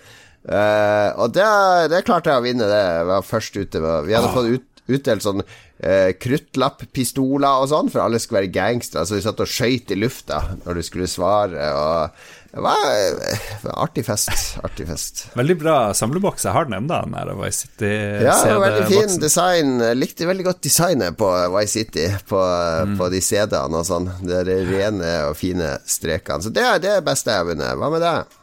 Uh, 0.44 1.10
og 1.24 1.32
det, 1.34 1.44
det 1.90 2.04
klarte 2.06 2.30
jeg 2.30 2.42
å 2.42 2.44
vinne, 2.44 2.68
det. 2.68 2.82
Jeg 3.00 3.08
var 3.10 3.26
først 3.26 3.56
ute. 3.56 3.80
Vi 4.06 4.14
hadde 4.14 4.32
fått 4.34 4.52
ut, 4.52 4.66
utdelt 4.92 5.24
sånn 5.24 5.42
uh, 5.82 6.12
kruttlapppistoler 6.20 7.60
og 7.64 7.68
sånn, 7.72 7.90
for 7.92 8.04
alle 8.04 8.20
skulle 8.22 8.44
være 8.44 8.54
gangstere. 8.54 9.06
Så 9.08 9.18
de 9.18 9.24
satt 9.24 9.42
og 9.42 9.50
skøyt 9.50 9.90
i 9.94 9.98
lufta 9.98 10.40
når 10.64 10.78
du 10.80 10.86
skulle 10.86 11.08
svare. 11.10 11.68
Og 11.74 12.54
det 12.54 12.62
var 12.62 12.82
eh, 12.86 13.40
det 13.64 13.66
var 13.66 13.80
artig 13.82 14.04
fest. 14.06 14.30
Artig 14.62 14.86
fest. 14.86 15.24
Veldig 15.34 15.56
bra 15.58 15.76
samleboks. 15.98 16.44
Jeg 16.46 16.54
har 16.54 16.68
den 16.68 16.76
enda, 16.78 17.00
den 17.02 17.16
der 17.16 17.34
Vice 17.40 17.66
Ja, 17.82 18.36
veldig 18.62 18.84
fin 18.92 19.18
design. 19.18 19.72
Likte 19.98 20.28
veldig 20.30 20.46
godt 20.46 20.62
designet 20.62 21.18
på 21.18 21.32
Vice 21.56 21.80
City, 21.80 22.06
på, 22.30 22.38
Mm. 22.84 22.96
på 22.98 23.08
de 23.10 23.20
CD-ene 23.24 23.80
og 23.80 23.86
sånn. 23.88 24.06
Det 24.22 24.44
de 24.46 24.60
rene 24.68 25.10
og 25.30 25.36
fine 25.38 25.74
strekene. 25.88 26.42
Så 26.46 26.52
det 26.54 26.62
er 26.62 26.78
det 26.78 26.94
beste 27.06 27.30
jeg 27.32 27.42
har 27.42 27.48
vunnet. 27.50 27.74
Hva 27.80 27.90
med 27.90 28.04
deg? 28.04 28.40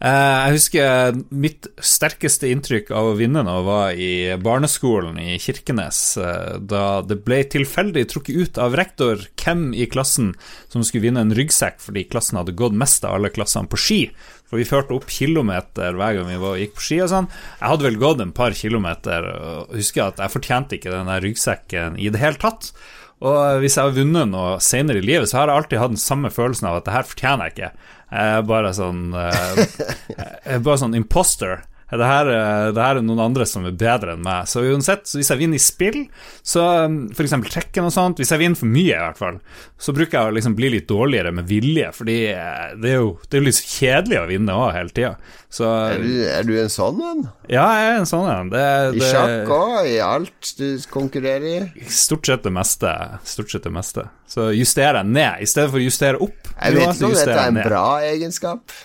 Eh, 0.00 0.48
Jeg 0.48 0.54
husker 0.54 1.18
mitt 1.30 1.66
sterkeste 1.82 2.48
inntrykk 2.52 2.92
av 2.94 3.10
å 3.10 3.16
vinne 3.18 3.42
nå 3.46 3.56
var 3.66 3.92
i 3.98 4.36
barneskolen 4.38 5.18
i 5.18 5.38
Kirkenes, 5.42 6.00
eh, 6.22 6.58
da 6.58 7.00
det 7.02 7.20
ble 7.26 7.42
tilfeldig 7.44 8.06
trukket 8.12 8.36
ut 8.36 8.58
av 8.58 8.76
rektor 8.78 9.24
hvem 9.36 9.72
i 9.74 9.88
klassen 9.90 10.34
som 10.68 10.84
skulle 10.86 11.08
vinne 11.08 11.24
en 11.24 11.34
ryggsekk, 11.34 11.80
fordi 11.82 12.06
klassen 12.08 12.38
hadde 12.38 12.56
gått 12.58 12.76
mest 12.78 13.04
av 13.04 13.18
alle 13.18 13.32
klassene 13.34 13.68
på 13.68 13.80
ski. 13.80 14.00
For 14.48 14.56
vi 14.56 14.64
førte 14.68 14.94
opp 14.96 15.10
kilometer 15.12 15.92
hver 15.98 16.14
gang 16.16 16.30
vi 16.30 16.38
var, 16.40 16.56
gikk 16.56 16.78
på 16.78 16.86
ski 16.86 17.00
og 17.04 17.10
sånn. 17.12 17.26
Jeg 17.58 17.68
hadde 17.68 17.84
vel 17.84 17.98
gått 18.00 18.22
en 18.24 18.32
par 18.32 18.54
kilometer, 18.56 19.26
og 19.28 19.74
husker 19.76 20.06
at 20.06 20.22
jeg 20.22 20.32
fortjente 20.32 20.78
ikke 20.78 20.94
den 20.94 21.10
ryggsekken 21.26 21.98
i 22.00 22.08
det 22.08 22.22
hele 22.22 22.40
tatt. 22.40 22.70
Og 23.18 23.58
hvis 23.58 23.74
jeg 23.74 23.82
har 23.82 23.96
vunnet 23.96 24.30
noe 24.30 24.58
senere 24.62 25.02
i 25.02 25.04
livet, 25.04 25.26
så 25.28 25.40
har 25.40 25.50
jeg 25.50 25.58
alltid 25.58 25.80
hatt 25.82 25.94
den 25.96 26.00
samme 26.00 26.30
følelsen 26.30 26.68
av 26.70 26.78
at 26.78 26.86
det 26.86 26.94
her 26.94 27.08
fortjener 27.08 27.48
jeg 27.48 27.56
ikke. 27.56 27.70
Bare 28.10 28.72
sånn 28.72 29.12
eh, 29.14 30.58
bare 30.64 30.78
sånn 30.80 30.96
imposter. 30.96 31.62
Det 31.90 32.04
her, 32.04 32.28
er- 32.28 32.72
det 32.76 32.82
her 32.84 32.98
er 33.00 33.04
noen 33.06 33.22
andre 33.24 33.46
som 33.48 33.64
er 33.64 33.72
bedre 33.72 34.12
enn 34.12 34.20
meg. 34.26 34.44
Så 34.50 34.60
uansett, 34.60 35.06
så 35.08 35.16
hvis 35.16 35.30
jeg 35.32 35.38
vinner 35.40 35.56
i 35.56 35.62
spill, 35.62 36.02
så 36.44 36.64
f.eks. 36.84 37.16
for 37.16 37.24
eksempel 37.24 37.50
trekken 37.54 37.86
og 37.88 37.92
sånt 37.94 38.18
Hvis 38.20 38.28
jeg 38.34 38.42
vinner 38.42 38.58
for 38.60 38.68
mye, 38.68 38.92
i 38.92 39.00
hvert 39.06 39.16
fall, 39.16 39.38
så 39.80 39.94
bruker 39.96 40.18
jeg 40.18 40.28
å 40.28 40.34
liksom 40.36 40.56
bli 40.58 40.68
litt 40.74 40.88
dårligere 40.90 41.32
med 41.32 41.48
vilje, 41.48 41.88
fordi 41.96 42.18
eh, 42.34 42.74
det 42.76 42.90
er 42.92 42.98
jo, 43.00 43.14
det 43.30 43.38
er 43.40 43.46
litt 43.46 43.60
kjedelig 43.62 44.18
å 44.20 44.26
vinne 44.28 44.52
òg 44.60 44.74
hele 44.76 44.92
tida. 44.92 45.14
Så 45.48 45.64
Er 45.64 46.02
du, 46.04 46.10
er 46.28 46.44
du 46.44 46.52
en 46.60 46.68
sånn 46.68 47.00
en? 47.08 47.22
ja, 47.48 47.64
jeg 47.80 47.88
er 47.94 47.98
en 48.02 48.10
sånn 48.10 48.28
en. 48.28 48.50
Det, 48.52 48.66
I 49.00 49.00
sjakk 49.08 49.48
òg? 49.56 49.78
I 49.88 49.96
alt 50.04 50.52
du 50.58 50.66
konkurrerer 50.92 51.48
i? 51.48 51.88
Stort 51.88 52.28
sett 52.28 52.44
det 52.44 52.52
meste. 52.52 52.92
Stort 53.24 53.50
sett 53.54 53.64
det 53.64 53.72
meste. 53.72 54.04
Så 54.28 54.50
justerer 54.52 55.00
jeg 55.00 55.08
ned, 55.16 55.40
i 55.40 55.48
stedet 55.48 55.72
for 55.72 55.80
å 55.80 55.86
justere 55.88 56.20
opp. 56.20 56.52
Jeg 56.52 56.76
vet 56.76 56.92
ikke 56.98 57.08
om 57.08 57.16
dette 57.16 57.32
er 57.32 57.46
en 57.48 57.54
ned. 57.62 57.64
bra 57.70 57.86
egenskap. 58.04 58.76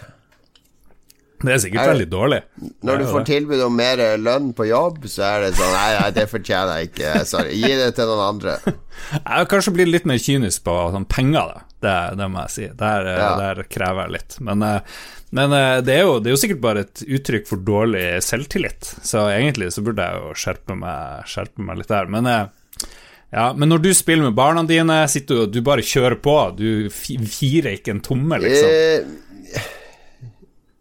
Det 1.44 1.54
er 1.54 1.62
sikkert 1.64 1.84
Er 1.84 1.92
veldig 1.92 2.08
dårlig. 2.12 2.40
Når 2.88 3.02
du 3.02 3.06
får 3.12 3.26
tilbud 3.28 3.64
om 3.66 3.76
mer 3.76 4.02
lønn 4.22 4.52
på 4.56 4.68
jobb, 4.70 5.04
så 5.12 5.26
er 5.28 5.46
det 5.46 5.50
sånn 5.58 5.74
Nei, 5.74 5.90
nei 5.98 6.10
det 6.16 6.26
fortjener 6.32 6.80
jeg 6.80 6.92
ikke. 6.92 7.12
Sorry. 7.28 7.58
Gi 7.60 7.74
det 7.82 7.90
til 7.98 8.10
noen 8.12 8.24
andre. 8.28 8.56
Jeg 9.14 9.26
har 9.28 9.50
kanskje 9.52 9.74
blitt 9.76 9.92
litt 9.92 10.08
mer 10.08 10.22
kynisk 10.22 10.64
på 10.68 10.78
sånn 10.94 11.10
penger, 11.10 11.52
da. 11.52 11.68
Det, 11.84 11.96
det 12.16 12.28
må 12.32 12.46
jeg 12.46 12.54
si. 12.54 12.68
Der, 12.80 13.08
ja. 13.10 13.32
der 13.36 13.60
krever 13.68 14.06
jeg 14.06 14.14
litt. 14.14 14.36
Men, 14.48 14.62
men 15.36 15.56
det, 15.84 15.98
er 15.98 16.06
jo, 16.06 16.14
det, 16.24 16.30
er 16.30 16.36
jo, 16.38 16.40
sikkert 16.40 16.62
bare 16.64 16.86
et 16.86 17.02
uttrykk 17.04 17.50
for 17.50 17.66
dårlig 17.68 18.06
selvtillit, 18.24 18.94
så 19.04 19.26
egentlig 19.34 19.68
så 19.76 19.84
burde 19.84 20.06
jeg 20.06 20.22
jo 20.22 20.38
skjerpe 20.46 20.78
meg, 20.80 21.26
skjerpe 21.28 21.66
meg 21.68 21.82
litt 21.82 21.92
der. 21.92 22.08
Men 22.14 22.30
ja, 23.34 23.50
men 23.58 23.72
når 23.74 23.82
du 23.82 23.94
spiller 23.98 24.30
med 24.30 24.38
barna 24.38 24.62
dine, 24.70 25.02
sitter 25.10 25.36
du, 25.36 25.44
og 25.48 25.54
du 25.54 25.60
bare 25.66 25.84
kjører 25.84 26.20
på? 26.22 26.38
Du 26.56 26.88
firer 26.94 27.74
ikke 27.74 27.96
en 27.96 28.04
tomme, 28.06 28.38
liksom? 28.44 28.70
Eh, 28.70 29.72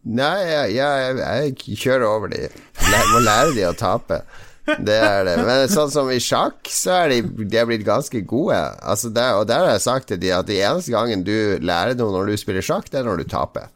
nei, 0.03 0.39
jeg, 0.49 0.73
jeg, 0.79 1.19
jeg, 1.21 1.77
kjører 1.83 2.07
over 2.09 2.33
de. 2.33 2.47
Jeg 2.49 3.11
må 3.13 3.21
lære 3.23 3.53
de 3.57 3.69
å 3.69 3.77
tape. 3.79 4.23
Det 4.63 4.95
er 4.95 5.25
det. 5.27 5.37
Men 5.43 5.67
sånn 5.71 5.91
som 5.91 6.11
i 6.13 6.21
sjakk, 6.23 6.71
så 6.71 6.95
er 7.03 7.15
de, 7.15 7.47
de 7.51 7.59
er 7.59 7.67
blitt 7.67 7.87
ganske 7.87 8.23
gode. 8.29 8.59
Altså 8.79 9.11
der, 9.15 9.37
og 9.41 9.49
der 9.51 9.65
har 9.67 9.75
jeg 9.75 9.87
sagt 9.87 10.11
til 10.13 10.21
de 10.23 10.31
at 10.35 10.49
de 10.49 10.61
eneste 10.63 10.95
gangen 10.95 11.25
du 11.27 11.59
lærer 11.63 11.99
noe 11.99 12.15
når 12.15 12.31
du 12.31 12.41
spiller 12.41 12.67
sjakk, 12.67 12.91
det 12.91 13.03
er 13.03 13.09
når 13.09 13.23
du 13.23 13.31
taper. 13.33 13.71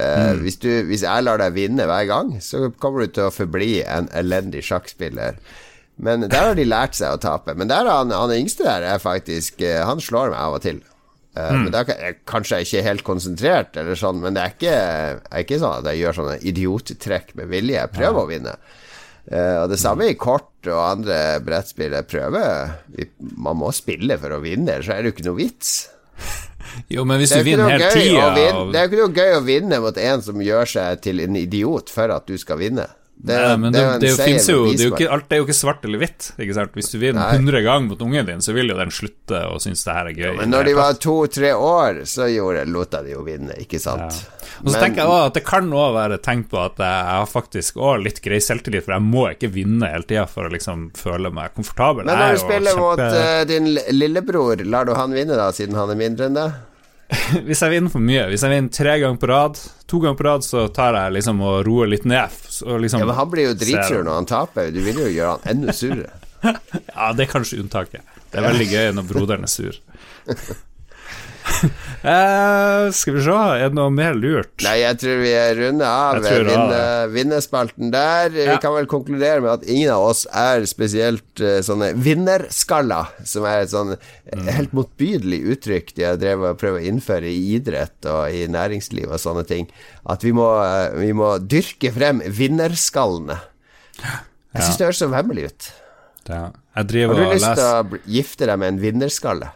Uh, 0.00 0.32
mm. 0.32 0.44
hvis, 0.46 0.56
du, 0.62 0.70
hvis 0.88 1.04
jeg 1.04 1.24
lar 1.26 1.42
deg 1.42 1.52
vinne 1.52 1.84
hver 1.84 2.06
gang, 2.08 2.32
så 2.40 2.70
kommer 2.80 3.04
du 3.04 3.18
til 3.18 3.28
å 3.28 3.34
forbli 3.34 3.82
en 3.84 4.08
elendig 4.16 4.64
sjakkspiller. 4.64 5.36
Men 6.00 6.24
der 6.24 6.46
har 6.48 6.56
de 6.56 6.64
lært 6.64 6.96
seg 6.96 7.12
å 7.12 7.20
tape. 7.20 7.52
Men 7.58 7.68
der 7.68 7.88
han, 7.90 8.12
han 8.14 8.32
yngste 8.32 8.64
der 8.64 8.86
er 8.88 9.02
faktisk 9.02 9.60
eh, 9.60 9.82
Han 9.84 10.00
slår 10.00 10.32
meg 10.32 10.40
av 10.40 10.56
og 10.56 10.62
til. 10.64 10.78
Uh, 11.36 11.52
mm. 11.54 11.64
Men 11.68 11.76
er 11.94 12.16
kanskje 12.26 12.58
jeg 12.58 12.66
ikke 12.66 12.78
er 12.80 12.88
helt 12.88 13.06
konsentrert, 13.06 13.76
eller 13.78 13.98
sånn, 13.98 14.18
men 14.22 14.34
det 14.34 14.42
er 14.42 14.54
ikke, 14.56 14.76
er 15.30 15.44
ikke 15.44 15.60
sånn 15.62 15.76
at 15.78 15.90
jeg 15.92 16.02
gjør 16.02 16.16
sånne 16.18 16.38
idiottrekk 16.50 17.34
med 17.38 17.52
vilje. 17.52 17.76
Jeg 17.78 17.94
prøver 17.94 18.18
ja. 18.18 18.24
å 18.24 18.30
vinne. 18.30 18.56
Uh, 19.30 19.56
og 19.62 19.70
det 19.70 19.78
samme 19.78 20.10
i 20.10 20.18
kort 20.18 20.66
og 20.66 20.80
andre 20.82 21.18
brettspill. 21.44 21.94
Jeg 21.94 22.08
prøver 22.10 22.72
Man 23.38 23.58
må 23.60 23.70
spille 23.76 24.16
for 24.20 24.34
å 24.34 24.42
vinne, 24.42 24.80
så 24.82 24.96
er 24.96 25.02
det 25.02 25.12
jo 25.12 25.16
ikke 25.18 25.28
noe 25.30 25.40
vits. 25.40 25.74
Jo, 26.92 27.02
men 27.08 27.18
hvis 27.18 27.32
du 27.34 27.40
vinner 27.42 27.72
hele 27.72 27.88
tida 27.90 28.28
Det 28.70 28.78
er 28.78 28.84
jo 28.84 28.90
ikke 28.90 28.98
noe 29.00 29.14
gøy 29.16 29.32
å 29.34 29.42
vinne 29.42 29.80
mot 29.82 29.96
en 29.98 30.22
som 30.22 30.42
gjør 30.44 30.68
seg 30.70 31.00
til 31.02 31.22
en 31.24 31.38
idiot 31.40 31.90
for 31.90 32.12
at 32.14 32.28
du 32.30 32.36
skal 32.38 32.60
vinne. 32.60 32.84
Det, 33.22 33.36
Nei, 33.36 33.56
men 33.60 33.74
det, 33.74 33.80
det, 33.80 33.98
det 34.00 34.24
finnes 34.24 34.46
jo, 34.48 34.62
det 34.64 34.80
er 34.80 34.86
jo 34.86 34.92
ikke, 34.96 35.08
Alt 35.12 35.34
er 35.34 35.40
jo 35.42 35.44
ikke 35.44 35.56
svart 35.58 35.82
eller 35.84 36.00
hvitt. 36.00 36.30
Ikke 36.40 36.54
sant? 36.56 36.72
Hvis 36.78 36.88
du 36.88 36.96
vinner 37.02 37.34
100 37.36 37.60
ganger 37.66 37.90
mot 37.90 38.04
ungen 38.06 38.28
din, 38.30 38.40
så 38.40 38.54
vil 38.56 38.72
jo 38.72 38.78
den 38.78 38.92
slutte 38.94 39.42
å 39.44 39.58
synes 39.60 39.84
det 39.84 39.96
her 39.98 40.08
er 40.08 40.16
gøy. 40.16 40.28
Ja, 40.30 40.36
men 40.38 40.54
når 40.54 40.70
de 40.70 40.74
var 40.78 40.96
to-tre 41.04 41.50
år, 41.52 42.00
så 42.08 42.30
gjorde, 42.32 42.64
lot 42.72 42.96
jeg 42.96 43.10
de 43.10 43.12
jo 43.12 43.24
vinne, 43.26 43.58
ikke 43.60 43.82
sant? 43.82 44.16
Ja. 44.16 44.38
Og 44.60 44.70
så 44.70 44.74
men, 44.74 44.80
tenker 44.82 45.02
jeg 45.02 45.10
også 45.10 45.26
at 45.28 45.36
Det 45.36 45.42
kan 45.46 45.68
òg 45.72 45.92
være 45.94 46.18
tegn 46.24 46.46
på 46.48 46.58
at 46.62 46.80
jeg 46.80 47.04
har 47.10 47.28
faktisk 47.28 47.76
også 47.80 48.06
litt 48.06 48.22
grei 48.24 48.40
selvtillit, 48.44 48.86
for 48.88 48.96
jeg 48.96 49.06
må 49.10 49.26
ikke 49.34 49.52
vinne 49.52 49.92
hele 49.92 50.08
tida 50.08 50.24
for 50.30 50.48
å 50.48 50.54
liksom 50.56 50.88
føle 50.96 51.32
meg 51.34 51.52
komfortabel. 51.56 52.08
Men 52.08 52.24
når 52.24 52.38
du 52.38 52.42
spiller 52.46 52.80
kjempe... 52.80 52.88
mot 52.88 53.20
uh, 53.20 53.44
din 53.52 53.70
lillebror, 54.00 54.64
lar 54.64 54.88
du 54.88 54.96
han 54.96 55.12
vinne 55.16 55.36
da, 55.36 55.52
siden 55.56 55.76
han 55.76 55.92
er 55.92 56.00
mindre 56.00 56.30
enn 56.30 56.40
deg? 56.40 56.58
hvis 57.46 57.62
jeg 57.64 57.72
vinner 57.72 57.92
for 57.92 58.04
mye, 58.04 58.24
hvis 58.30 58.44
jeg 58.46 58.54
vinner 58.54 58.72
tre 58.74 58.96
ganger 59.02 59.20
på 59.20 59.30
rad, 59.30 59.60
to 59.90 60.00
ganger 60.02 60.18
på 60.18 60.26
rad, 60.28 60.46
så 60.46 60.66
tar 60.74 60.98
jeg 60.98 61.16
liksom 61.18 61.42
og 61.42 61.60
roer 61.66 61.90
litt 61.90 62.06
ned. 62.08 62.40
Liksom 62.60 63.02
ja, 63.02 63.10
Men 63.10 63.18
han 63.18 63.30
blir 63.32 63.50
jo 63.50 63.58
dritsur 63.58 64.02
når 64.06 64.18
han 64.20 64.30
taper. 64.30 64.72
Du 64.74 64.80
vil 64.84 65.02
jo 65.02 65.10
gjøre 65.10 65.36
han 65.36 65.54
enda 65.54 65.74
surere. 65.76 66.12
ja, 66.94 67.10
det 67.16 67.26
er 67.26 67.30
kanskje 67.30 67.60
unntaket. 67.64 68.18
Det 68.30 68.38
er 68.38 68.46
veldig 68.46 68.68
gøy 68.70 68.92
når 68.96 69.08
broderen 69.10 69.46
er 69.48 69.52
sur. 69.52 69.80
eh, 72.12 72.86
skal 72.94 73.16
vi 73.16 73.22
se, 73.24 73.36
er 73.60 73.70
det 73.70 73.76
noe 73.78 73.92
mer 73.94 74.16
lurt? 74.16 74.54
Nei, 74.64 74.78
jeg 74.82 75.00
tror 75.02 75.20
vi 75.22 75.32
er 75.36 75.58
runde 75.58 75.88
av 75.90 76.20
vinnerspalten 77.12 77.50
vinnespalten 77.50 77.90
der. 77.90 78.30
Ja. 78.34 78.52
Vi 78.52 78.58
kan 78.62 78.74
vel 78.74 78.86
konkludere 78.86 79.40
med 79.40 79.50
at 79.52 79.66
ingen 79.68 79.92
av 79.94 80.04
oss 80.10 80.26
er 80.32 80.64
spesielt 80.68 81.42
uh, 81.42 81.60
sånne 81.64 81.92
vinnerskaller, 81.94 83.10
som 83.24 83.46
er 83.48 83.64
et 83.64 83.72
sånn 83.72 83.94
mm. 83.96 84.46
helt 84.48 84.72
motbydelig 84.76 85.40
uttrykk 85.54 85.94
de 85.96 86.06
har 86.06 86.20
drevet 86.20 86.54
og 86.54 86.60
prøvd 86.60 86.80
å 86.80 86.86
innføre 86.92 87.30
i 87.30 87.54
idrett 87.56 88.08
og 88.10 88.30
i 88.34 88.46
næringsliv 88.50 89.10
og 89.10 89.20
sånne 89.20 89.44
ting. 89.48 89.68
At 90.04 90.24
vi 90.26 90.32
må, 90.36 90.48
uh, 90.60 90.90
vi 90.98 91.12
må 91.16 91.36
dyrke 91.42 91.92
frem 91.94 92.22
vinnerskallene. 92.24 93.38
Jeg 94.00 94.64
syns 94.64 94.74
ja. 94.74 94.78
det 94.78 94.90
høres 94.90 95.04
så 95.04 95.10
vemmelig 95.12 95.50
ut. 95.50 95.70
Ja. 96.30 96.48
Har 96.76 96.86
du 96.86 96.96
lyst 97.32 97.48
til 97.58 97.66
å 97.66 98.00
gifte 98.08 98.46
deg 98.46 98.60
med 98.60 98.74
en 98.74 98.82
vinnerskalle? 98.82 99.50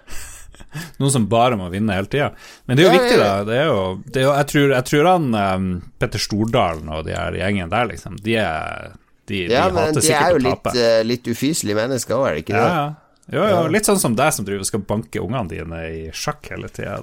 Noen 1.00 1.14
som 1.14 1.28
bare 1.30 1.58
må 1.60 1.70
vinne 1.72 1.96
hele 1.96 2.10
tida. 2.10 2.32
Men 2.66 2.78
det 2.78 2.84
er 2.84 2.88
jo 2.88 2.92
ja, 2.92 2.98
viktig, 2.98 3.20
da. 3.20 3.30
Det 3.46 3.56
er 3.60 3.70
jo, 3.70 3.78
det 4.08 4.20
er 4.20 4.26
jo, 4.26 4.34
jeg, 4.34 4.50
tror, 4.52 4.74
jeg, 4.74 4.88
tror, 4.90 5.08
han 5.12 5.30
um, 5.38 5.70
Petter 6.02 6.22
Stordalen 6.22 6.92
og 6.92 7.06
de 7.08 7.16
her 7.16 7.38
gjengen 7.40 7.72
der, 7.72 7.88
liksom, 7.92 8.18
de 8.24 8.36
er 8.42 8.92
de, 9.24 9.46
ja, 9.48 9.70
de 9.70 9.78
men 9.78 9.96
de 9.96 10.10
er 10.12 10.34
jo 10.34 10.42
litt, 10.44 10.68
uh, 10.76 11.00
litt 11.06 11.32
ufyselige 11.32 11.78
mennesker 11.78 12.18
òg, 12.18 12.26
er 12.28 12.36
det 12.36 12.44
ikke 12.44 12.58
det? 12.58 12.66
Ja, 12.68 12.84
jo, 13.32 13.40
jo, 13.48 13.60
litt 13.72 13.88
sånn 13.88 14.00
som 14.00 14.16
deg 14.18 14.34
som 14.36 14.44
driver 14.44 14.66
skal 14.68 14.82
banke 14.84 15.22
ungene 15.24 15.48
dine 15.48 15.78
i 15.88 16.02
sjakk 16.12 16.50
hele 16.52 16.68
tida. 16.68 17.00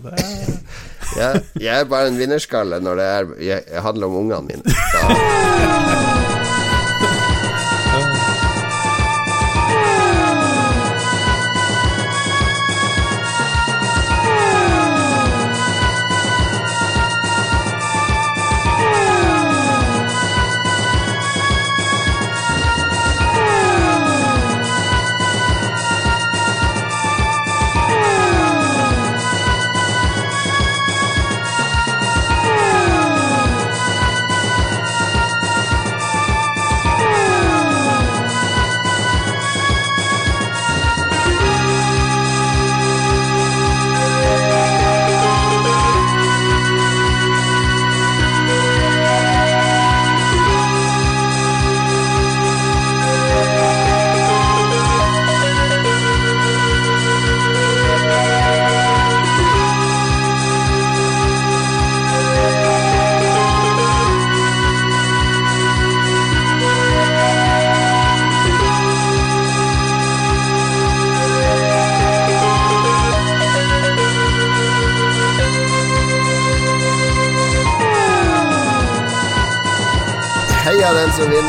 ja, 1.19 1.31
jeg 1.57 1.73
er 1.79 1.89
bare 1.89 2.11
en 2.11 2.19
vinnerskalle 2.19 2.77
når 2.83 3.01
det 3.01 3.07
er, 3.15 3.31
jeg, 3.47 3.81
handler 3.87 4.11
om 4.11 4.19
ungene 4.21 4.45
mine. 4.51 4.77
Da 4.93 6.27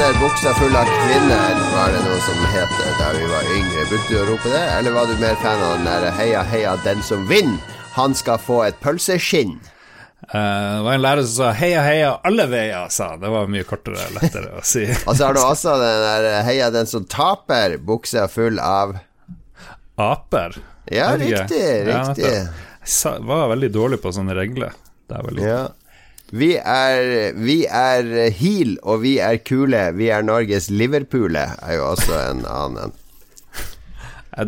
som 0.03 0.21
buksa 0.21 0.55
full 0.55 0.77
av 0.77 0.85
kvinner, 0.85 1.59
var 1.73 1.93
det 1.95 2.01
noe 2.03 2.21
som 2.25 2.39
het 2.51 2.73
da 2.99 3.11
vi 3.15 3.27
var 3.31 3.51
yngre. 3.55 3.85
Brukte 3.87 4.11
du 4.11 4.19
å 4.19 4.25
rope 4.33 4.51
det, 4.51 4.63
eller 4.75 4.95
var 4.97 5.07
du 5.07 5.15
mer 5.21 5.37
fan 5.39 5.61
av 5.63 5.77
den 5.77 5.85
derre 5.87 6.09
heia, 6.17 6.41
heia, 6.43 6.73
den 6.83 7.05
som 7.07 7.23
vinner, 7.29 7.61
han 7.95 8.17
skal 8.19 8.41
få 8.43 8.57
et 8.67 8.81
pølseskinn? 8.83 9.53
Uh, 10.33 10.33
det 10.33 10.81
var 10.87 10.97
en 10.97 11.05
lærer 11.05 11.27
som 11.27 11.37
sa 11.37 11.51
'heia, 11.55 11.85
heia, 11.87 12.11
alle 12.25 12.47
veier', 12.47 12.89
sa 12.91 13.17
Det 13.17 13.31
var 13.31 13.51
mye 13.51 13.67
kortere 13.69 13.99
og 14.09 14.17
lettere 14.17 14.59
å 14.59 14.63
si. 14.67 14.87
og 15.07 15.17
så 15.19 15.29
har 15.29 15.35
du 15.39 15.41
også 15.43 15.77
den 15.79 16.03
der 16.07 16.27
'heia, 16.49 16.71
den 16.75 16.91
som 16.91 17.05
taper', 17.07 17.77
buksa 17.79 18.27
full 18.31 18.59
av 18.59 18.97
Aper? 19.99 20.57
Ja, 20.91 21.13
riktig. 21.15 21.63
riktig. 21.87 22.33
Ja, 22.33 23.13
jeg 23.15 23.23
var 23.29 23.49
veldig 23.55 23.71
dårlig 23.71 24.01
på 24.03 24.11
sånne 24.11 24.35
regler 24.35 24.73
Det 25.07 25.15
er 25.15 25.23
var 25.23 25.37
litt... 25.37 25.47
Ja. 25.47 25.63
Vi 26.33 26.55
er, 26.57 27.35
vi 27.37 27.59
er 27.69 28.07
Heal, 28.33 28.79
og 28.83 29.03
vi 29.03 29.19
er 29.21 29.37
kule. 29.45 29.83
Vi 29.99 30.09
er 30.09 30.25
Norges 30.25 30.71
Liverpool, 30.73 31.37
er 31.37 31.75
jo 31.77 31.91
også 31.91 32.17
en 32.31 32.47
annen 32.49 32.87
en. 32.87 32.99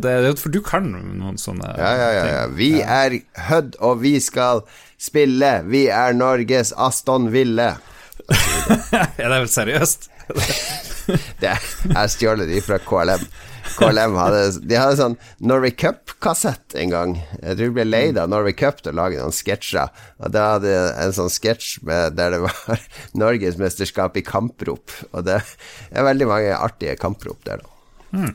Det 0.01 0.09
er 0.09 0.31
for 0.41 0.49
du 0.49 0.63
kan 0.65 0.87
noen 0.89 1.37
sånne 1.37 1.75
ja, 1.77 1.91
ja, 1.93 2.07
ja, 2.17 2.23
ja. 2.31 2.45
Vi 2.57 2.71
ja. 2.79 3.03
er 3.05 3.19
Hud, 3.51 3.77
og 3.85 4.01
vi 4.01 4.15
skal 4.25 4.63
spille. 4.97 5.59
Vi 5.69 5.85
er 5.93 6.17
Norges 6.17 6.73
Aston 6.73 7.29
Ville. 7.35 7.75
er 9.21 9.29
det 9.29 9.43
vel 9.43 9.51
seriøst? 9.53 10.09
det 11.43 11.51
er, 11.53 11.67
jeg 11.91 12.15
stjålet 12.15 12.49
de 12.49 12.65
fra 12.65 12.81
KLM. 12.81 13.29
KLM 13.79 14.17
hadde 14.19 14.43
De 14.69 14.77
hadde 14.79 14.99
sånn 14.99 15.17
Norway 15.43 15.73
Cup-kassett 15.75 16.77
en 16.79 16.93
gang. 16.93 17.15
Jeg 17.41 17.59
tror 17.59 17.71
de 17.71 17.77
ble 17.79 17.87
leid 17.89 18.21
av 18.21 18.31
Norway 18.33 18.55
Cup 18.57 18.83
til 18.83 18.95
å 18.95 18.99
lage 19.01 19.21
noen 19.21 19.35
sketsjer. 19.35 19.93
Og 20.23 20.35
da 20.35 20.47
hadde 20.55 20.71
de 20.71 20.87
en 21.05 21.17
sånn 21.17 21.33
sketsj 21.33 21.81
der 21.85 22.37
det 22.37 22.41
var 22.45 22.87
norgesmesterskap 23.25 24.21
i 24.21 24.27
kamprop. 24.27 24.95
Og 25.13 25.27
det 25.27 25.41
er 25.41 26.09
veldig 26.09 26.31
mange 26.31 26.57
artige 26.59 26.99
kamprop 27.01 27.45
der, 27.49 27.65
da. 27.65 27.71
Hmm. 28.15 28.35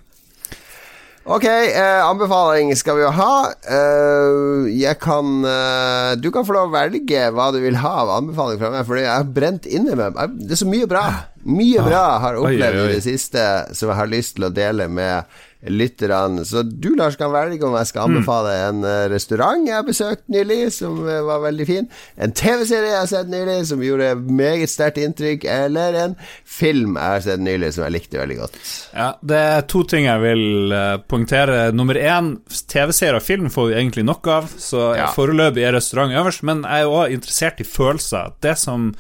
Ok, 1.28 1.44
eh, 1.46 2.00
anbefaling 2.06 2.72
skal 2.80 2.96
vi 2.98 3.04
jo 3.04 3.10
ha. 3.14 3.34
Eh, 3.68 4.70
jeg 4.80 4.96
kan 5.04 5.44
eh, 5.46 6.16
Du 6.18 6.30
kan 6.34 6.46
få 6.48 6.56
lov 6.56 6.72
å 6.72 6.74
velge 6.74 7.28
hva 7.36 7.50
du 7.54 7.60
vil 7.62 7.78
ha 7.82 7.92
av 8.06 8.14
anbefaling 8.16 8.62
fra 8.62 8.72
meg, 8.74 8.88
for 8.88 8.98
jeg 9.02 9.12
har 9.12 9.28
brent 9.36 9.68
inni 9.70 9.98
meg. 10.00 10.16
Det 10.40 10.56
er 10.56 10.62
så 10.64 10.70
mye 10.70 10.88
bra. 10.90 11.04
Mye 11.50 11.84
bra 11.86 12.02
jeg 12.06 12.24
har 12.26 12.40
opplevd 12.40 12.82
i 12.86 12.96
det 12.96 13.04
siste 13.06 13.46
som 13.76 13.92
jeg 13.92 14.00
har 14.00 14.10
lyst 14.12 14.38
til 14.38 14.48
å 14.48 14.54
dele 14.54 14.90
med 14.92 15.38
lytterne. 15.68 16.46
Så 16.48 16.62
du, 16.64 16.94
Lars, 16.96 17.18
kan 17.20 17.32
velge 17.34 17.66
om 17.68 17.74
jeg 17.76 17.90
skal 17.90 18.08
anbefale 18.08 18.54
en 18.70 18.84
eh, 18.88 19.08
restaurant 19.12 19.66
jeg 19.68 19.76
har 19.76 19.84
besøkt 19.88 20.24
nylig, 20.32 20.70
som 20.72 21.02
eh, 21.04 21.20
var 21.28 21.42
veldig 21.44 21.68
fin. 21.68 21.90
En 22.16 22.32
TV-serie 22.32 22.94
jeg 22.94 23.00
har 23.02 23.10
sett 23.12 23.32
nylig, 23.32 23.58
som 23.68 23.84
gjorde 23.84 24.14
meget 24.24 24.72
sterkt 24.72 25.02
inntrykk. 25.04 25.44
Eller 25.52 25.98
en 26.06 26.16
film 26.48 26.96
jeg 26.96 27.04
har 27.18 27.26
sett 27.28 27.44
nylig, 27.44 27.74
som 27.76 27.84
jeg 27.88 27.98
likte 27.98 28.22
veldig 28.22 28.40
godt. 28.40 28.60
Ja, 28.96 29.10
Det 29.22 29.42
er 29.50 29.68
to 29.76 29.84
ting 29.84 30.08
jeg 30.08 30.24
vil 30.24 30.72
uh, 30.72 30.98
poengtere. 31.12 31.60
Nummer 31.76 32.00
én, 32.00 32.38
TV-serier 32.72 33.20
og 33.20 33.26
film 33.28 33.50
får 33.52 33.72
vi 33.72 33.80
egentlig 33.82 34.06
nok 34.08 34.28
av, 34.32 34.48
så 34.58 34.94
Ja. 34.96 35.12
foreløpig 35.16 35.64
er 35.68 35.76
restaurant 35.76 36.16
øverst. 36.16 36.44
Men 36.48 36.64
jeg 36.64 36.88
er 36.88 36.94
òg 36.96 37.12
interessert 37.20 37.60
i 37.60 37.68
følelser. 37.68 38.32
Det 38.42 38.56
som, 38.58 38.94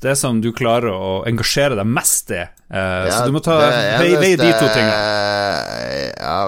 det 0.00 0.16
som 0.16 0.40
du 0.40 0.52
klarer 0.56 0.88
å 0.92 1.18
engasjere 1.28 1.76
deg 1.76 1.86
mest 1.86 2.32
i. 2.32 2.46
Eh, 2.68 3.08
så 3.10 3.24
du 3.26 3.32
må 3.32 3.40
ta 3.40 3.56
veie 3.62 4.18
veie 4.20 4.36
de 4.36 4.50
to 4.52 4.66
tingene. 4.74 4.98
Ja, 6.18 6.42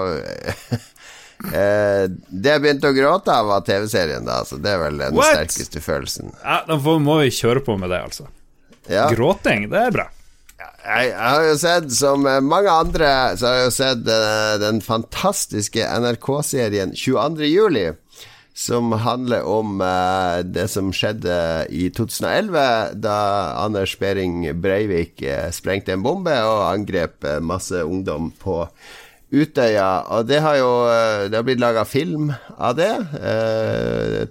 eh, 1.57 2.03
det 2.29 2.51
jeg 2.53 2.61
begynte 2.61 2.91
å 2.91 2.95
gråte 2.95 3.33
av, 3.33 3.47
var 3.49 3.63
TV-serien, 3.65 4.25
da. 4.27 4.41
Så 4.45 4.59
det 4.61 4.75
er 4.75 4.81
vel 4.83 4.99
den 5.01 5.17
What? 5.17 5.33
sterkeste 5.33 5.81
følelsen. 5.81 6.33
Ja, 6.43 6.61
Da 6.67 6.77
får- 6.77 7.01
må 7.01 7.19
vi 7.23 7.31
kjøre 7.33 7.63
på 7.65 7.77
med 7.81 7.89
det, 7.89 8.01
altså. 8.03 8.27
Ja. 8.89 9.07
Gråting, 9.13 9.69
det 9.71 9.79
er 9.87 9.91
bra. 9.95 10.07
Jeg, 10.81 11.09
jeg 11.11 11.17
har 11.17 11.43
jo 11.45 11.57
sett, 11.61 11.91
som 11.93 12.25
eh, 12.29 12.39
mange 12.41 12.69
andre, 12.73 13.09
så 13.37 13.47
har 13.47 13.55
jeg 13.59 13.65
jo 13.67 13.73
sett 13.75 14.07
uh, 14.09 14.55
den 14.61 14.79
fantastiske 14.81 15.85
NRK-serien 16.01 16.93
22. 16.97 17.45
juli. 17.49 17.83
Som 18.53 18.91
handler 18.91 19.45
om 19.47 19.79
eh, 19.81 20.41
det 20.43 20.67
som 20.73 20.91
skjedde 20.91 21.35
i 21.71 21.87
2011, 21.95 22.97
da 22.99 23.19
Anders 23.63 23.93
Behring 23.99 24.43
Breivik 24.61 25.21
eh, 25.23 25.47
sprengte 25.55 25.95
en 25.95 26.03
bombe 26.03 26.35
og 26.43 26.65
angrep 26.67 27.23
eh, 27.23 27.39
masse 27.39 27.79
ungdom 27.79 28.33
på 28.41 28.65
Utøya. 29.31 30.03
Og 30.11 30.27
det 30.27 30.41
har 30.43 30.59
jo 30.59 30.71
eh, 30.91 31.29
Det 31.31 31.39
har 31.39 31.47
blitt 31.47 31.63
laga 31.63 31.85
film 31.87 32.33
av 32.57 32.75
det. 32.75 32.91
Eh, 33.23 34.27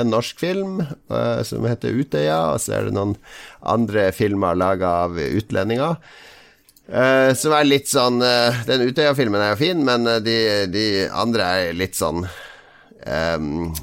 en 0.00 0.10
norsk 0.10 0.40
film 0.40 0.80
eh, 0.80 1.42
som 1.44 1.66
heter 1.68 1.92
Utøya, 1.92 2.38
og 2.54 2.62
så 2.64 2.78
er 2.78 2.88
det 2.88 2.96
noen 2.96 3.14
andre 3.60 4.08
filmer 4.16 4.56
laga 4.56 4.96
av 5.04 5.20
utlendinger. 5.20 6.00
Uh, 6.86 7.34
som 7.34 7.50
er 7.50 7.64
litt 7.66 7.88
sånn 7.90 8.20
uh, 8.22 8.60
Den 8.62 8.84
Utøya-filmen 8.86 9.42
er 9.42 9.48
jo 9.50 9.58
fin, 9.58 9.80
men 9.82 10.06
uh, 10.06 10.20
de, 10.22 10.36
de 10.70 10.84
andre 11.10 11.48
er 11.58 11.72
litt 11.74 11.98
sånn 11.98 12.20
ehm, 13.08 13.74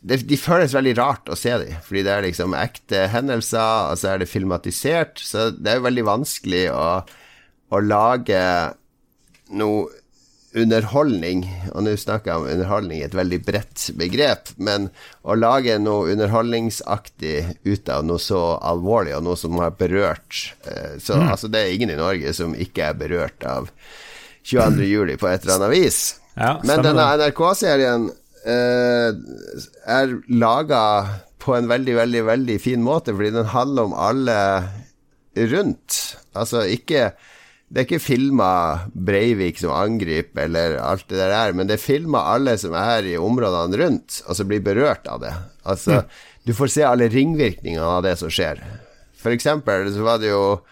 det, 0.00 0.20
De 0.30 0.38
føles 0.40 0.74
veldig 0.76 0.96
rart 0.98 1.30
å 1.30 1.36
se 1.38 1.54
dem, 1.60 1.78
fordi 1.84 2.04
det 2.06 2.14
er 2.14 2.26
liksom 2.28 2.56
ekte 2.56 3.06
hendelser, 3.12 3.92
og 3.92 4.00
så 4.00 4.12
er 4.14 4.22
det 4.22 4.30
filmatisert, 4.30 5.22
så 5.22 5.50
det 5.54 5.72
er 5.72 5.80
jo 5.80 5.88
veldig 5.88 6.06
vanskelig 6.08 6.66
å, 6.72 6.84
å 7.74 7.80
lage 7.84 8.42
noe 9.58 9.88
underholdning, 10.56 11.42
og 11.74 11.84
nå 11.84 11.92
snakker 12.00 12.30
jeg 12.30 12.40
om 12.40 12.46
underholdning 12.48 13.02
et 13.04 13.16
veldig 13.16 13.38
bredt 13.44 13.88
begrep, 13.98 14.52
men 14.56 14.88
å 15.22 15.36
lage 15.36 15.76
noe 15.82 16.14
underholdningsaktig 16.14 17.36
ut 17.68 17.90
av 17.92 18.06
noe 18.08 18.22
så 18.22 18.40
alvorlig, 18.56 19.12
og 19.18 19.26
noe 19.26 19.38
som 19.38 19.58
har 19.60 19.76
berørt 19.78 20.54
Så 20.64 21.12
Så 21.12 21.18
altså, 21.20 21.50
det 21.52 21.60
er 21.60 21.74
ingen 21.74 21.92
i 21.92 22.00
Norge 22.00 22.32
som 22.34 22.56
ikke 22.56 22.90
er 22.90 22.96
berørt 22.98 23.44
av 23.44 23.68
22. 24.48 24.88
juli 24.88 25.18
på 25.20 25.28
et 25.28 25.44
eller 25.44 25.58
annet 25.58 25.74
vis. 25.76 26.00
Ja, 26.38 26.58
Men 26.62 26.84
denne. 26.86 27.06
NRK-serien 27.18 28.10
eh, 28.46 29.08
er 29.90 30.12
laga 30.30 30.82
på 31.42 31.56
en 31.56 31.70
veldig, 31.70 31.96
veldig, 31.98 32.22
veldig 32.28 32.58
fin 32.62 32.84
måte, 32.84 33.14
fordi 33.16 33.32
den 33.34 33.50
handler 33.54 33.88
om 33.88 33.96
alle 33.96 34.38
rundt. 35.38 35.98
Altså 36.38 36.64
ikke 36.66 37.12
Det 37.68 37.82
er 37.82 37.84
ikke 37.84 38.00
filma 38.00 38.50
Breivik 38.94 39.58
som 39.60 39.74
angriper 39.76 40.46
eller 40.46 40.78
alt 40.80 41.04
det 41.10 41.18
der, 41.20 41.52
men 41.52 41.68
det 41.68 41.76
er 41.76 41.82
filma 41.82 42.22
alle 42.32 42.54
som 42.56 42.72
er 42.72 43.04
i 43.04 43.18
områdene 43.20 43.76
rundt, 43.76 44.22
og 44.24 44.38
som 44.38 44.48
blir 44.48 44.62
berørt 44.64 45.04
av 45.04 45.20
det. 45.20 45.34
Altså, 45.68 45.98
du 46.48 46.54
får 46.56 46.72
se 46.72 46.86
alle 46.88 47.10
ringvirkningene 47.12 47.84
av 47.84 48.06
det 48.06 48.14
som 48.22 48.32
skjer. 48.32 48.62
For 49.20 49.36
eksempel 49.36 49.90
så 49.92 50.06
var 50.06 50.22
det 50.22 50.30
jo 50.30 50.62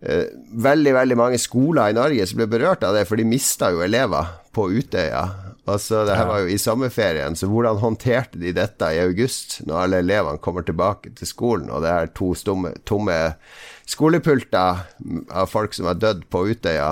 eh, 0.00 0.32
veldig, 0.64 0.94
veldig 0.96 1.18
mange 1.20 1.42
skoler 1.42 1.92
i 1.92 1.98
Norge 1.98 2.24
som 2.30 2.40
ble 2.40 2.48
berørt 2.56 2.88
av 2.88 2.96
det, 2.96 3.04
for 3.04 3.20
de 3.20 3.28
mista 3.28 3.68
jo 3.74 3.84
elever 3.84 4.32
på 4.54 4.68
Utøya. 4.72 5.24
Altså, 5.64 6.02
det 6.04 6.16
her 6.18 6.28
var 6.28 6.42
jo 6.44 6.52
i 6.52 6.60
sommerferien, 6.60 7.36
så 7.36 7.48
hvordan 7.48 7.80
håndterte 7.80 8.40
de 8.40 8.52
dette 8.56 8.90
i 8.92 9.00
august, 9.00 9.62
når 9.64 9.80
alle 9.80 10.00
elevene 10.04 10.42
kommer 10.44 10.66
tilbake 10.66 11.14
til 11.16 11.30
skolen, 11.30 11.70
og 11.72 11.84
det 11.84 11.92
er 11.92 12.10
to 12.12 12.34
stomme, 12.36 12.74
tomme 12.84 13.16
skolepulter 13.88 14.84
av 15.32 15.48
folk 15.52 15.76
som 15.76 15.88
har 15.88 16.00
dødd 16.00 16.26
på 16.32 16.44
Utøya? 16.52 16.90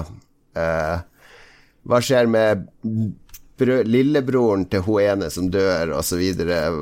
Eh, 0.56 1.02
hva 1.82 1.98
skjer 2.00 2.30
med 2.30 2.64
lillebroren 3.62 4.64
til 4.70 4.84
hun 4.86 5.02
ene 5.02 5.28
som 5.30 5.50
dør, 5.52 5.92
osv.? 5.98 6.22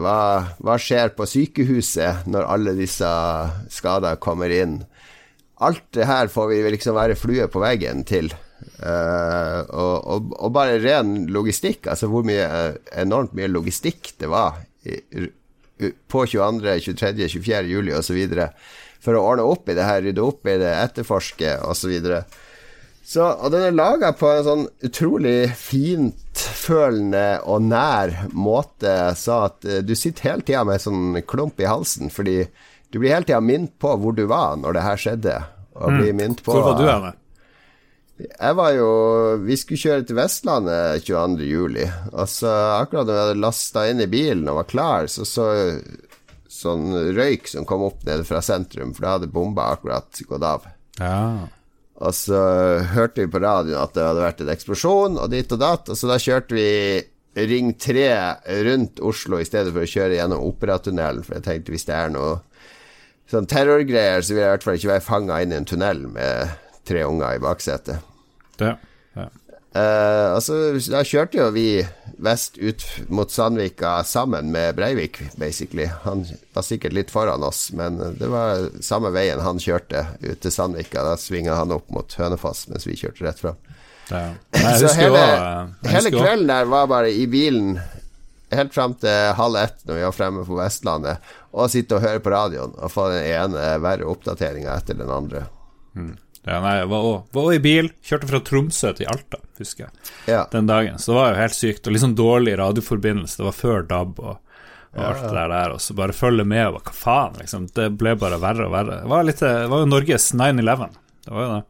Hva, 0.01 0.21
hva 0.63 0.77
skjer 0.81 1.11
på 1.17 1.27
sykehuset 1.29 2.29
når 2.31 2.47
alle 2.55 2.77
disse 2.79 3.11
skader 3.73 4.21
kommer 4.23 4.53
inn? 4.55 4.81
Alt 5.61 5.85
det 5.97 6.07
her 6.09 6.31
får 6.33 6.53
vi 6.53 6.63
liksom 6.77 6.97
være 6.97 7.19
flue 7.19 7.49
på 7.51 7.61
veggen 7.61 8.05
til. 8.09 8.31
Eh, 8.81 9.61
og, 9.77 9.97
og, 10.15 10.33
og 10.37 10.53
bare 10.55 10.81
ren 10.81 11.27
logistikk, 11.33 11.91
altså 11.93 12.09
hvor 12.11 12.25
mye 12.27 12.47
eh, 12.47 12.79
enormt 13.03 13.35
mye 13.37 13.51
logistikk 13.51 14.15
det 14.21 14.31
var 14.33 14.63
i, 14.89 14.97
på 16.09 16.27
22., 16.27 16.77
23., 16.93 17.29
24. 17.29 17.65
juli 17.69 17.95
osv. 17.97 18.21
for 19.01 19.17
å 19.17 19.25
ordne 19.33 19.49
opp 19.49 19.69
i 19.69 19.77
det 19.77 19.89
her, 19.89 20.03
rydde 20.05 20.25
opp 20.25 20.49
i 20.49 20.59
det, 20.61 20.73
etterforske 20.85 21.57
osv. 21.69 21.97
Så, 23.11 23.25
og 23.27 23.51
den 23.51 23.65
er 23.67 23.75
laga 23.75 24.13
på 24.15 24.29
en 24.31 24.45
sånn 24.47 24.67
utrolig 24.87 25.51
fintfølende 25.59 27.41
og 27.49 27.65
nær 27.67 28.13
måte, 28.33 28.93
så 29.19 29.47
at 29.49 29.65
eh, 29.67 29.81
du 29.85 29.97
sitter 29.99 30.31
hele 30.31 30.47
tida 30.47 30.67
med 30.69 30.79
en 30.79 30.85
sånn 30.89 31.23
klump 31.29 31.61
i 31.61 31.69
halsen, 31.69 32.13
fordi 32.13 32.45
du 32.91 33.01
blir 33.01 33.15
hele 33.15 33.27
tida 33.27 33.41
minnet 33.43 33.75
på 33.83 33.97
hvor 33.99 34.15
du 34.17 34.27
var 34.31 34.61
når 34.61 34.77
det 34.77 34.85
her 34.87 35.03
skjedde. 35.05 35.41
Og 35.81 35.97
blir 35.97 36.13
minnet 36.13 36.43
på 36.45 36.53
Hvor 36.53 36.73
var 36.73 36.79
du 36.79 36.87
henne? 36.89 37.13
Jeg 38.21 38.57
var 38.59 38.73
jo 38.77 38.91
Vi 39.47 39.57
skulle 39.57 39.81
kjøre 39.81 40.05
til 40.09 40.19
Vestlandet 40.19 41.07
22. 41.07 41.47
juli, 41.49 41.87
og 42.13 42.29
så 42.29 42.51
akkurat 42.81 43.09
da 43.09 43.15
vi 43.15 43.23
hadde 43.25 43.43
lasta 43.43 43.87
inn 43.91 44.03
i 44.05 44.11
bilen 44.11 44.49
og 44.51 44.63
var 44.63 44.71
klar, 44.71 45.11
så 45.13 45.27
så 45.29 45.47
sånn 46.51 46.91
røyk 47.15 47.49
som 47.49 47.65
kom 47.69 47.85
opp 47.87 48.03
nede 48.05 48.27
fra 48.27 48.43
sentrum, 48.45 48.93
for 48.95 49.07
da 49.07 49.15
hadde 49.15 49.31
bomba 49.33 49.71
akkurat 49.75 50.21
gått 50.29 50.45
av. 50.45 50.67
Ja. 50.99 51.47
Og 52.01 52.17
så 52.17 52.41
hørte 52.95 53.23
vi 53.23 53.31
på 53.31 53.43
radioen 53.43 53.81
at 53.81 53.95
det 53.95 54.05
hadde 54.05 54.25
vært 54.25 54.43
en 54.45 54.53
eksplosjon, 54.53 55.19
og 55.21 55.31
dit 55.33 55.55
og 55.55 55.61
datt. 55.61 55.91
Og 55.93 55.99
så 55.99 56.11
da 56.11 56.19
kjørte 56.21 56.57
vi 56.57 56.69
Ring 57.47 57.75
3 57.79 58.07
rundt 58.67 59.01
Oslo 59.07 59.39
i 59.39 59.47
stedet 59.47 59.71
for 59.71 59.87
å 59.87 59.91
kjøre 59.91 60.17
gjennom 60.19 60.43
Operatunnelen, 60.49 61.23
for 61.27 61.39
jeg 61.39 61.47
tenkte 61.47 61.77
hvis 61.77 61.87
det 61.89 61.97
er 61.97 62.11
noe 62.17 62.41
sånn 63.31 63.47
terrorgreier, 63.47 64.25
så 64.25 64.35
vil 64.35 64.43
jeg 64.43 64.49
i 64.49 64.55
hvert 64.57 64.67
fall 64.67 64.81
ikke 64.81 64.95
være 64.97 65.07
fanga 65.07 65.39
inn 65.45 65.55
i 65.55 65.61
en 65.61 65.69
tunnel 65.69 66.03
med 66.11 66.57
tre 66.89 67.05
unger 67.07 67.37
i 67.37 67.43
baksetet. 67.45 68.10
Ja. 68.61 69.29
Uh, 69.71 70.35
altså, 70.35 70.57
da 70.91 71.05
kjørte 71.07 71.39
jo 71.39 71.45
vi 71.55 71.85
vest 72.21 72.57
ut 72.59 72.83
mot 73.09 73.31
Sandvika 73.31 74.01
sammen 74.05 74.51
med 74.51 74.75
Breivik, 74.75 75.21
basically. 75.39 75.87
Han 76.03 76.25
var 76.57 76.67
sikkert 76.67 76.97
litt 76.97 77.13
foran 77.15 77.45
oss, 77.47 77.69
men 77.73 78.01
det 78.19 78.29
var 78.33 78.67
samme 78.83 79.13
veien 79.15 79.41
han 79.41 79.63
kjørte 79.63 80.05
ut 80.25 80.43
til 80.43 80.53
Sandvika. 80.53 81.05
Da 81.07 81.15
svinga 81.21 81.55
han 81.55 81.73
opp 81.77 81.87
mot 81.95 82.19
Hønefoss, 82.19 82.67
mens 82.73 82.89
vi 82.89 82.99
kjørte 82.99 83.25
rett 83.29 83.41
fram. 83.41 83.63
Ja. 84.11 84.27
Så 84.83 84.91
hele, 84.99 85.23
hele 85.87 86.11
kvelden 86.11 86.51
der 86.51 86.67
var 86.67 86.91
bare 86.91 87.13
i 87.15 87.29
bilen 87.31 87.77
helt 88.51 88.75
fram 88.75 88.97
til 88.99 89.37
halv 89.39 89.61
ett 89.61 89.85
når 89.87 90.01
vi 90.01 90.03
var 90.03 90.17
fremme 90.17 90.43
på 90.47 90.59
Vestlandet, 90.59 91.31
og 91.55 91.71
sitte 91.71 91.95
og 91.95 92.03
høre 92.05 92.23
på 92.23 92.33
radioen 92.35 92.75
og 92.75 92.91
få 92.91 93.07
den 93.13 93.23
ene 93.23 93.71
verre 93.83 94.09
oppdateringa 94.11 94.75
etter 94.75 94.99
den 94.99 95.15
andre. 95.15 95.45
Ja, 96.49 96.61
nei, 96.65 96.77
jeg 96.79 96.89
var 96.89 97.07
også, 97.07 97.43
i 97.53 97.59
bil, 97.61 97.91
kjørte 98.07 98.29
fra 98.31 98.41
Tromsø 98.41 98.93
til 98.97 99.09
Alta, 99.13 99.41
husker 99.61 99.85
jeg, 99.87 99.91
Ja. 100.31 100.47
den 100.53 100.67
dagen. 100.71 100.97
Så 100.99 101.13
det 101.13 101.19
var 101.19 101.35
jo 101.35 101.41
helt 101.43 101.57
sykt. 101.59 101.87
Og 101.87 101.99
sånn 102.01 102.15
dårlig 102.17 102.55
radioforbindelse. 102.59 103.37
Det 103.43 103.45
var 103.45 103.59
før 103.59 103.83
DAB 103.91 104.23
og, 104.25 104.39
og 104.97 105.03
alt 105.05 105.21
det 105.27 105.35
der, 105.37 105.53
der. 105.53 105.75
Og 105.77 105.81
så 105.85 105.95
bare 105.99 106.17
følge 106.17 106.47
med, 106.49 106.67
og 106.69 106.81
hva 106.89 106.95
faen, 106.97 107.37
liksom. 107.43 107.69
Det 107.77 107.91
ble 108.01 108.15
bare 108.17 108.41
verre 108.41 108.67
og 108.71 108.73
verre. 108.73 109.03
Det 109.03 109.13
var, 109.13 109.27
litt, 109.29 109.45
det 109.45 109.69
var 109.69 109.85
jo 109.85 109.91
Norges 109.93 110.31
9-11. 110.33 110.89
Det 111.27 111.35
var 111.37 111.45
jo 111.45 111.53
det. 111.59 111.63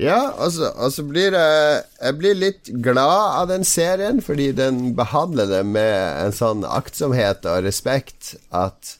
Ja, 0.00 0.20
altså, 0.40 0.70
altså 0.80 1.02
blir 1.04 1.34
jeg 1.36 1.82
Jeg 2.00 2.14
blir 2.16 2.34
litt 2.38 2.70
glad 2.80 3.42
av 3.42 3.48
den 3.50 3.64
serien, 3.68 4.22
fordi 4.24 4.50
den 4.56 4.94
behandler 4.96 5.46
det 5.50 5.66
med 5.68 6.24
en 6.26 6.32
sånn 6.32 6.64
aktsomhet 6.64 7.44
og 7.44 7.64
respekt 7.66 8.34
at 8.56 8.96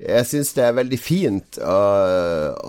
jeg 0.00 0.26
syns 0.28 0.54
det 0.56 0.62
er 0.64 0.76
veldig 0.78 0.98
fint 1.00 1.58
å, 1.60 1.80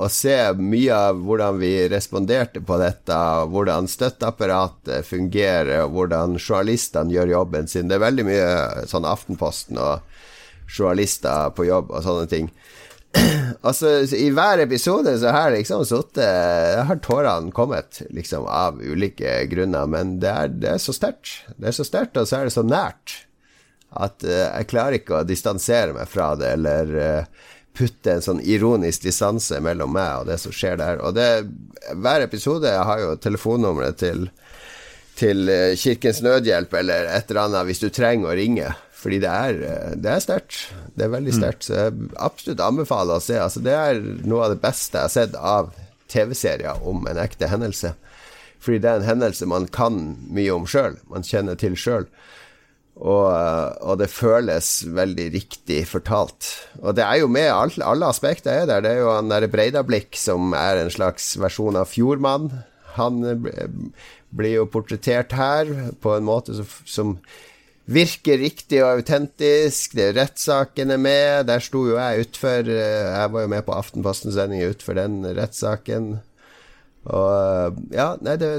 å, 0.03 0.07
se 0.11 0.35
mye 0.59 0.95
av 0.95 1.21
hvordan 1.23 1.59
vi 1.61 1.71
responderte 1.91 2.59
på 2.67 2.79
dette, 2.81 3.19
hvordan 3.53 3.87
støtteapparatet 3.87 5.07
fungerer, 5.07 5.85
og 5.85 5.95
hvordan 5.95 6.35
journalistene 6.41 7.13
gjør 7.15 7.35
jobben 7.37 7.71
sin. 7.71 7.87
Det 7.87 7.95
er 7.97 8.03
veldig 8.03 8.27
mye 8.27 8.51
sånn 8.91 9.07
Aftenposten 9.07 9.79
og 9.79 10.03
journalister 10.71 11.55
på 11.55 11.69
jobb 11.69 11.95
og 11.95 12.03
sånne 12.03 12.27
ting. 12.31 12.51
altså, 13.67 14.01
I 14.15 14.27
hver 14.35 14.63
episode 14.63 15.15
så 15.19 15.33
har 15.35 15.51
liksom 15.51 15.81
sittet 15.83 16.77
Har 16.87 17.01
tårene 17.03 17.51
kommet, 17.51 18.03
liksom, 18.15 18.45
av 18.47 18.79
ulike 18.79 19.41
grunner, 19.51 19.87
men 19.87 20.17
det 20.23 20.31
er, 20.31 20.55
det 20.55 20.75
er 20.75 20.83
så 20.83 20.95
sterkt. 20.95 21.41
Det 21.55 21.71
er 21.71 21.79
så 21.79 21.87
sterkt, 21.87 22.19
og 22.19 22.27
så 22.27 22.41
er 22.41 22.47
det 22.49 22.55
så 22.59 22.67
nært 22.67 23.21
at 23.91 24.23
uh, 24.23 24.47
jeg 24.47 24.69
klarer 24.71 24.99
ikke 24.99 25.19
å 25.19 25.27
distansere 25.27 25.95
meg 25.95 26.09
fra 26.11 26.31
det, 26.39 26.53
eller 26.57 26.93
uh, 26.95 27.47
putte 27.77 28.15
en 28.15 28.23
sånn 28.23 28.41
ironisk 28.43 29.05
distanse 29.07 29.59
mellom 29.63 29.93
meg 29.95 30.21
og 30.21 30.29
det 30.31 30.37
som 30.41 30.53
skjer 30.55 30.79
der. 30.81 31.01
Og 31.03 31.15
det, 31.15 31.27
hver 31.95 32.27
episode 32.27 32.71
jeg 32.71 32.87
har 32.87 33.03
jo 33.03 33.17
telefonnummeret 33.23 33.99
til, 34.01 34.29
til 35.19 35.51
uh, 35.51 35.73
Kirkens 35.79 36.23
Nødhjelp 36.25 36.73
eller 36.81 37.11
et 37.11 37.31
eller 37.31 37.45
annet 37.47 37.69
hvis 37.69 37.83
du 37.83 37.89
trenger 37.91 38.31
å 38.31 38.39
ringe. 38.39 38.71
Fordi 39.01 39.17
det 39.23 39.29
er, 39.33 39.55
det 39.97 40.11
er 40.13 40.19
sterkt. 40.21 40.59
Det 40.93 41.07
er 41.07 41.15
veldig 41.15 41.31
mm. 41.33 41.37
sterkt. 41.39 41.65
Så 41.65 41.73
jeg 41.73 42.09
absolutt 42.21 42.59
anbefaler 42.61 43.17
å 43.17 43.23
se. 43.23 43.39
Altså, 43.41 43.63
det 43.65 43.73
er 43.73 44.01
noe 44.29 44.45
av 44.45 44.53
det 44.53 44.61
beste 44.61 44.99
jeg 44.99 45.07
har 45.07 45.13
sett 45.15 45.39
av 45.39 45.71
TV-serier 46.11 46.83
om 46.85 47.07
en 47.09 47.19
ekte 47.23 47.49
hendelse. 47.49 47.95
Fordi 48.61 48.81
det 48.83 48.91
er 48.91 49.01
en 49.01 49.07
hendelse 49.07 49.47
man 49.49 49.65
kan 49.73 49.97
mye 50.29 50.53
om 50.53 50.67
sjøl, 50.69 50.99
man 51.09 51.25
kjenner 51.25 51.57
til 51.57 51.73
sjøl. 51.79 52.05
Og, 52.99 53.27
og, 53.81 53.95
det 54.01 54.11
føles 54.11 54.67
veldig 54.93 55.27
riktig 55.33 55.79
fortalt. 55.89 56.49
Og 56.83 56.93
det 56.97 57.05
er 57.05 57.21
jo 57.21 57.29
med, 57.31 57.47
alle, 57.49 57.85
alle 57.87 58.09
aspekter 58.11 58.51
er 58.51 58.67
der. 58.69 58.83
Det 58.83 58.91
er 58.91 58.99
jo 59.01 59.13
han 59.15 59.31
derre 59.31 59.49
Breidablikk 59.49 60.17
som 60.19 60.51
er 60.57 60.83
en 60.83 60.91
slags 60.93 61.33
versjon 61.41 61.79
av 61.79 61.89
Fjordmann. 61.89 62.51
Han 62.99 63.23
blir 64.35 64.57
jo 64.57 64.67
portrettert 64.69 65.33
her 65.33 65.71
på 66.03 66.13
en 66.17 66.27
måte 66.27 66.57
som, 66.59 66.67
som 66.85 67.15
virker 67.91 68.39
riktig 68.43 68.83
og 68.83 68.99
autentisk. 68.99 69.95
Det 69.97 70.11
er 70.11 70.17
rettssaken 70.19 70.93
er 70.93 71.01
med. 71.01 71.47
Der 71.49 71.63
sto 71.63 71.85
jo 71.87 71.97
jeg 71.97 72.27
utfor 72.27 72.69
Jeg 72.69 73.33
var 73.33 73.47
jo 73.47 73.53
med 73.55 73.65
på 73.65 73.75
Aftenpostens 73.75 74.37
sending 74.37 74.67
utfor 74.67 74.99
den 74.99 75.23
rettssaken. 75.25 76.19
Og 77.09 77.81
ja, 77.95 78.13
nei, 78.21 78.37
det 78.37 78.51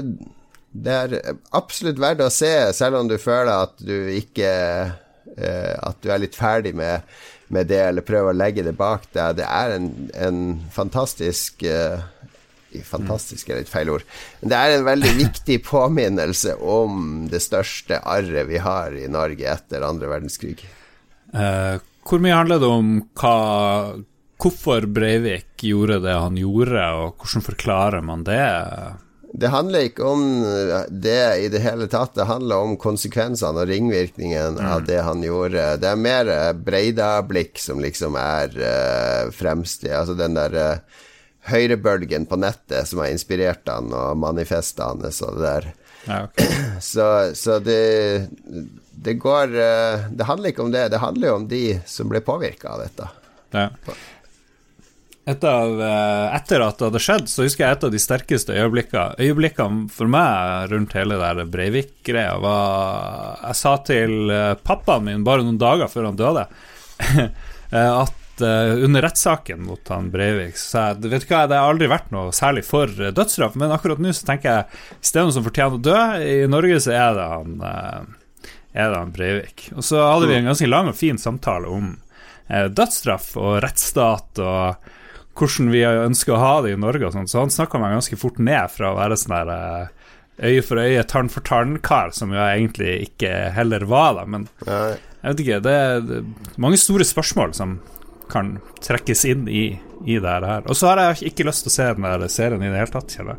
det 0.73 0.93
er 0.93 1.35
absolutt 1.53 2.01
verdt 2.01 2.23
å 2.25 2.31
se, 2.33 2.51
selv 2.73 2.97
om 2.97 3.09
du 3.09 3.19
føler 3.21 3.53
at 3.53 3.77
du 3.77 3.93
ikke 4.09 4.49
eh, 4.49 5.73
At 5.77 5.99
du 6.01 6.09
er 6.09 6.23
litt 6.23 6.37
ferdig 6.37 6.73
med, 6.77 7.05
med, 7.53 7.69
det, 7.69 7.81
eller 7.91 8.05
prøver 8.05 8.33
å 8.33 8.37
legge 8.37 8.65
det 8.65 8.73
bak 8.77 9.05
deg. 9.13 9.37
Det 9.37 9.45
er 9.45 9.75
en, 9.77 9.91
en 10.17 10.41
fantastisk 10.73 11.63
eh, 11.69 12.01
Fantastisk 12.89 13.51
er 13.51 13.59
litt 13.61 13.69
feil 13.69 13.91
ord. 13.93 14.05
Men 14.41 14.49
det 14.49 14.57
er 14.57 14.71
en 14.73 14.87
veldig 14.87 15.11
viktig 15.19 15.59
påminnelse 15.67 16.55
om 16.57 17.27
det 17.29 17.43
største 17.45 17.99
arret 18.01 18.47
vi 18.49 18.57
har 18.57 18.95
i 18.97 19.05
Norge 19.13 19.45
etter 19.45 19.85
andre 19.85 20.09
verdenskrig. 20.09 20.63
Eh, 21.37 21.75
hvor 22.01 22.23
mye 22.23 22.39
handler 22.39 22.63
det 22.63 22.71
om 22.73 22.89
hva, 23.21 23.35
hvorfor 24.41 24.89
Breivik 24.89 25.67
gjorde 25.69 26.01
det 26.01 26.17
han 26.17 26.39
gjorde, 26.41 26.87
og 26.97 27.21
hvordan 27.21 27.45
forklarer 27.45 28.01
man 28.09 28.25
det? 28.25 28.41
Det 29.33 29.49
handler 29.49 29.87
ikke 29.87 30.05
om 30.05 30.23
det 30.89 31.21
i 31.41 31.47
det 31.49 31.63
hele 31.63 31.87
tatt. 31.89 32.13
Det 32.13 32.27
handler 32.29 32.67
om 32.67 32.75
konsekvensene 32.77 33.63
og 33.63 33.71
ringvirkningen 33.71 34.59
mm. 34.59 34.67
av 34.75 34.83
det 34.85 34.99
han 35.01 35.23
gjorde. 35.25 35.63
Det 35.81 35.89
er 35.89 35.97
mer 35.97 36.29
Breida-blikk 36.53 37.57
som 37.57 37.81
liksom 37.81 38.17
er 38.19 38.53
uh, 38.53 39.31
fremst 39.33 39.87
i 39.87 39.89
Altså 39.89 40.13
den 40.19 40.37
der 40.37 40.53
uh, 40.53 41.01
høyrebølgen 41.49 42.27
på 42.29 42.37
nettet 42.39 42.87
som 42.87 43.01
har 43.01 43.09
inspirert 43.09 43.65
han, 43.67 43.89
og 43.89 44.21
manifestet 44.21 44.85
hans 44.85 45.23
og 45.25 45.39
det 45.39 45.47
der. 45.47 45.69
Ja, 46.05 46.21
okay. 46.27 46.61
så, 46.93 47.07
så, 47.33 47.57
det 47.63 48.27
Det 48.93 49.13
går 49.13 49.47
uh, 49.55 50.09
Det 50.11 50.29
handler 50.29 50.53
ikke 50.53 50.67
om 50.69 50.71
det. 50.71 50.91
Det 50.93 51.01
handler 51.01 51.31
jo 51.31 51.35
om 51.41 51.49
de 51.49 51.65
som 51.89 52.11
ble 52.11 52.21
påvirka 52.21 52.75
av 52.75 52.85
dette. 52.85 53.09
Ja. 53.53 53.69
Av, 55.23 55.81
eh, 55.81 56.35
etter 56.35 56.59
at 56.59 56.79
det 56.79 56.89
hadde 56.89 56.99
skjedd, 56.99 57.29
så 57.31 57.45
husker 57.45 57.63
jeg 57.63 57.77
et 57.77 57.83
av 57.87 57.91
de 57.93 57.99
sterkeste 58.01 58.55
øyeblikkene 58.59 59.15
Øyeblikkene 59.23 59.85
for 59.87 60.11
meg 60.11 60.73
rundt 60.73 60.95
hele 60.97 61.15
der 61.21 61.45
Breivik-greia 61.47 62.33
var 62.43 63.37
Jeg 63.39 63.55
sa 63.55 63.77
til 63.87 64.33
eh, 64.35 64.49
pappaen 64.67 65.05
min 65.07 65.23
bare 65.23 65.45
noen 65.45 65.61
dager 65.61 65.87
før 65.87 66.09
han 66.09 66.17
døde, 66.19 66.43
eh, 67.23 67.93
at 67.93 68.19
under 68.43 69.05
rettssaken 69.05 69.61
mot 69.63 69.89
han 69.93 70.07
Breivik 70.11 70.57
så 70.57 70.87
jeg 70.89 71.11
vet 71.11 71.23
du 71.23 71.29
hva, 71.29 71.43
det 71.47 71.55
har 71.55 71.69
aldri 71.69 71.87
vært 71.87 72.09
noe 72.11 72.33
særlig 72.35 72.63
for 72.65 72.89
dødsstraff, 72.89 73.53
men 73.61 73.71
akkurat 73.71 74.01
nå 74.01 74.11
så 74.11 74.25
tenker 74.27 74.49
jeg 74.49 74.97
I 74.97 75.07
stedet 75.07 75.35
som 75.35 75.45
fortjener 75.45 75.77
å 75.77 75.83
dø 75.85 75.99
i 76.25 76.49
Norge, 76.49 76.79
så 76.83 76.95
er 76.97 77.13
det 77.15 77.27
han, 77.29 77.53
er 78.73 78.89
det 78.89 78.97
han 78.97 79.13
Breivik. 79.13 79.67
Og 79.77 79.85
så 79.85 80.01
hadde 80.01 80.31
vi 80.31 80.39
en 80.39 80.49
ganske 80.49 80.71
lang 80.71 80.89
og 80.89 80.97
fin 80.97 81.21
samtale 81.21 81.69
om 81.69 81.93
dødsstraff 82.49 83.29
og 83.37 83.61
rettsstat 83.63 84.41
og 84.41 84.89
hvordan 85.37 85.71
vi 85.73 85.83
ønsker 85.87 86.35
å 86.35 86.41
ha 86.41 86.53
det 86.65 86.75
i 86.75 86.79
Norge 86.79 87.07
og 87.07 87.15
sånt. 87.15 87.31
så 87.31 87.41
han 87.41 87.53
snakka 87.53 87.81
meg 87.81 87.95
ganske 87.95 88.19
fort 88.21 88.39
ned 88.41 88.69
fra 88.73 88.91
å 88.91 88.99
være 88.99 89.17
sånn 89.17 89.33
der 89.33 89.53
eh, 89.53 90.03
øye 90.49 90.61
for 90.65 90.81
øye, 90.81 91.03
tann 91.09 91.29
for 91.29 91.45
tann-kar, 91.45 92.13
som 92.13 92.33
jeg 92.33 92.59
egentlig 92.59 92.93
ikke 93.07 93.31
heller 93.53 93.85
var, 93.89 94.19
det. 94.19 94.27
Men 94.33 94.47
jeg 94.65 95.27
vet 95.27 95.43
ikke, 95.43 95.59
det 95.65 95.73
er, 95.73 96.23
mange 96.61 96.79
store 96.81 97.05
spørsmål 97.07 97.53
som 97.57 97.77
kan 98.31 98.55
trekkes 98.81 99.25
inn 99.29 99.45
i, 99.51 99.67
i 100.09 100.17
det 100.21 100.39
her. 100.47 100.65
Og 100.65 100.77
så 100.77 100.89
har 100.91 101.03
jeg 101.03 101.33
ikke 101.33 101.45
lyst 101.49 101.65
til 101.65 101.73
å 101.73 101.75
se 101.75 101.91
den 101.97 102.07
der 102.07 102.25
serien 102.33 102.65
i 102.65 102.71
det 102.71 102.81
hele 102.81 102.93
tatt, 102.95 103.13
Kjell. 103.13 103.35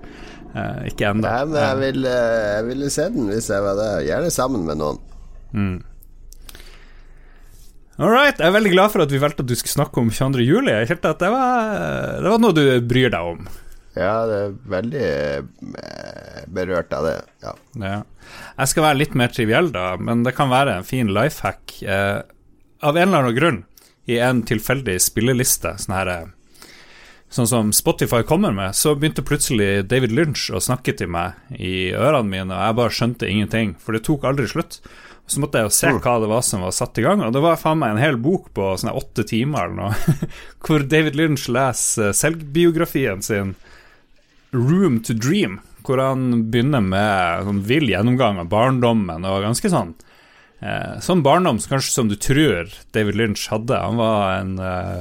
Eh, 0.55 0.85
ikke 0.93 1.11
ennå. 1.11 1.27
Nei, 1.27 1.41
men 1.51 1.59
jeg 1.59 1.81
ville, 1.83 2.15
jeg 2.55 2.69
ville 2.69 2.93
se 2.95 3.09
den 3.17 3.33
hvis 3.33 3.51
jeg 3.51 3.65
var 3.65 3.81
der. 3.81 4.05
Gjerne 4.07 4.31
sammen 4.35 4.69
med 4.69 4.79
noen. 4.83 5.03
Mm. 5.55 5.77
All 7.95 8.11
right. 8.11 8.41
Jeg 8.41 8.49
er 8.49 8.55
veldig 8.57 8.73
glad 8.73 8.91
for 8.91 9.05
at 9.05 9.13
vi 9.13 9.21
valgte 9.23 9.45
at 9.45 9.51
du 9.51 9.55
skulle 9.55 9.77
snakke 9.77 10.03
om 10.03 10.09
22. 10.11 10.43
juli. 10.43 10.73
Jeg 10.73 10.91
kjente 10.91 11.13
at 11.15 11.21
det 11.23 11.31
var, 11.31 11.77
det 12.25 12.33
var 12.33 12.41
noe 12.43 12.57
du 12.57 12.65
bryr 12.83 13.13
deg 13.15 13.35
om. 13.35 13.45
Ja, 13.95 14.15
det 14.27 14.39
er 14.41 14.55
veldig 14.73 15.03
eh, 15.07 16.41
berørt 16.51 16.95
av 16.97 17.07
det. 17.07 17.19
Ja. 17.45 17.53
ja. 17.79 18.01
Jeg 18.59 18.73
skal 18.73 18.87
være 18.89 18.99
litt 18.99 19.15
mer 19.19 19.31
triviell, 19.31 19.71
da, 19.75 19.93
men 19.95 20.25
det 20.27 20.35
kan 20.35 20.51
være 20.51 20.81
en 20.81 20.89
fin 20.89 21.13
life 21.15 21.47
hack. 21.47 21.77
Eh, 21.87 22.19
av 22.85 22.99
en 22.99 23.07
eller 23.07 23.21
annen 23.23 23.37
grunn, 23.39 23.61
i 24.11 24.19
en 24.19 24.43
tilfeldig 24.45 24.99
spilleliste, 25.01 25.77
sånn 25.81 26.01
her 26.01 26.17
eh, 26.19 26.33
Sånn 27.35 27.49
som 27.51 27.71
Spotify 27.75 28.21
kommer 28.23 28.53
med, 28.55 28.77
så 28.79 28.93
begynte 28.95 29.25
plutselig 29.27 29.89
David 29.91 30.13
Lynch 30.15 30.45
å 30.55 30.61
snakke 30.63 30.93
til 30.95 31.09
meg 31.11 31.35
i 31.59 31.91
ørene 31.91 32.31
mine, 32.31 32.55
og 32.55 32.61
jeg 32.63 32.77
bare 32.79 32.95
skjønte 32.95 33.27
ingenting, 33.27 33.73
for 33.83 33.97
det 33.97 34.05
tok 34.07 34.27
aldri 34.29 34.47
slutt. 34.47 34.79
Så 35.27 35.41
måtte 35.41 35.61
jeg 35.61 35.71
jo 35.71 35.73
se 35.73 35.91
mm. 35.91 35.99
hva 36.05 36.19
det 36.21 36.29
var 36.29 36.43
som 36.45 36.65
var 36.67 36.75
satt 36.77 36.99
i 37.01 37.05
gang, 37.05 37.23
og 37.25 37.33
det 37.33 37.41
var 37.41 37.61
faen 37.61 37.81
meg 37.81 37.95
en 37.95 38.03
hel 38.03 38.19
bok 38.21 38.51
på 38.57 38.75
sånne 38.77 38.93
åtte 38.99 39.25
timer 39.29 39.71
eller 39.71 39.79
noe, 39.79 40.17
hvor 40.65 40.85
David 40.85 41.17
Lynch 41.17 41.47
leser 41.53 42.13
selvbiografien 42.17 43.25
sin, 43.25 43.55
'Room 44.55 45.01
to 45.03 45.17
Dream', 45.17 45.59
hvor 45.85 46.01
han 46.01 46.51
begynner 46.53 46.85
med 46.85 47.49
sånn 47.49 47.63
vill 47.67 47.89
gjennomgang 47.91 48.39
av 48.43 48.51
barndommen, 48.53 49.25
og 49.27 49.43
ganske 49.45 49.71
sånn 49.73 49.95
eh, 50.61 51.01
Sånn 51.05 51.25
barndom 51.25 51.59
kanskje 51.59 51.93
som 51.93 52.09
du 52.09 52.17
tror 52.21 52.71
David 52.95 53.19
Lynch 53.19 53.49
hadde. 53.53 53.81
Han 53.81 53.99
var 54.01 54.39
en 54.39 54.55
eh, 54.63 55.01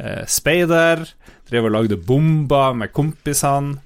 eh, 0.00 0.24
speider, 0.28 1.06
drev 1.48 1.68
og 1.68 1.76
lagde 1.76 2.00
bomber 2.00 2.76
med 2.76 2.92
kompisene, 2.96 3.78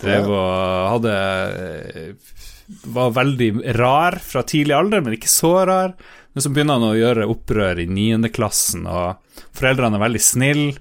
drev 0.00 0.30
og 0.32 0.92
hadde 0.94 1.16
eh, 1.16 2.36
var 2.84 3.14
veldig 3.16 3.50
rar 3.78 4.18
fra 4.22 4.42
tidlig 4.46 4.76
alder, 4.76 5.02
men 5.04 5.16
ikke 5.16 5.30
så 5.30 5.54
rar. 5.68 5.94
Men 6.32 6.44
så 6.44 6.52
begynner 6.52 6.78
han 6.78 6.90
å 6.90 6.98
gjøre 6.98 7.28
opprør 7.30 7.80
i 7.82 7.88
niendeklassen, 7.90 8.86
og 8.86 9.46
foreldrene 9.56 9.98
er 9.98 10.04
veldig 10.04 10.22
snille 10.22 10.76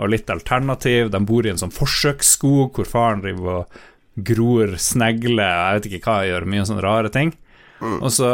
og 0.00 0.12
litt 0.12 0.30
alternativ. 0.32 1.10
De 1.12 1.20
bor 1.26 1.46
i 1.46 1.52
en 1.52 1.60
sånn 1.60 1.74
forsøksskog 1.74 2.78
hvor 2.78 2.88
faren 2.88 3.24
driver 3.24 3.62
og 3.62 3.80
gror 4.28 4.76
snegler, 4.80 5.42
jeg 5.42 5.78
vet 5.78 5.88
ikke 5.90 6.04
hva 6.06 6.28
gjør, 6.28 6.48
mye 6.52 6.66
sånne 6.68 6.84
rare 6.84 7.12
ting. 7.12 7.32
Mm. 7.82 7.96
Og 7.98 8.12
så 8.14 8.28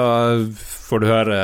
får 0.89 1.01
du 1.01 1.07
høre 1.09 1.39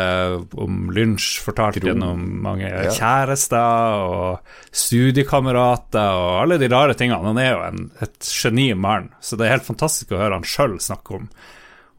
om 0.61 0.91
lunsj 0.93 1.39
fortalt 1.45 1.79
Gro. 1.81 1.89
gjennom 1.89 2.21
mange 2.45 2.69
ja. 2.69 2.93
kjærester 2.93 4.05
og 4.05 4.77
studiekamerater 4.77 6.21
og 6.21 6.43
alle 6.43 6.61
de 6.61 6.69
rare 6.73 6.97
tingene. 6.99 7.23
Han 7.25 7.41
er 7.41 7.51
jo 7.55 7.65
en, 7.65 7.89
et 8.05 8.29
geni 8.29 8.69
mann, 8.77 9.09
så 9.25 9.41
det 9.41 9.49
er 9.49 9.57
helt 9.57 9.69
fantastisk 9.71 10.13
å 10.13 10.21
høre 10.21 10.37
han 10.37 10.47
sjøl 10.49 10.77
snakke 10.85 11.17
om, 11.17 11.27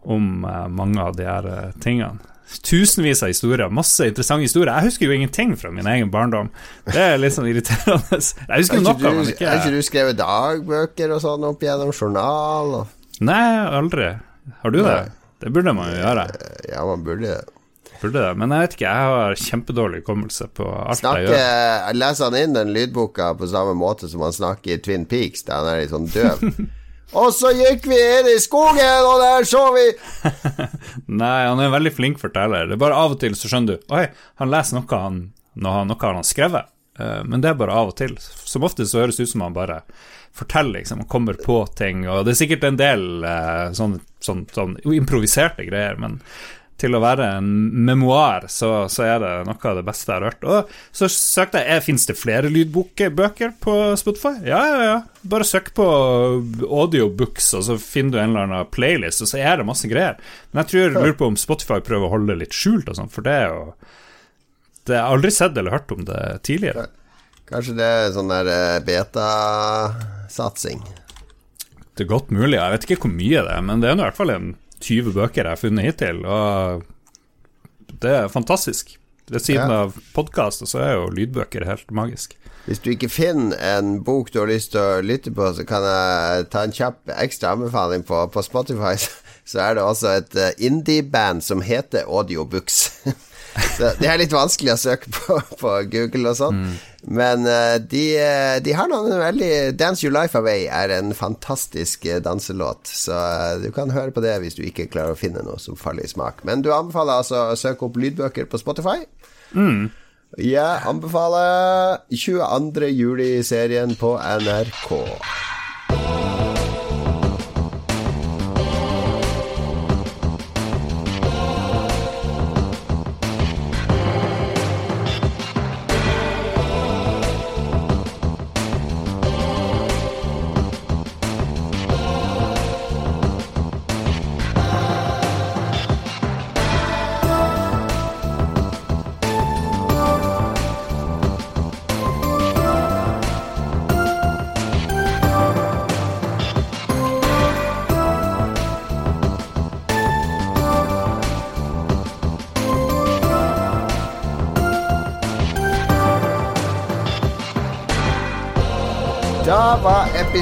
om 0.06 0.32
uh, 0.46 0.66
mange 0.70 1.02
av 1.02 1.18
de 1.18 1.26
her 1.26 1.50
uh, 1.50 1.76
tingene. 1.82 2.22
Tusenvis 2.62 3.24
av 3.26 3.32
historier, 3.34 3.74
masse 3.74 4.06
interessante 4.06 4.46
historier. 4.46 4.70
Jeg 4.78 4.92
husker 4.92 5.10
jo 5.10 5.16
ingenting 5.18 5.56
fra 5.58 5.72
min 5.74 5.90
egen 5.90 6.12
barndom. 6.14 6.52
Det 6.86 7.02
er 7.02 7.18
litt 7.18 7.34
sånn 7.34 7.50
irriterende. 7.50 8.22
Jeg 8.22 8.62
husker 8.62 8.86
noe, 8.86 8.94
men 9.02 9.34
ikke 9.34 9.50
Har 9.50 9.64
ikke 9.64 9.74
du 9.74 9.82
skrevet 9.90 10.22
dagbøker 10.22 11.18
og 11.18 11.24
sånn 11.26 11.50
opp 11.50 11.66
gjennom 11.66 11.90
journal? 11.90 12.76
Og... 12.84 13.14
Nei, 13.26 13.44
aldri. 13.82 14.14
Har 14.62 14.76
du 14.76 14.84
det? 14.86 15.00
Det 15.46 15.52
burde 15.54 15.76
man 15.78 15.92
jo 15.94 16.00
gjøre. 16.02 16.24
Ja, 16.72 16.82
man 16.90 17.04
burde 17.06 17.28
det. 17.30 17.42
Burde 18.02 18.18
det. 18.18 18.32
Men 18.42 18.50
jeg 18.52 18.64
vet 18.64 18.74
ikke, 18.76 18.88
jeg 18.90 19.12
har 19.12 19.36
kjempedårlig 19.40 20.00
hukommelse 20.02 20.48
på 20.58 20.66
alt 20.66 21.00
Snakke, 21.04 21.28
jeg 21.28 21.36
gjør. 21.36 22.00
Leser 22.02 22.26
han 22.26 22.38
inn 22.40 22.56
den 22.58 22.72
lydboka 22.74 23.28
på 23.38 23.50
samme 23.52 23.76
måte 23.78 24.10
som 24.10 24.24
han 24.26 24.34
snakker 24.36 24.74
i 24.76 24.82
Twin 24.82 25.06
Peaks, 25.10 25.46
der 25.46 25.62
han 25.62 25.70
er 25.70 25.84
litt 25.84 25.94
sånn 25.94 26.10
døv? 26.10 26.42
og 27.22 27.30
så 27.38 27.54
gikk 27.56 27.86
vi 27.92 28.00
inn 28.02 28.32
i 28.34 28.40
skogen, 28.42 29.06
og 29.06 29.22
der 29.22 29.46
så 29.48 29.64
vi 29.78 29.86
Nei, 31.22 31.38
han 31.46 31.62
er 31.62 31.70
en 31.70 31.76
veldig 31.78 31.94
flink 31.94 32.20
forteller. 32.24 32.66
Det 32.66 32.80
er 32.80 32.84
bare 32.88 32.98
av 33.06 33.14
og 33.16 33.22
til 33.22 33.38
så 33.38 33.52
skjønner 33.52 33.78
du 33.78 33.96
Oi, 33.96 34.08
han 34.42 34.52
leser 34.52 34.80
noe 34.80 35.02
han, 35.06 35.22
noe, 35.54 35.86
noe 35.86 36.02
han 36.10 36.20
har 36.24 36.28
skrevet. 36.28 36.74
Eh, 37.00 37.22
Men 37.30 37.46
det 37.46 37.54
er 37.54 37.62
bare 37.62 37.78
av 37.86 37.94
og 37.94 37.98
til. 38.02 38.18
Som 38.20 38.66
ofte 38.66 38.90
så 38.90 39.04
høres 39.04 39.22
det 39.22 39.30
ut 39.30 39.36
som 39.36 39.46
han 39.46 39.56
bare 39.56 39.84
forteller, 40.36 40.82
liksom, 40.82 41.06
og 41.06 41.12
kommer 41.12 41.40
på 41.40 41.62
ting. 41.80 42.04
Og 42.10 42.26
det 42.26 42.36
er 42.36 42.42
sikkert 42.42 42.68
en 42.68 42.80
del 42.80 43.24
eh, 43.24 43.72
sånn, 43.78 44.00
sånn, 44.24 44.46
sånn 44.56 44.78
improviserte 44.96 45.68
greier, 45.68 46.00
men 46.02 46.20
til 46.82 46.96
å 46.98 47.00
være 47.00 47.28
en 47.38 47.52
memoar, 47.88 48.50
så, 48.52 48.70
så 48.92 49.06
er 49.08 49.22
det 49.24 49.30
noe 49.48 49.70
av 49.70 49.78
det 49.78 49.86
beste 49.88 50.12
jeg 50.12 50.20
har 50.20 50.26
hørt. 50.28 50.44
Og 50.44 50.74
så 50.96 51.08
søkte 51.12 51.62
jeg 51.64 51.84
Fins 51.86 52.08
det 52.10 52.18
flere 52.20 52.52
lydbøker 52.52 53.54
på 53.64 53.76
Spotify. 54.00 54.34
Ja, 54.44 54.60
ja, 54.68 54.82
ja. 54.84 54.98
Bare 55.24 55.48
søk 55.48 55.72
på 55.78 55.86
audiobooks, 56.68 57.54
og 57.56 57.64
så 57.70 57.78
finner 57.80 58.18
du 58.18 58.20
en 58.20 58.34
eller 58.34 58.50
annen 58.50 58.74
playlist, 58.76 59.24
og 59.24 59.32
så 59.32 59.40
er 59.40 59.62
det 59.62 59.70
masse 59.70 59.88
greier. 59.92 60.20
Men 60.52 60.64
jeg 60.64 60.72
tror 60.72 60.84
jeg 60.84 60.96
lurer 60.98 61.18
på 61.22 61.32
om 61.32 61.40
Spotify 61.40 61.80
prøver 61.80 62.10
å 62.10 62.14
holde 62.18 62.34
det 62.34 62.44
litt 62.44 62.60
skjult, 62.60 62.92
og 62.92 63.00
sånn, 63.00 63.14
for 63.14 63.26
det 63.26 63.40
er 63.46 63.48
jo 63.54 63.64
det, 64.86 64.94
Jeg 65.00 65.02
aldri 65.02 65.32
sett 65.34 65.56
eller 65.58 65.74
hørt 65.74 65.96
om 65.96 66.04
det 66.06 66.22
tidligere. 66.46 66.90
Kanskje 67.50 67.76
det 67.78 67.86
er 67.86 68.12
sånn 68.16 68.32
der 68.32 68.48
eh, 68.50 68.80
betasatsing. 68.88 70.82
Det 71.96 72.04
er 72.06 72.10
godt 72.12 72.32
mulig. 72.34 72.58
Jeg 72.58 72.74
vet 72.74 72.88
ikke 72.90 73.02
hvor 73.06 73.14
mye 73.16 73.44
det 73.46 73.54
er, 73.54 73.62
men 73.64 73.84
det 73.84 73.92
er 73.92 74.00
i 74.00 74.04
hvert 74.04 74.18
fall 74.18 74.34
en 74.34 74.48
20 74.84 75.14
bøker 75.16 75.44
jeg 75.46 75.52
har 75.54 75.62
funnet 75.62 75.86
hittil, 75.88 76.24
og 76.28 76.84
det 78.04 78.12
er 78.24 78.32
fantastisk. 78.34 78.98
Ved 79.32 79.42
siden 79.42 79.72
Ja. 79.72 79.84
av 79.86 79.96
podkast, 80.14 80.66
så 80.70 80.82
er 80.84 80.92
jo 81.00 81.08
lydbøker 81.10 81.66
helt 81.66 81.90
magisk. 81.96 82.36
Hvis 82.66 82.80
du 82.82 82.92
ikke 82.92 83.10
finner 83.10 83.58
en 83.78 84.02
bok 84.04 84.32
du 84.34 84.40
har 84.42 84.50
lyst 84.50 84.72
til 84.74 84.82
å 84.82 85.02
lytte 85.06 85.32
på, 85.34 85.48
så 85.54 85.66
kan 85.66 85.82
jeg 85.86 86.50
ta 86.54 86.64
en 86.66 86.74
kjapp 86.74 87.10
ekstra 87.14 87.54
anbefaling 87.56 88.04
på, 88.06 88.24
på 88.34 88.42
Spotify. 88.46 88.96
Så 89.46 89.60
er 89.62 89.76
det 89.78 89.84
også 89.86 90.08
et 90.18 90.36
eh, 90.42 90.54
indie-band 90.66 91.44
som 91.46 91.62
heter 91.62 92.08
Audiobooks. 92.10 93.06
Så 93.56 93.92
det 94.00 94.08
er 94.10 94.20
litt 94.20 94.34
vanskelig 94.36 94.74
å 94.74 94.80
søke 94.80 95.12
på, 95.14 95.38
på 95.60 95.72
Google 95.92 96.32
og 96.34 96.38
sånn. 96.40 96.62
Men 97.06 97.46
eh, 97.48 97.76
de, 97.80 98.04
eh, 98.18 98.58
de 98.66 98.74
har 98.76 98.90
noen 98.90 99.14
veldig 99.22 99.78
'Dance 99.78 100.06
Your 100.06 100.16
Life 100.16 100.38
Away' 100.38 100.68
er 100.68 100.94
en 100.98 101.14
fantastisk 101.14 102.06
eh, 102.10 102.22
danselåt. 102.24 102.90
Så 102.90 103.16
du 103.62 103.70
kan 103.76 103.94
høre 103.94 104.12
på 104.16 104.24
det 104.26 104.36
hvis 104.42 104.58
du 104.58 104.64
ikke 104.66 104.90
klarer 104.92 105.14
å 105.14 105.20
finne 105.20 105.46
noe 105.46 105.62
som 105.62 105.78
faller 105.80 106.08
i 106.08 106.12
smak. 106.12 106.44
Men 106.48 106.66
du 106.66 106.72
anbefaler 106.74 107.22
altså 107.22 107.52
å 107.52 107.60
søke 107.60 107.88
opp 107.88 108.00
lydbøker 108.02 108.50
på 108.50 108.62
Spotify. 108.62 109.06
Jeg 110.42 110.88
anbefaler 110.90 112.02
22. 112.12 112.90
juli-serien 112.92 113.96
på 113.96 114.18
NRK. 114.20 114.92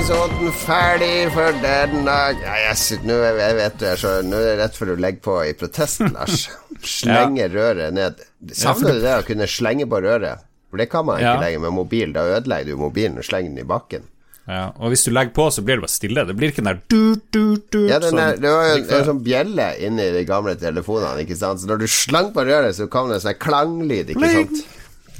Var 0.09 0.27
episoden 0.27 0.51
ferdig 0.51 1.31
for 1.33 1.51
den 1.63 2.05
dag. 2.05 2.35
Ja, 2.43 2.55
yes, 2.71 2.91
nå 3.05 3.15
jeg, 3.21 3.35
jeg 3.39 3.55
vet 3.59 3.77
du 3.79 3.85
så 3.99 4.11
Nå 4.25 4.39
er 4.39 4.47
det 4.49 4.55
rett 4.59 4.75
før 4.77 4.91
du 4.93 5.01
legger 5.03 5.21
på 5.23 5.35
i 5.47 5.53
protest, 5.57 6.01
Lars. 6.15 6.47
Slenge 6.83 7.47
røret 7.53 7.93
ned. 7.95 8.19
Savner 8.55 8.97
du 8.97 9.03
det 9.03 9.13
å 9.21 9.25
kunne 9.27 9.47
slenge 9.49 9.87
på 9.89 10.01
røret? 10.03 10.43
For 10.73 10.81
det 10.81 10.89
kan 10.91 11.05
man 11.07 11.21
ikke 11.21 11.29
Ja. 11.35 11.39
lenger 11.43 11.63
med 11.67 11.75
mobil. 11.77 12.11
Da 12.15 12.25
ødelegger 12.35 12.73
du 12.73 12.81
mobilen 12.81 13.17
og 13.21 13.27
slenger 13.27 13.53
den 13.53 13.63
i 13.63 13.67
bakken. 13.69 14.07
Ja, 14.49 14.73
og 14.75 14.91
hvis 14.91 15.05
du 15.07 15.11
legger 15.15 15.31
på, 15.37 15.45
så 15.55 15.63
blir 15.63 15.77
det 15.79 15.85
bare 15.85 15.93
stille. 15.95 16.25
Det 16.27 16.35
blir 16.35 16.51
ikke 16.51 16.63
den 16.65 16.71
der 16.73 16.79
du, 16.91 17.15
du, 17.31 17.43
du 17.71 17.79
Ja, 17.87 17.99
den 18.03 18.17
er, 18.19 18.33
sånn. 18.33 18.41
det 18.43 18.51
var 18.51 18.65
jo 18.67 18.73
en, 18.81 18.87
en 18.97 19.05
sånn 19.07 19.21
bjelle 19.23 19.67
inni 19.87 20.09
de 20.17 20.25
gamle 20.27 20.57
telefonene, 20.59 21.23
ikke 21.23 21.37
sant. 21.39 21.61
Så 21.63 21.69
når 21.69 21.85
du 21.85 21.87
slang 21.87 22.33
på 22.35 22.43
røret, 22.43 22.75
så 22.75 22.89
kom 22.91 23.07
det 23.13 23.21
en 23.21 23.27
sånn 23.29 23.39
klanglyd, 23.39 24.11
ikke 24.17 24.33
sant. 24.33 24.65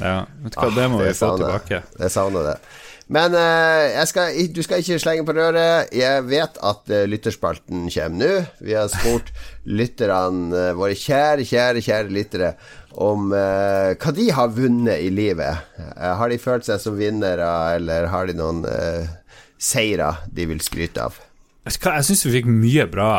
Ja, 0.02 0.18
vet 0.44 0.58
du 0.58 0.60
hva, 0.60 0.72
det 0.76 0.90
må 0.92 1.00
Ah, 1.00 1.06
vi 1.08 1.14
få 1.16 1.30
tilbake. 1.40 1.80
Jeg 2.04 2.12
savner 2.12 2.50
det. 2.52 2.58
Men 3.12 3.36
eh, 3.36 4.00
skal, 4.08 4.38
du 4.54 4.62
skal 4.64 4.80
ikke 4.80 5.00
slenge 5.02 5.26
på 5.28 5.36
røret. 5.36 5.92
Jeg 5.96 6.24
vet 6.30 6.60
at 6.64 6.94
eh, 6.94 7.06
lytterspalten 7.10 7.90
kommer 7.92 8.16
nå. 8.20 8.32
Vi 8.64 8.78
har 8.78 8.92
spurt 8.92 9.34
lytterne, 9.80 10.54
eh, 10.56 10.72
våre 10.78 10.96
kjære, 10.96 11.48
kjære, 11.50 11.84
kjære 11.84 12.14
lyttere, 12.14 12.54
om 12.94 13.32
hva 13.34 14.12
de 14.14 14.28
har 14.38 14.52
vunnet 14.54 15.02
i 15.02 15.10
livet. 15.10 15.66
Har 15.98 16.30
de 16.30 16.38
følt 16.38 16.68
seg 16.68 16.78
som 16.78 16.94
vinnere, 16.94 17.48
eller 17.80 18.06
har 18.12 18.30
de 18.30 18.36
noen 18.38 18.62
seire 19.58 20.12
de 20.30 20.46
vil 20.52 20.62
skryte 20.62 21.02
av? 21.02 21.18
Jeg 21.64 22.04
syns 22.04 22.26
vi 22.26 22.34
fikk 22.34 22.48
mye 22.52 22.84
bra, 22.92 23.12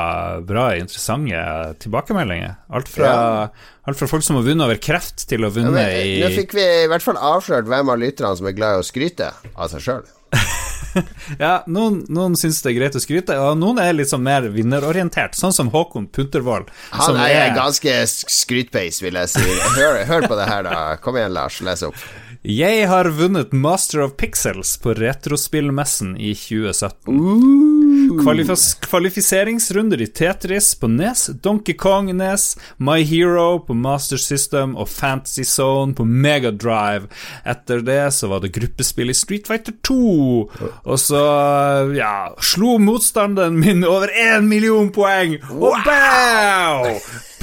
bra 0.45 0.67
interessante 0.77 1.39
tilbakemeldinger. 1.81 2.59
Alt 2.77 2.91
fra, 2.93 3.13
alt 3.89 4.01
fra 4.01 4.09
folk 4.11 4.27
som 4.27 4.37
har 4.37 4.45
vunnet 4.45 4.67
over 4.67 4.81
kreft, 4.85 5.25
til 5.31 5.47
å 5.47 5.49
ha 5.49 5.55
vunnet 5.55 5.81
eh, 5.81 6.01
i 6.11 6.19
Nå 6.21 6.29
fikk 6.35 6.53
vi 6.59 6.67
i 6.83 6.91
hvert 6.93 7.05
fall 7.05 7.17
avslørt 7.17 7.71
hvem 7.71 7.95
av 7.95 8.03
lytterne 8.03 8.37
som 8.37 8.51
er 8.51 8.57
glad 8.59 8.77
i 8.77 8.83
å 8.83 8.87
skryte 8.87 9.31
av 9.55 9.73
seg 9.73 9.87
sjøl. 9.89 10.05
Ja, 11.41 11.65
noen, 11.67 12.05
noen 12.13 12.37
syns 12.39 12.61
det 12.63 12.71
er 12.71 12.77
greit 12.77 12.95
å 12.95 13.01
skryte, 13.03 13.35
og 13.43 13.57
noen 13.59 13.81
er 13.83 13.97
litt 13.97 14.13
sånn 14.13 14.23
mer 14.23 14.45
vinnerorientert, 14.55 15.35
sånn 15.35 15.55
som 15.57 15.73
Håkon 15.73 16.07
Puntervold. 16.15 16.69
Han 16.93 17.09
som 17.09 17.19
er 17.19 17.51
ganske 17.57 17.97
skrytpeis, 18.07 19.01
vil 19.03 19.19
jeg 19.19 19.33
si. 19.33 19.43
Hør, 19.75 20.05
hør 20.07 20.29
på 20.31 20.39
det 20.39 20.47
her, 20.47 20.69
da. 20.69 20.85
Kom 21.03 21.19
igjen, 21.19 21.35
Lars. 21.35 21.59
Les 21.67 21.83
opp. 21.89 21.99
Jeg 22.45 22.85
har 22.91 23.09
vunnet 23.17 23.55
Master 23.57 24.05
of 24.05 24.15
Pixels 24.21 24.77
på 24.85 24.95
Retrospillmessen 24.99 26.15
i 26.21 26.35
2017. 26.37 27.74
Kvalifis 28.23 28.75
kvalifiseringsrunder 28.85 30.01
i 30.03 30.07
Tetris 30.07 30.73
på 30.79 30.89
Nes, 30.91 31.27
Donkey 31.43 31.77
Kong 31.79 32.11
Nes, 32.17 32.55
My 32.77 33.03
Hero 33.07 33.59
på 33.67 33.75
Master 33.75 34.21
System 34.21 34.77
og 34.77 34.89
Fantasy 34.89 35.45
Zone 35.49 35.95
på 35.95 36.05
Megadrive. 36.05 37.09
Etter 37.45 37.83
det 37.85 38.03
så 38.17 38.31
var 38.33 38.45
det 38.45 38.53
gruppespill 38.55 39.13
i 39.13 39.17
Street 39.17 39.51
Fighter 39.51 39.77
2. 39.87 39.99
Og 40.85 40.99
så, 41.01 41.25
ja 41.97 42.15
Slo 42.45 42.79
motstanderen 42.83 43.59
min 43.61 43.85
over 43.85 44.13
én 44.13 44.49
million 44.49 44.91
poeng! 44.95 45.39
Og 45.55 45.75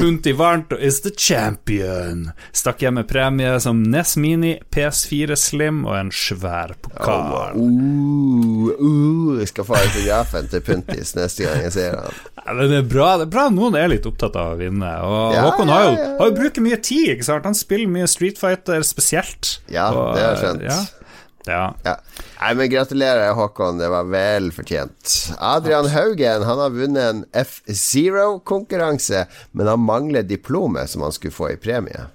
Punti 0.01 0.31
varmt 0.33 0.71
og 0.73 0.81
is 0.81 0.95
the 1.05 1.11
champion. 1.13 2.31
Stakk 2.57 2.81
hjem 2.81 2.95
med 2.97 3.05
premie 3.09 3.51
som 3.61 3.83
NES 3.85 4.15
Mini, 4.17 4.55
PS4 4.73 5.35
Slim 5.37 5.83
og 5.85 5.93
en 5.93 6.09
svær 6.15 6.73
pokal. 6.81 7.53
Uh, 7.53 8.71
uh, 8.79 9.35
jeg 9.37 9.51
skal 9.51 9.67
få 9.67 9.77
autografen 9.77 10.49
til 10.49 10.63
Puntis 10.65 11.13
neste 11.19 11.45
gang 11.45 11.61
jeg 11.67 11.75
ser 11.75 11.99
han. 11.99 12.17
Ja, 12.41 12.55
det 12.57 12.79
er 12.79 12.89
bra 12.89 13.11
det 13.21 13.27
er 13.27 13.33
bra 13.35 13.45
noen 13.53 13.77
er 13.77 13.91
litt 13.93 14.07
opptatt 14.09 14.39
av 14.41 14.55
å 14.55 14.59
vinne. 14.59 14.89
Og 15.05 15.37
Ja, 15.37 15.45
Håkon 15.45 15.69
har 15.69 15.85
jo, 15.85 15.93
har 16.17 16.31
jo 16.31 16.37
bruker 16.39 16.65
mye 16.65 16.81
tid, 16.81 17.11
ikke 17.13 17.29
sant? 17.29 17.45
Han 17.45 17.57
spiller 17.57 17.93
mye 17.93 18.09
Street 18.09 18.41
Fighter 18.41 18.81
spesielt. 18.87 19.59
Ja, 19.69 19.91
Og, 19.93 20.15
det 20.17 20.25
har 20.25 20.33
jeg 20.33 20.41
skjønt. 20.41 20.97
Ja, 21.45 21.63
ja. 21.85 21.95
Nei, 22.41 22.53
men 22.57 22.69
Gratulerer, 22.71 23.35
Håkon. 23.37 23.77
Det 23.77 23.89
var 23.93 24.07
vel 24.09 24.47
fortjent. 24.55 25.11
Adrian 25.37 25.85
Haugen 25.93 26.41
han 26.47 26.61
har 26.63 26.73
vunnet 26.73 27.03
en 27.03 27.19
F-Zero-konkurranse, 27.37 29.27
men 29.51 29.69
han 29.69 29.83
mangler 29.85 30.25
diplomet 30.25 30.89
som 30.89 31.05
han 31.05 31.13
skulle 31.13 31.35
få 31.35 31.51
i 31.53 31.59
premie. 31.61 32.07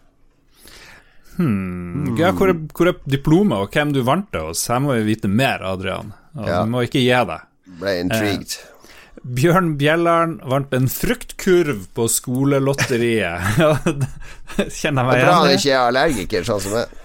Ja, 1.36 2.30
hvor, 2.32 2.48
er, 2.48 2.56
hvor 2.72 2.88
er 2.90 2.96
diplomet, 3.12 3.58
og 3.60 3.74
hvem 3.76 3.92
du 3.94 4.00
vant 4.06 4.30
det 4.32 4.40
hos? 4.40 4.64
Her 4.72 4.80
må 4.82 4.96
vi 4.96 5.04
vite 5.12 5.28
mer, 5.30 5.62
Adrian. 5.68 6.14
Og 6.36 6.48
Ja. 6.48 6.62
Du 6.64 6.72
må 6.72 6.82
ikke 6.86 7.02
gi 7.04 7.12
deg. 7.12 7.44
Ble 7.80 7.94
intrigued. 8.00 8.56
Bjørn 9.36 9.72
Bjelland 9.78 10.40
vant 10.46 10.72
en 10.76 10.86
fruktkurv 10.90 11.86
på 11.96 12.06
skolelotteriet. 12.12 13.58
Kjenner 14.70 14.70
jeg 14.70 14.92
Det 14.92 14.92
meg 14.94 15.16
er 15.18 15.26
bra 15.26 15.34
han 15.40 15.54
ikke 15.56 15.72
er 15.72 15.80
allergiker, 15.82 16.46
sånn 16.46 16.62
som 16.62 16.76
meg. 16.78 17.02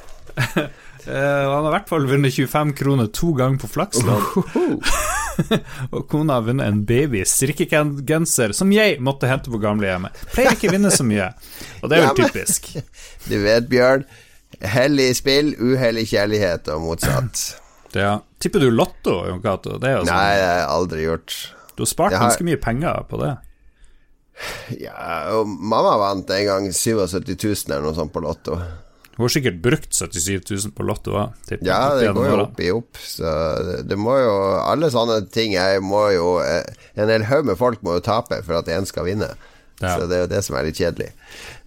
Eh, 1.02 1.16
han 1.50 1.64
har 1.66 1.72
i 1.72 1.74
hvert 1.74 1.88
fall 1.90 2.04
vunnet 2.06 2.36
25 2.36 2.74
kroner 2.78 3.08
to 3.10 3.32
ganger 3.34 3.58
på 3.64 3.70
flakslodd. 3.74 4.22
og 5.96 6.04
kona 6.12 6.36
har 6.38 6.44
vunnet 6.46 6.68
en 6.70 6.84
baby 6.86 7.24
strikkegenser 7.26 8.54
som 8.54 8.70
jeg 8.76 9.00
måtte 9.02 9.26
hente 9.32 9.50
på 9.50 9.58
gamlehjemmet. 9.64 10.14
Pleier 10.36 10.54
ikke 10.54 10.70
å 10.70 10.76
vinne 10.76 10.92
så 10.94 11.02
mye, 11.08 11.32
og 11.82 11.90
det 11.90 11.98
er 11.98 12.04
jo 12.04 12.06
Ja, 12.06 12.14
men- 12.20 12.30
typisk. 12.30 12.70
Du 13.32 13.34
vet, 13.42 13.66
Bjørn. 13.72 14.06
Hellig 14.62 15.08
spill, 15.18 15.54
uhellig 15.58 16.04
kjærlighet 16.12 16.70
og 16.76 16.84
motsatt. 16.86 17.42
Ja. 17.98 18.20
Tipper 18.38 18.62
du 18.62 18.70
Lotto, 18.70 19.24
Jon 19.26 19.42
Cato? 19.42 19.78
Sånn. 19.80 19.82
Nei, 19.88 20.04
det 20.06 20.12
har 20.14 20.38
jeg 20.38 20.68
aldri 20.76 21.06
gjort. 21.08 21.38
Du 21.78 21.82
har 21.82 21.90
spart 21.90 22.14
har- 22.14 22.28
ganske 22.28 22.46
mye 22.46 22.60
penger 22.62 23.08
på 23.10 23.18
det. 23.24 23.32
Ja, 24.82 25.34
og 25.38 25.50
mamma 25.50 25.98
vant 26.02 26.30
en 26.34 26.46
gang 26.48 26.70
77 26.74 27.36
000 27.42 27.74
eller 27.74 27.90
noe 27.90 27.98
sånt 27.98 28.14
på 28.14 28.22
Lotto. 28.24 28.58
Hun 29.22 29.28
har 29.28 29.34
sikkert 29.36 29.57
brukt 29.61 29.93
77 29.93 30.39
000 30.49 30.72
på 30.74 30.84
Lotto 30.88 31.11
Ja, 31.61 31.93
det 31.93 32.07
går 32.17 32.26
jo 32.26 32.38
opp 32.41 32.57
i 32.57 32.69
opp. 32.74 32.97
Så 32.97 33.30
det, 33.86 33.93
må 34.01 34.15
jo 34.17 34.32
Alle 34.65 34.89
sånne 34.89 35.19
ting 35.30 35.53
jeg 35.53 35.84
må 35.86 36.07
jo 36.15 36.39
eh, 36.41 36.65
En 36.97 37.11
hel 37.13 37.28
haug 37.30 37.45
med 37.45 37.59
folk 37.59 37.84
må 37.86 37.99
jo 37.99 38.01
tape 38.07 38.39
for 38.41 38.57
at 38.57 38.72
én 38.74 38.88
skal 38.89 39.05
vinne. 39.05 39.30
Ja. 39.78 39.93
Så 39.93 40.07
det 40.09 40.17
er 40.17 40.24
jo 40.24 40.30
det 40.32 40.39
som 40.45 40.57
er 40.57 40.65
litt 40.65 40.80
kjedelig. 40.82 41.11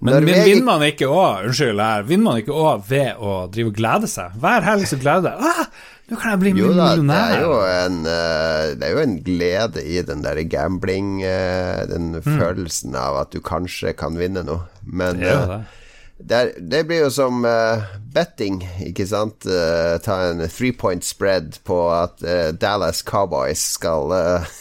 Men, 0.00 0.16
men 0.26 0.26
vinner 0.48 0.66
man 0.66 0.82
ikke 0.86 1.06
òg 1.10 1.46
Unnskyld, 1.46 1.82
her, 1.82 2.02
vinner 2.10 2.26
man 2.26 2.42
ikke 2.42 2.58
òg 2.58 2.82
ved 2.90 3.22
å 3.22 3.36
drive 3.54 3.70
og 3.70 3.78
glede 3.78 4.10
seg? 4.10 4.34
Hver 4.42 4.66
helg 4.66 4.90
så 4.90 4.98
gleder 4.98 5.28
deg. 5.30 5.46
Ah, 5.46 5.94
nå 6.10 6.18
kan 6.18 6.34
jeg 6.34 6.42
bli 6.42 6.54
Jo 6.58 6.72
da, 6.74 6.90
det 6.98 7.20
er 7.20 7.44
jo 7.44 7.54
en, 7.68 8.00
eh, 8.16 8.64
det 8.74 8.88
er 8.88 8.98
jo 8.98 9.04
en 9.04 9.16
glede 9.30 9.86
i 9.94 10.02
den 10.10 10.26
der 10.26 10.42
gambling 10.50 11.14
Den 11.22 12.10
Den 12.18 12.26
følelsen 12.26 12.98
av 12.98 13.22
at 13.22 13.30
du 13.30 13.38
kanskje 13.38 13.94
kan 13.94 14.18
vinne 14.18 14.42
noe. 14.42 14.66
Men 14.82 15.22
Det 15.22 15.30
er 15.30 15.38
jo 15.38 15.46
eh, 15.46 15.54
det. 15.54 15.80
Det, 16.24 16.36
er, 16.36 16.52
det 16.58 16.82
blir 16.88 17.04
jo 17.04 17.10
som 17.12 17.44
uh, 17.44 17.84
betting, 18.14 18.62
ikke 18.86 19.06
sant? 19.08 19.44
Uh, 19.44 19.96
ta 20.04 20.20
en 20.30 20.40
three 20.48 20.72
point 20.72 21.04
spread 21.04 21.58
på 21.68 21.78
at 21.92 22.24
uh, 22.24 22.48
Dallas 22.56 23.02
Cowboys 23.04 23.60
skal 23.76 24.14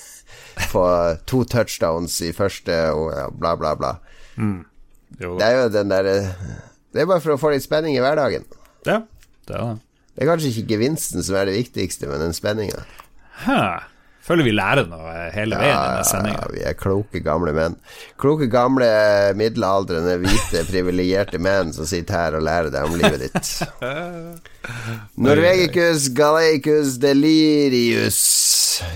få 0.73 0.85
to 1.29 1.43
touchdowns 1.47 2.19
i 2.21 2.33
første 2.35 2.75
og 2.91 3.39
bla, 3.39 3.55
bla, 3.59 3.73
bla. 3.79 3.95
Jo, 5.21 5.37
Det 5.37 5.45
er 5.45 5.55
jo 5.59 5.69
den 5.69 5.91
derre 5.93 6.13
Det 6.89 7.03
er 7.03 7.05
bare 7.05 7.21
for 7.21 7.35
å 7.35 7.39
få 7.41 7.51
litt 7.53 7.63
spenning 7.65 7.95
i 7.95 8.01
hverdagen. 8.01 8.45
ja, 8.85 9.03
det 9.47 9.55
er 9.55 9.65
det. 9.73 9.79
Det 10.13 10.21
er 10.21 10.29
kanskje 10.29 10.49
ikke 10.51 10.75
gevinsten 10.75 11.23
som 11.25 11.35
er 11.39 11.47
det 11.49 11.55
viktigste, 11.57 12.05
men 12.05 12.21
den 12.21 12.35
spenninga. 12.37 12.83
Hæ. 13.47 13.61
Føler 14.23 14.47
vi 14.47 14.53
lærer 14.55 14.87
noe 14.87 15.13
hele 15.35 15.57
veien 15.59 15.75
i 15.75 16.03
denne 16.07 16.31
Ja, 16.31 16.45
vi 16.53 16.61
er 16.63 16.77
kloke 16.79 17.19
gamle 17.23 17.51
menn. 17.55 17.75
Kloke 18.21 18.47
gamle 18.51 18.87
middelaldrende, 19.35 20.15
hvite, 20.21 20.63
privilegerte 20.69 21.41
menn 21.43 21.73
som 21.75 21.87
sitter 21.89 22.15
her 22.15 22.37
og 22.39 22.45
lærer 22.47 22.71
deg 22.71 22.87
om 22.87 22.95
livet 23.01 23.25
ditt. 23.25 23.51
Norvegicus 25.27 26.07
galeicus 26.15 26.95
delirius. 27.03 28.21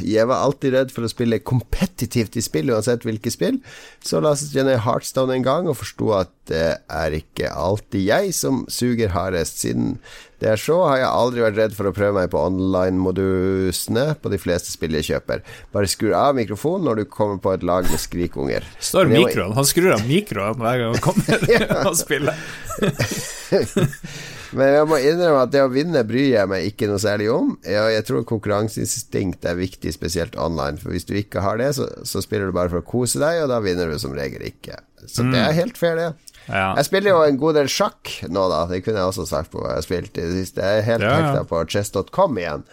Jeg 0.01 0.29
var 0.29 0.45
alltid 0.45 0.73
redd 0.73 0.93
for 0.95 1.05
å 1.05 1.11
spille 1.11 1.41
kompetitivt 1.43 2.39
i 2.39 2.43
spill, 2.43 2.71
uansett 2.73 3.03
hvilket 3.05 3.35
spill. 3.35 3.59
Så 3.99 4.21
lastet 4.23 4.55
jeg 4.55 4.67
ned 4.67 4.81
Heartstone 4.85 5.35
en 5.35 5.45
gang 5.45 5.67
og 5.67 5.77
forsto 5.81 6.13
at 6.17 6.31
det 6.47 6.79
er 6.87 7.17
ikke 7.19 7.51
alltid 7.51 8.07
jeg 8.07 8.33
som 8.35 8.63
suger 8.71 9.11
hardest. 9.11 9.59
Siden 9.65 9.97
det 10.37 10.51
er 10.51 10.59
så, 10.61 10.75
har 10.85 10.99
jeg 11.01 11.09
aldri 11.09 11.41
vært 11.41 11.57
redd 11.57 11.75
for 11.77 11.89
å 11.89 11.93
prøve 11.95 12.13
meg 12.19 12.29
på 12.29 12.41
online-modusene 12.45 14.05
på 14.21 14.29
de 14.29 14.37
fleste 14.41 14.69
spill 14.69 14.93
jeg 14.99 15.07
kjøper. 15.09 15.41
Bare 15.73 15.89
skru 15.89 16.11
av 16.13 16.37
mikrofonen 16.37 16.85
når 16.85 17.01
du 17.01 17.05
kommer 17.09 17.41
på 17.41 17.55
et 17.55 17.65
lag 17.65 17.89
med 17.89 18.01
skrikunger. 18.01 18.67
Står 18.77 19.09
mikroen. 19.09 19.55
Han 19.57 19.65
skrur 19.65 19.95
av 19.95 20.05
mikroen 20.05 20.61
hver 20.61 20.83
gang 20.83 20.93
han 20.93 21.01
kommer 21.01 21.47
og 21.89 21.97
spiller. 21.97 22.37
Men 24.57 24.71
jeg 24.71 24.87
må 24.87 24.99
innrømme 25.03 25.41
at 25.43 25.51
det 25.51 25.63
å 25.65 25.71
vinne 25.71 26.05
bryr 26.07 26.29
jeg 26.29 26.49
meg 26.49 26.69
ikke 26.69 26.87
noe 26.87 27.01
særlig 27.01 27.27
om. 27.33 27.55
Ja, 27.67 27.87
jeg 27.91 28.05
tror 28.07 28.23
konkurranseinstinkt 28.29 29.43
er 29.49 29.57
viktig, 29.59 29.91
spesielt 29.95 30.37
online. 30.39 30.79
For 30.79 30.93
hvis 30.93 31.07
du 31.09 31.17
ikke 31.19 31.43
har 31.43 31.59
det, 31.59 31.73
så, 31.75 31.89
så 32.07 32.23
spiller 32.23 32.47
du 32.47 32.55
bare 32.55 32.71
for 32.71 32.79
å 32.79 32.87
kose 32.87 33.19
deg, 33.19 33.41
og 33.43 33.51
da 33.51 33.59
vinner 33.65 33.91
du 33.91 33.97
som 33.99 34.15
regel 34.15 34.45
ikke. 34.47 34.79
Så 35.07 35.25
det 35.27 35.39
er 35.41 35.53
helt 35.57 35.77
fair, 35.79 35.99
det. 35.99 36.07
Ja. 36.47 36.73
Jeg 36.79 36.87
spiller 36.87 37.11
jo 37.13 37.23
en 37.27 37.39
god 37.39 37.57
del 37.59 37.69
sjakk 37.71 38.11
nå, 38.31 38.45
da. 38.51 38.65
Det 38.71 38.81
kunne 38.85 39.01
jeg 39.01 39.11
også 39.13 39.25
sagt 39.29 39.51
på 39.51 39.61
hva 39.61 39.73
jeg 39.75 39.81
har 39.81 39.87
spilt 39.87 40.17
i 40.19 40.23
det 40.27 40.35
siste. 40.41 40.63
Jeg 40.63 40.83
er 40.83 40.87
helt 40.87 41.05
Ja, 41.07 41.15
hekta 41.17 41.43
på 41.49 41.63
chess.com 41.71 42.39
igjen. 42.39 42.63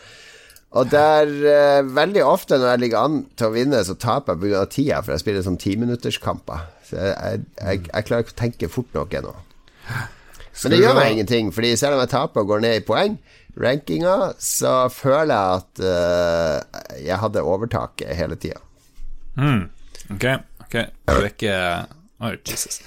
Og 0.74 0.88
der 0.90 1.30
eh, 1.46 1.86
Veldig 1.86 2.24
ofte 2.26 2.58
når 2.58 2.72
jeg 2.72 2.82
ligger 2.82 3.04
an 3.06 3.20
til 3.38 3.46
å 3.50 3.54
vinne, 3.54 3.82
så 3.86 3.94
taper 3.94 4.34
jeg 4.34 4.42
pga. 4.42 4.64
tida, 4.70 5.02
for 5.02 5.14
jeg 5.14 5.22
spiller 5.22 5.46
sånn 5.46 5.60
timinutterskamper. 5.62 6.66
Så 6.88 6.98
jeg, 6.98 7.14
jeg, 7.14 7.44
jeg, 7.60 7.84
jeg 7.92 8.08
klarer 8.08 8.26
ikke 8.26 8.34
å 8.36 8.40
tenke 8.42 8.70
fort 8.72 8.96
nok 8.98 9.14
ennå. 9.20 9.34
Men 10.62 10.70
det 10.74 10.80
gjør 10.80 10.98
meg 10.98 11.12
ingenting, 11.12 11.50
Fordi 11.54 11.72
selv 11.78 11.96
om 11.96 12.02
jeg 12.04 12.12
taper 12.14 12.44
og 12.44 12.50
går 12.52 12.62
ned 12.62 12.76
i 12.78 12.84
poeng, 12.86 13.16
rankinga, 13.60 14.14
så 14.42 14.74
føler 14.90 15.34
jeg 15.34 15.62
at 15.62 15.82
eh, 15.90 16.82
jeg 17.06 17.20
hadde 17.22 17.42
overtaket 17.46 18.14
hele 18.18 18.38
tida. 18.38 18.58
Mm. 19.38 19.64
Ok, 20.14 20.26
ok. 20.66 20.76
Du 21.10 21.14
er 21.16 21.28
ikke 21.30 21.54
Oi, 22.24 22.36
Jesus. 22.48 22.80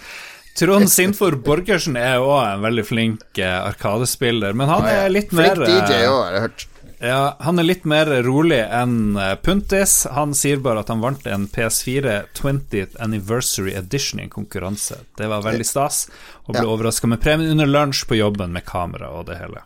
Trond 0.58 0.90
Sinfor 0.90 1.36
Borgersen 1.46 1.98
er 2.00 2.18
òg 2.24 2.40
en 2.56 2.64
veldig 2.66 2.84
flink 2.88 3.38
eh, 3.38 3.60
arkadespiller, 3.68 4.56
men 4.58 4.70
han 4.72 4.88
er 4.90 5.12
litt 5.14 5.30
mer 5.36 5.54
Flink 5.60 5.70
DJ 5.70 6.00
eh, 6.02 6.10
òg, 6.10 6.18
har 6.24 6.34
jeg 6.38 6.44
hørt. 6.48 6.66
Ja, 6.98 7.20
han 7.46 7.62
er 7.62 7.68
litt 7.68 7.84
mer 7.86 8.10
rolig 8.26 8.58
enn 8.74 8.96
eh, 9.22 9.36
Puntis. 9.46 10.00
Han 10.16 10.34
sier 10.34 10.58
bare 10.66 10.82
at 10.82 10.90
han 10.90 11.04
vant 11.04 11.28
en 11.30 11.46
PS4 11.54 12.16
20th 12.40 12.98
Anniversary 13.06 13.76
Edition 13.78 14.20
i 14.20 14.26
en 14.26 14.34
konkurranse. 14.34 14.98
Det 15.20 15.30
var 15.30 15.46
veldig 15.46 15.68
stas, 15.70 16.08
og 16.48 16.56
ble 16.56 16.66
Ja. 16.66 16.72
overraska 16.74 17.12
med 17.12 17.22
premien 17.22 17.54
under 17.54 17.70
lunsj 17.70 18.08
på 18.10 18.18
jobben 18.18 18.56
med 18.58 18.66
kamera 18.66 19.12
og 19.14 19.28
det 19.30 19.38
hele. 19.44 19.62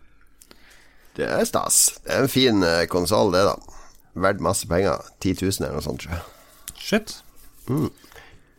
Det 1.15 1.27
er 1.27 1.47
stas. 1.47 1.79
Det 2.03 2.11
er 2.17 2.25
en 2.27 2.31
fin 2.31 2.67
konsoll, 2.91 3.31
det, 3.31 3.45
da. 3.47 3.55
Verdt 4.27 4.43
masse 4.43 4.67
penger. 4.67 4.99
10 5.23 5.39
000 5.39 5.55
eller 5.63 5.79
noe 5.79 5.87
sånt, 5.87 6.03
tror 6.03 6.19
jeg. 6.19 6.23
Shit. 6.75 7.21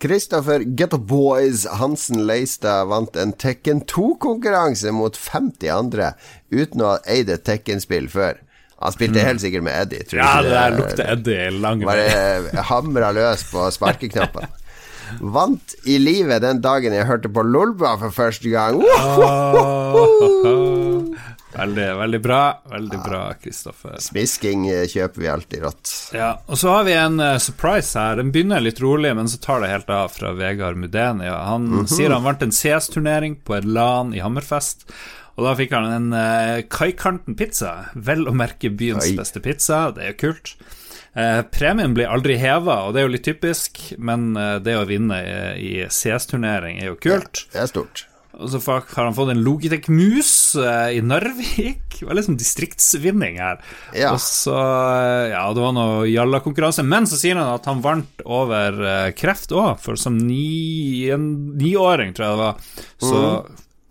Kristoffer 0.03 0.65
Ghetto 0.65 0.99
Boys 0.99 1.63
Hansen 1.79 2.27
Leistad 2.27 2.89
vant 2.91 3.17
en 3.17 3.31
Tekken 3.39 3.85
2-konkurranse 3.87 4.91
mot 4.91 5.15
50 5.15 5.69
andre 5.71 6.09
uten 6.51 6.83
å 6.83 6.89
ha 6.97 6.97
eid 7.07 7.31
et 7.31 7.45
Tekken-spill 7.47 8.09
før. 8.11 8.41
Han 8.83 8.97
spilte 8.97 9.23
helt 9.23 9.45
sikkert 9.45 9.63
med 9.63 9.79
Eddie. 9.79 10.03
Tror. 10.11 10.19
Ja, 10.19 10.43
det 10.43 10.51
der 10.57 10.75
lukter 10.75 11.13
Eddie 11.13 11.53
lang 11.55 11.85
vei. 11.87 11.95
Bare 11.95 12.65
hamra 12.73 13.13
løs 13.15 13.47
på 13.53 13.69
sparkeknappen. 13.71 14.51
Vant 15.23 15.77
i 15.87 16.01
livet 16.03 16.43
den 16.43 16.59
dagen 16.65 16.99
jeg 16.99 17.07
hørte 17.07 17.31
på 17.31 17.47
Lolbua 17.47 17.95
for 18.01 18.11
første 18.17 18.51
gang. 18.51 18.83
Veldig, 21.53 21.87
veldig 21.99 22.21
bra. 22.25 22.41
Veldig 22.71 22.99
bra, 23.05 23.23
Kristoffer. 23.43 23.99
Smisking 24.01 24.67
eh, 24.73 24.87
kjøper 24.89 25.21
vi 25.21 25.29
alltid 25.29 25.63
rått. 25.67 25.91
Ja, 26.17 26.31
og 26.47 26.57
så 26.61 26.71
har 26.73 26.85
vi 26.89 26.95
en 26.97 27.21
uh, 27.21 27.37
surprise 27.43 27.99
her. 27.99 28.17
Den 28.23 28.31
begynner 28.33 28.63
litt 28.65 28.81
rolig, 28.81 29.13
men 29.19 29.29
så 29.29 29.41
tar 29.43 29.61
det 29.65 29.69
helt 29.73 29.91
av 29.93 30.09
fra 30.15 30.33
Vegard 30.39 30.77
Mudenia. 30.81 31.35
Han 31.51 31.69
Mhm. 31.73 31.87
sier 31.93 32.11
han 32.15 32.25
vant 32.25 32.43
en 32.43 32.53
CS-turnering 32.57 33.37
på 33.45 33.57
et 33.59 33.65
LAN 33.69 34.15
i 34.17 34.21
Hammerfest. 34.25 34.87
Og 35.37 35.47
da 35.47 35.55
fikk 35.57 35.73
han 35.73 35.87
en 35.93 36.13
uh, 36.13 36.63
Kaikanten-pizza. 36.69 37.91
Vel 37.95 38.27
å 38.29 38.35
merke 38.37 38.69
byens 38.73 39.11
Oi. 39.11 39.17
beste 39.17 39.41
pizza. 39.45 39.91
Det 39.97 40.03
er 40.05 40.13
jo 40.15 40.21
kult. 40.29 40.55
Eh, 41.15 41.43
premien 41.53 41.93
blir 41.93 42.09
aldri 42.09 42.39
heva, 42.41 42.87
og 42.87 42.95
det 42.95 43.03
er 43.03 43.05
jo 43.05 43.13
litt 43.13 43.25
typisk, 43.27 43.81
men 44.01 44.31
eh, 44.41 44.55
det 44.65 44.79
å 44.81 44.87
vinne 44.89 45.19
i, 45.21 45.35
i 45.61 45.87
CS-turnering 45.93 46.79
er 46.81 46.87
jo 46.89 46.95
kult. 46.97 47.43
Det 47.53 47.61
er 47.61 47.69
stort. 47.69 48.07
Og 48.41 48.49
så 48.49 48.61
fuck, 48.63 48.93
har 48.97 49.05
han 49.09 49.17
fått 49.17 49.33
en 49.35 49.43
Logitech 49.45 49.91
Mus 49.93 50.33
eh, 50.57 50.97
i 50.97 51.01
Narvik. 51.05 51.99
Det 51.99 52.07
var 52.09 52.17
liksom 52.17 52.39
distriktsvinning 52.41 53.37
her. 53.43 53.61
Ja. 53.95 54.15
Og 54.15 54.23
så, 54.25 54.55
eh, 54.57 55.33
ja, 55.35 55.43
det 55.53 55.63
var 55.63 55.75
noe 55.77 56.07
jallakonkurranse. 56.09 56.85
Men 56.87 57.09
så 57.11 57.19
sier 57.21 57.37
han 57.39 57.51
at 57.53 57.69
han 57.69 57.83
vant 57.85 58.25
over 58.25 58.79
eh, 58.81 59.11
kreft 59.19 59.53
òg, 59.53 59.77
for 59.85 60.01
som 60.01 60.17
ni, 60.17 61.11
en 61.13 61.27
niåring, 61.61 62.15
tror 62.17 62.27
jeg 62.27 62.39
det 62.39 62.45
var, 62.47 62.71
så 63.03 63.21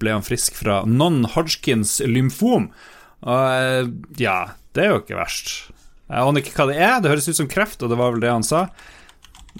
ble 0.02 0.16
han 0.18 0.26
frisk 0.26 0.58
fra 0.58 0.82
non-Hodgkins 0.90 2.00
lymfom. 2.10 2.72
Og 3.22 4.18
ja, 4.18 4.40
det 4.74 4.84
er 4.84 4.96
jo 4.96 5.04
ikke 5.04 5.20
verst. 5.20 5.54
Jeg 6.12 6.26
aner 6.28 6.44
ikke 6.44 6.58
hva 6.58 6.68
det 6.68 6.80
er, 6.82 6.98
det 7.00 7.12
høres 7.14 7.30
ut 7.30 7.38
som 7.38 7.52
kreft, 7.52 7.84
og 7.86 7.92
det 7.94 8.00
var 8.00 8.16
vel 8.16 8.24
det 8.24 8.34
han 8.34 8.44
sa. 8.44 8.66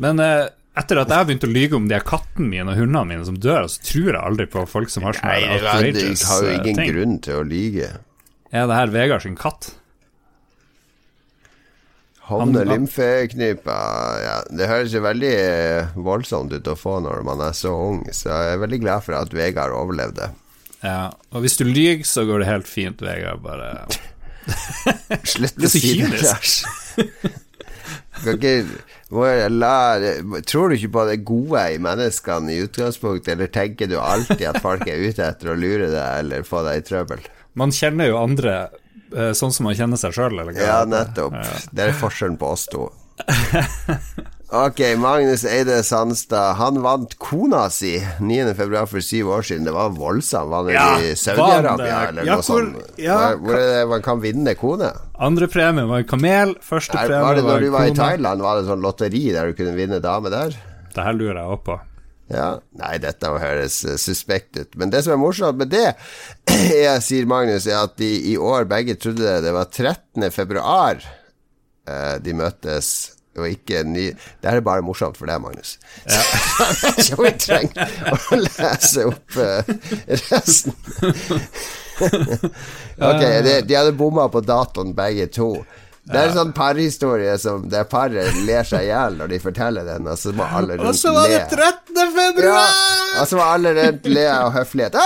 Men 0.02 0.20
eh, 0.24 0.50
etter 0.80 1.02
at 1.02 1.10
jeg 1.12 1.18
har 1.20 1.26
begynt 1.28 1.44
å 1.44 1.52
lyge 1.52 1.76
om 1.76 1.88
de 1.92 1.98
kattene 2.08 2.48
mine 2.48 2.72
og 2.72 2.78
hundene 2.80 3.04
mine 3.10 3.26
som 3.28 3.36
dør, 3.44 3.68
så 3.68 3.82
tror 3.84 4.08
jeg 4.14 4.22
aldri 4.22 4.46
på 4.54 4.64
folk 4.72 4.90
som 4.94 5.04
har 5.04 5.18
sånne 5.18 5.34
Nei, 5.34 5.42
her 5.50 5.60
du 5.60 5.68
outrageous 5.68 6.24
har 6.30 6.44
jo 6.46 6.50
eh, 6.54 6.58
ingen 6.62 6.78
ting. 6.80 6.92
grunn 6.94 7.16
til 7.28 7.40
å 7.42 7.44
lyge. 7.48 7.90
Er 8.52 8.68
det 8.72 8.78
her 8.80 8.94
Vegard 8.96 9.24
sin 9.26 9.36
katt? 9.40 9.74
Hovne 12.32 12.62
Han- 12.62 12.70
lymfeknipa 12.70 13.78
ja, 14.24 14.36
Det 14.56 14.68
høres 14.70 14.94
jo 14.96 15.02
veldig 15.04 15.32
eh, 15.36 15.90
voldsomt 16.00 16.54
ut 16.54 16.68
å 16.72 16.76
få 16.80 17.00
når 17.04 17.24
man 17.28 17.42
er 17.44 17.56
så 17.58 17.74
ung, 17.76 18.04
så 18.16 18.30
jeg 18.32 18.54
er 18.56 18.62
veldig 18.62 18.80
glad 18.86 19.04
for 19.08 19.18
at 19.20 19.34
Vegard 19.36 19.74
overlevde. 19.76 20.30
Ja, 20.82 21.12
og 21.36 21.44
hvis 21.44 21.58
du 21.60 21.66
lyver, 21.68 22.06
så 22.08 22.24
går 22.26 22.42
det 22.42 22.48
helt 22.50 22.70
fint, 22.70 23.02
Vegard. 23.04 23.42
Bare 23.44 23.86
Slutt 25.36 25.60
å 25.62 25.70
si 25.70 25.98
det. 26.00 26.22
Lars. 26.24 26.62
Ikke 28.22 28.54
Tror 30.48 30.70
du 30.72 30.76
ikke 30.78 30.92
på 30.94 31.06
det 31.10 31.18
gode 31.28 31.64
i 31.74 31.80
menneskene 31.84 32.54
i 32.54 32.62
utgangspunktet, 32.64 33.34
eller 33.36 33.52
tenker 33.52 33.90
du 33.92 33.98
alltid 34.00 34.46
at 34.48 34.62
folk 34.64 34.86
er 34.88 35.04
ute 35.04 35.26
etter 35.26 35.52
å 35.52 35.58
lure 35.60 35.90
deg 35.92 36.22
eller 36.24 36.46
få 36.48 36.64
deg 36.68 36.80
i 36.80 36.86
trøbbel? 36.88 37.26
Man 37.60 37.74
kjenner 37.76 38.08
jo 38.08 38.22
andre 38.22 38.56
eh, 39.12 39.34
sånn 39.36 39.52
som 39.52 39.68
man 39.68 39.76
kjenner 39.76 40.00
seg 40.00 40.16
sjøl, 40.16 40.38
eller 40.40 40.56
hva? 40.56 40.64
Ja, 40.64 40.80
nettopp. 40.88 41.36
Det 41.76 41.90
er 41.90 41.98
forskjellen 42.00 42.40
på 42.40 42.54
oss 42.56 42.70
to. 42.72 42.88
Ok, 44.52 44.80
Magnus 45.00 45.46
Eide 45.48 45.78
Sandstad. 45.88 46.58
Han 46.60 46.82
vant 46.84 47.14
kona 47.24 47.70
si 47.72 47.94
9.2. 48.20 48.82
for 48.92 49.00
syv 49.06 49.30
år 49.32 49.46
siden. 49.48 49.64
Det 49.64 49.72
var 49.72 49.94
voldsomt. 49.96 50.50
Var 50.52 50.66
han 50.66 50.74
Ja, 50.76 50.88
i 51.00 51.14
Saudi-Arabia 51.16 52.00
eller 52.10 52.28
ja, 52.28 52.36
noe 52.36 52.44
sånt? 52.44 52.82
ja, 53.00 53.20
hvor, 53.40 53.56
det 53.56 53.86
man 53.88 54.04
kan 54.04 54.20
vinne 54.20 54.52
kone? 54.60 54.90
Andre 55.24 55.48
premie 55.48 55.86
var 55.88 56.04
en 56.04 56.10
kamel, 56.10 56.52
første 56.68 56.98
Er, 57.00 57.08
premie 57.08 57.22
var 57.24 57.40
det 57.40 57.46
når 57.48 57.64
du 57.64 57.70
var 57.78 57.88
i. 57.88 57.94
Thailand, 57.96 58.44
var 58.44 58.60
det 58.60 58.68
sånn 58.68 58.84
lotteri 58.84 59.24
der 59.32 59.48
du 59.54 59.56
kunne 59.62 59.78
vinne 59.78 60.02
dame 60.04 60.34
der? 60.34 60.58
Det 60.92 61.06
her 61.08 61.16
lurer 61.16 61.40
jeg 61.40 61.56
òg 61.56 61.64
på. 61.70 61.80
Ja, 62.32 62.50
Nei, 62.80 62.92
dette 63.04 63.28
høres 63.32 63.80
eh, 63.88 63.96
suspekt 64.00 64.60
ut. 64.60 64.76
Men 64.80 64.92
det 64.92 65.02
som 65.04 65.16
er 65.16 65.20
morsomt 65.24 65.58
med 65.64 65.72
det, 65.72 65.96
er, 66.76 67.00
sier 67.04 67.24
Magnus, 67.28 67.68
er 67.72 67.80
at 67.86 67.96
de 68.00 68.12
i 68.34 68.36
år 68.40 68.68
begge 68.72 68.96
trodde 69.00 69.40
det 69.48 69.56
var 69.56 69.72
13. 69.72 70.28
februar 70.32 71.00
eh, 71.88 72.20
de 72.24 72.36
møttes, 72.36 72.92
og 73.40 73.48
ikke 73.48 73.84
ny 73.88 74.10
Det 74.12 74.50
her 74.50 74.60
er 74.60 74.66
bare 74.66 74.84
morsomt 74.84 75.16
for 75.20 75.30
deg, 75.30 75.40
Magnus. 75.44 75.78
Så 77.08 77.16
vi 77.22 77.32
trenger 77.40 77.94
å 78.12 78.40
lese 78.42 79.06
opp 79.08 79.38
eh, 79.40 79.72
resten. 80.32 80.76
ok, 83.12 83.24
de, 83.46 83.62
de 83.68 83.78
hadde 83.78 83.96
bomma 83.96 84.28
på 84.34 84.44
datoen, 84.44 84.92
begge 84.98 85.30
to. 85.32 85.54
Det 86.02 86.18
er 86.18 86.32
en 86.32 86.34
sånn 86.34 86.52
parhistorie 86.58 87.34
som 87.40 87.68
der 87.70 87.86
paret 87.88 88.34
ler 88.48 88.66
seg 88.66 88.88
i 88.88 88.90
hjel 88.90 89.20
når 89.20 89.30
de 89.32 89.38
forteller 89.44 89.86
den, 89.86 90.08
og 90.10 90.18
så 90.18 90.34
må 90.36 90.48
alle 90.50 90.80
Og 90.82 90.96
så 90.98 91.14
var 91.14 91.30
det 91.30 91.38
le. 91.38 91.44
13. 91.54 91.94
Ja, 92.02 92.08
februar! 92.16 92.72
og 93.22 93.28
så 93.30 93.38
må 93.38 93.46
alle 93.46 93.74
rundt 93.78 94.10
le 94.10 94.26
av 94.34 94.52
høflighet. 94.58 94.98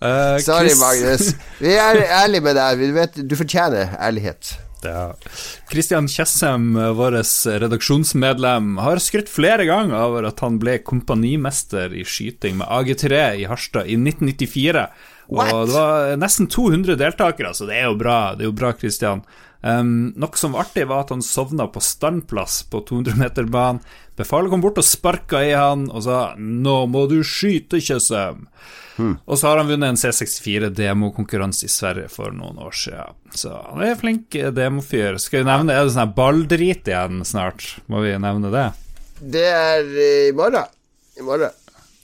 Eh, 0.00 0.36
Sorry, 0.42 0.72
Magnus. 0.80 1.34
Vi 1.60 1.72
er 1.76 2.00
ærlige 2.22 2.44
med 2.44 2.56
deg. 2.56 2.80
Du, 2.80 2.94
vet, 2.96 3.18
du 3.30 3.34
fortjener 3.36 3.92
ærlighet. 4.00 4.54
Ja. 4.86 5.14
Kristian 5.70 6.08
Tjessem, 6.08 6.72
vår 6.96 7.18
redaksjonsmedlem, 7.62 8.76
har 8.80 9.02
skrytt 9.02 9.30
flere 9.32 9.66
ganger 9.68 9.98
over 10.00 10.28
at 10.30 10.40
han 10.44 10.58
ble 10.62 10.78
kompanimester 10.86 11.94
i 11.94 12.04
skyting 12.06 12.60
med 12.60 12.68
AG3 12.68 13.22
i 13.42 13.46
Harstad 13.50 13.90
i 13.90 13.98
1994. 13.98 14.86
What? 15.30 15.52
Og 15.52 15.68
det 15.68 15.76
var 15.76 16.16
nesten 16.18 16.50
200 16.50 16.98
deltakere, 16.98 17.54
så 17.54 17.68
det 17.68 17.78
er 17.78 17.88
jo 17.90 18.00
bra, 18.00 18.34
det 18.34 18.46
er 18.46 18.50
jo 18.50 18.58
bra, 18.58 18.72
Kristian. 18.74 19.22
Um, 19.60 20.10
noe 20.16 20.40
som 20.40 20.56
var 20.56 20.64
artig, 20.64 20.86
var 20.88 21.04
at 21.04 21.12
han 21.12 21.22
sovna 21.22 21.68
på 21.70 21.82
standplass 21.84 22.62
på 22.72 22.80
200-meterbanen. 22.88 23.82
Befalet 24.18 24.52
kom 24.52 24.62
bort 24.64 24.80
og 24.80 24.84
sparka 24.84 25.40
i 25.44 25.52
han 25.56 25.86
og 25.88 26.02
sa 26.04 26.34
'Nå 26.36 26.86
må 26.92 27.06
du 27.08 27.20
skyte, 27.24 27.80
Tjessem'. 27.80 28.48
Og 29.26 29.38
så 29.38 29.48
har 29.50 29.60
han 29.62 29.68
vunnet 29.70 29.92
en 29.92 29.98
C64-demokonkurranse 30.00 31.66
i 31.68 31.72
Sverige 31.72 32.08
for 32.12 32.32
noen 32.34 32.58
år 32.62 32.74
siden. 32.76 33.16
Så 33.36 33.52
han 33.54 33.82
er 33.86 33.96
flink 34.00 34.34
eh, 34.38 34.50
demofyr. 34.54 35.18
Skal 35.22 35.42
vi 35.44 35.48
nevne 35.50 35.76
Er 35.76 35.86
det 35.88 35.94
sånn 35.96 36.14
balldrit 36.16 36.90
igjen 36.90 37.22
snart? 37.28 37.66
Må 37.92 38.02
vi 38.04 38.12
nevne 38.20 38.50
det? 38.54 38.66
Det 39.20 39.46
er 39.52 39.90
i 40.00 40.10
morgen. 40.36 40.68
I 41.20 41.24
morgen. 41.26 41.56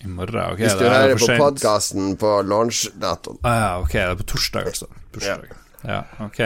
I 0.05 0.09
morgen? 0.13 0.43
Ok, 0.53 0.61
Hvis 0.61 0.77
du 0.77 0.85
det 0.85 0.89
er 0.93 0.97
hører 1.09 1.21
på 1.23 1.39
podkasten 1.41 2.17
på 2.21 2.33
launch-datoen. 2.47 3.39
Ah, 3.43 3.57
ja, 3.63 3.71
ok, 3.81 3.93
det 3.97 4.09
er 4.11 4.19
på 4.21 4.27
torsdag, 4.35 4.73
altså. 4.73 4.91
Torsdag. 5.17 5.47
Ja, 5.87 6.03
ok. 6.27 6.41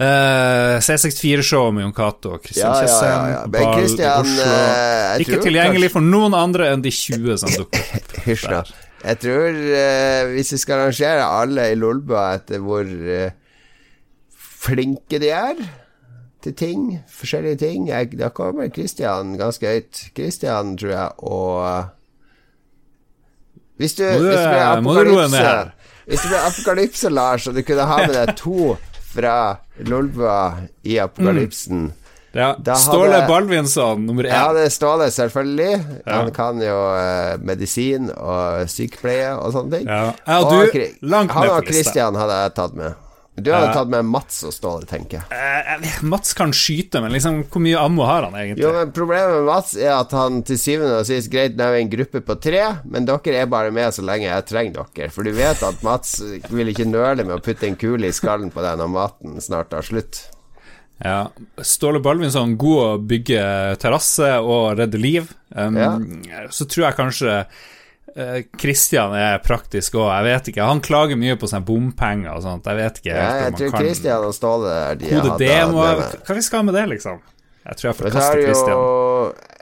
Uh, 0.00 0.78
C64-show 0.80 1.66
med 1.76 1.84
Jon 1.84 1.92
Cato 1.92 2.30
og 2.38 2.42
Kristian 2.42 2.70
Ja, 2.72 2.78
ja, 2.80 2.86
Tjessem. 2.86 3.08
ja, 3.10 3.24
ja. 3.34 3.40
I 3.44 4.06
Oslo. 4.08 4.44
eh, 4.48 5.20
Ikke 5.26 5.40
tilgjengelig 5.44 5.90
for 5.92 6.00
noen 6.00 6.32
andre 6.38 6.70
enn 6.72 6.80
de 6.84 6.88
20 6.94 7.36
som 7.42 7.52
dukker 7.52 7.84
opp. 8.00 8.70
Jeg 9.04 9.18
tror 9.22 9.46
eh, 9.48 10.30
hvis 10.34 10.52
vi 10.52 10.58
skal 10.60 10.82
arrangere 10.82 11.24
alle 11.40 11.70
i 11.72 11.76
Lolbua 11.78 12.34
etter 12.36 12.60
hvor 12.60 12.84
eh, 12.84 13.30
flinke 14.60 15.20
de 15.22 15.30
er 15.32 15.62
til 16.44 16.54
ting, 16.56 16.82
forskjellige 17.12 17.56
ting 17.60 17.88
jeg, 17.88 18.14
Da 18.18 18.28
kommer 18.32 18.68
Christian 18.72 19.34
ganske 19.40 19.66
høyt. 19.68 20.02
Christian, 20.16 20.76
tror 20.80 20.90
jeg, 20.90 21.10
og 21.18 21.84
Hvis 23.80 23.94
du, 23.96 24.04
Må 24.04 24.18
du- 24.18 25.04
du 25.04 25.10
roe 25.16 25.28
ned. 25.32 25.70
Hvis 26.06 26.20
det 26.20 26.28
blir 26.30 26.46
apokalypse, 26.46 27.08
Lars, 27.10 27.46
og 27.46 27.54
du 27.54 27.62
kunne 27.62 27.86
ha 27.86 27.96
med 28.06 28.14
deg 28.14 28.36
to 28.36 28.76
fra 29.14 29.56
Lolbua 29.78 30.56
i 30.84 30.96
apokalypsen 31.00 31.92
Ja, 32.32 32.52
Ståle 32.78 33.12
hadde- 33.16 33.26
Baldvinsson, 33.28 34.06
nummer 34.06 34.22
én. 34.22 34.30
ja, 34.30 34.52
det 34.54 34.68
er 34.68 34.70
Ståle, 34.70 35.10
selvfølgelig. 35.10 35.84
Ja. 36.06 36.20
Han 36.20 36.30
kan 36.36 36.60
jo 36.62 36.78
eh, 36.94 37.36
medisin 37.42 38.10
og 38.14 38.68
sykepleie 38.70 39.32
og 39.34 39.52
sånne 39.56 39.78
ting. 39.80 39.88
Ja. 39.90 40.12
ja 40.26 40.40
og 40.44 40.52
du, 40.52 40.70
Kri- 40.70 40.92
langt 41.02 41.32
Han 41.34 41.48
og. 41.50 41.64
Christian 41.66 42.14
hadde 42.14 42.42
jeg 42.44 42.54
tatt 42.54 42.76
med. 42.78 42.94
Du 43.40 43.48
hadde 43.54 43.70
tatt 43.72 43.88
med 43.88 44.04
Mats 44.04 44.42
og 44.44 44.52
Ståle, 44.52 44.84
tenker 44.86 45.22
jeg. 45.22 45.26
Eh, 45.32 46.00
Mats 46.04 46.34
kan 46.36 46.50
skyte, 46.52 47.00
men 47.00 47.14
liksom, 47.14 47.38
hvor 47.48 47.62
mye 47.64 47.78
ammo 47.80 48.04
har 48.04 48.26
han 48.26 48.34
egentlig? 48.36 48.62
Jo, 48.66 48.72
men 48.74 48.90
Problemet 48.92 49.32
med 49.38 49.46
Mats 49.48 49.74
er 49.80 49.94
at 49.96 50.12
han 50.12 50.42
til 50.46 50.58
syvende 50.60 50.98
og 51.00 51.06
sist 51.08 51.30
Greit, 51.32 51.56
nå 51.56 51.64
er 51.64 51.78
vi 51.78 51.80
en 51.86 51.92
gruppe 51.94 52.20
på 52.26 52.36
tre, 52.42 52.60
men 52.84 53.06
dere 53.08 53.38
er 53.40 53.46
bare 53.50 53.72
med 53.72 53.94
så 53.96 54.04
lenge 54.04 54.28
jeg 54.28 54.46
trenger 54.50 54.84
dere. 54.94 55.08
For 55.14 55.24
du 55.24 55.32
vet 55.32 55.62
at 55.66 55.82
Mats 55.86 56.18
vil 56.50 56.68
ikke 56.74 56.86
nøle 56.90 57.24
med 57.24 57.38
å 57.38 57.40
putte 57.42 57.66
en 57.70 57.78
kule 57.80 58.10
i 58.10 58.12
skallen 58.14 58.52
på 58.52 58.60
deg 58.66 58.76
når 58.82 58.92
maten 58.92 59.40
snart 59.40 59.70
tar 59.72 59.82
slutt. 59.88 60.20
Ja. 61.04 61.30
Ståle 61.64 62.00
Balvinson, 62.04 62.56
god 62.60 62.80
å 62.84 62.94
bygge 63.00 63.42
terrasse 63.80 64.30
og 64.44 64.78
redde 64.80 65.00
liv. 65.00 65.30
Um, 65.54 65.76
Ja. 65.80 66.46
Så 66.52 66.66
tror 66.68 66.90
jeg 66.90 66.98
kanskje 66.98 67.36
Kristian 68.58 69.12
uh, 69.14 69.20
er 69.36 69.42
praktisk 69.44 69.94
òg, 70.00 70.08
jeg 70.10 70.26
vet 70.26 70.48
ikke. 70.52 70.66
Han 70.66 70.82
klager 70.84 71.18
mye 71.20 71.36
på 71.38 71.48
sånne 71.50 71.66
bompenger 71.68 72.34
og 72.34 72.42
sånt. 72.44 72.66
Jeg 72.66 72.80
vet 72.80 73.02
ikke 73.02 73.14
Ja, 73.14 73.28
jeg 73.46 73.58
tror 73.58 73.76
Kristian 73.78 74.26
og 74.26 74.34
Ståle 74.36 74.72
er 74.90 74.98
de 75.00 75.12
kode 75.14 75.36
demo. 75.40 75.84
Hva 76.26 76.36
vi 76.36 76.42
skal 76.44 76.66
med 76.66 76.74
det, 76.78 76.88
liksom? 76.96 77.20
Jeg 77.60 77.76
tror 77.76 77.86
jeg 77.90 77.94
er 77.94 77.98
forkaster 78.00 78.42
Kristian. 78.48 78.84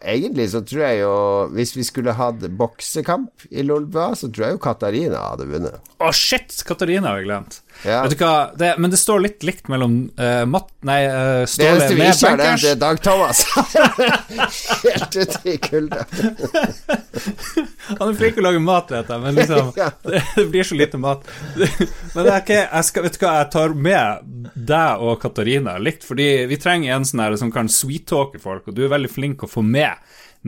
Egentlig 0.09 0.45
så 0.53 0.61
tror 0.63 0.83
jeg 0.85 1.01
jo 1.01 1.15
Hvis 1.51 1.73
vi 1.75 1.83
skulle 1.83 2.13
hatt 2.15 2.45
boksekamp 2.61 3.49
i 3.51 3.65
Lolbua, 3.67 4.13
så 4.17 4.31
tror 4.31 4.47
jeg 4.47 4.55
jo 4.55 4.61
Katarina 4.63 5.25
hadde 5.33 5.49
vunnet. 5.51 5.89
Å, 5.99 6.13
shit! 6.15 6.61
Katarina 6.69 7.11
har 7.11 7.19
vi 7.19 7.27
glemt. 7.27 7.59
Ja. 7.87 8.01
Vet 8.03 8.17
du 8.17 8.23
hva, 8.25 8.51
det, 8.59 8.73
men 8.83 8.91
det 8.91 8.99
står 8.99 9.21
litt 9.23 9.45
likt 9.47 9.69
mellom 9.71 9.93
uh, 10.19 10.43
Matt 10.51 10.73
Nei, 10.89 10.97
Det 11.07 11.51
Ståle 11.53 11.69
eneste 11.77 11.95
vi 11.95 12.03
ikke 12.07 12.31
har 12.31 12.41
nevnt, 12.41 12.43
bankers. 12.43 12.65
er 12.67 12.81
Dag 12.83 13.01
Thomas. 13.03 13.45
Helt 14.85 15.17
ute 15.17 15.39
i 15.53 15.57
kulda. 15.63 16.05
Han 17.99 18.05
er 18.11 18.17
flink 18.19 18.37
til 18.37 18.43
å 18.43 18.47
lage 18.49 18.63
mat, 18.63 18.91
vet 18.93 19.11
jeg, 19.13 19.23
men 19.25 19.39
liksom 19.39 19.73
Ja. 19.79 19.89
det, 20.07 20.23
det 20.37 20.47
blir 20.53 20.67
så 20.67 20.79
lite 20.79 21.01
mat. 21.03 21.27
Men 21.57 22.23
det 22.27 22.33
er 22.33 22.43
ikke, 22.43 22.61
jeg 22.65 22.89
skal, 22.91 23.07
vet 23.07 23.19
du 23.19 23.25
hva, 23.25 23.35
jeg 23.43 23.51
tar 23.55 23.75
med 23.89 24.53
deg 24.69 25.05
og 25.05 25.19
Katarina 25.23 25.77
likt, 25.83 26.07
fordi 26.07 26.29
vi 26.51 26.59
trenger 26.61 26.97
en 26.97 27.07
sånn 27.09 27.23
her 27.25 27.37
som 27.41 27.53
kan 27.55 27.71
sweet-talke 27.71 28.41
folk, 28.43 28.69
og 28.69 28.77
du 28.77 28.85
er 28.87 28.95
veldig 28.95 29.11
flink 29.13 29.45
å 29.47 29.51
få 29.51 29.63
med 29.67 29.95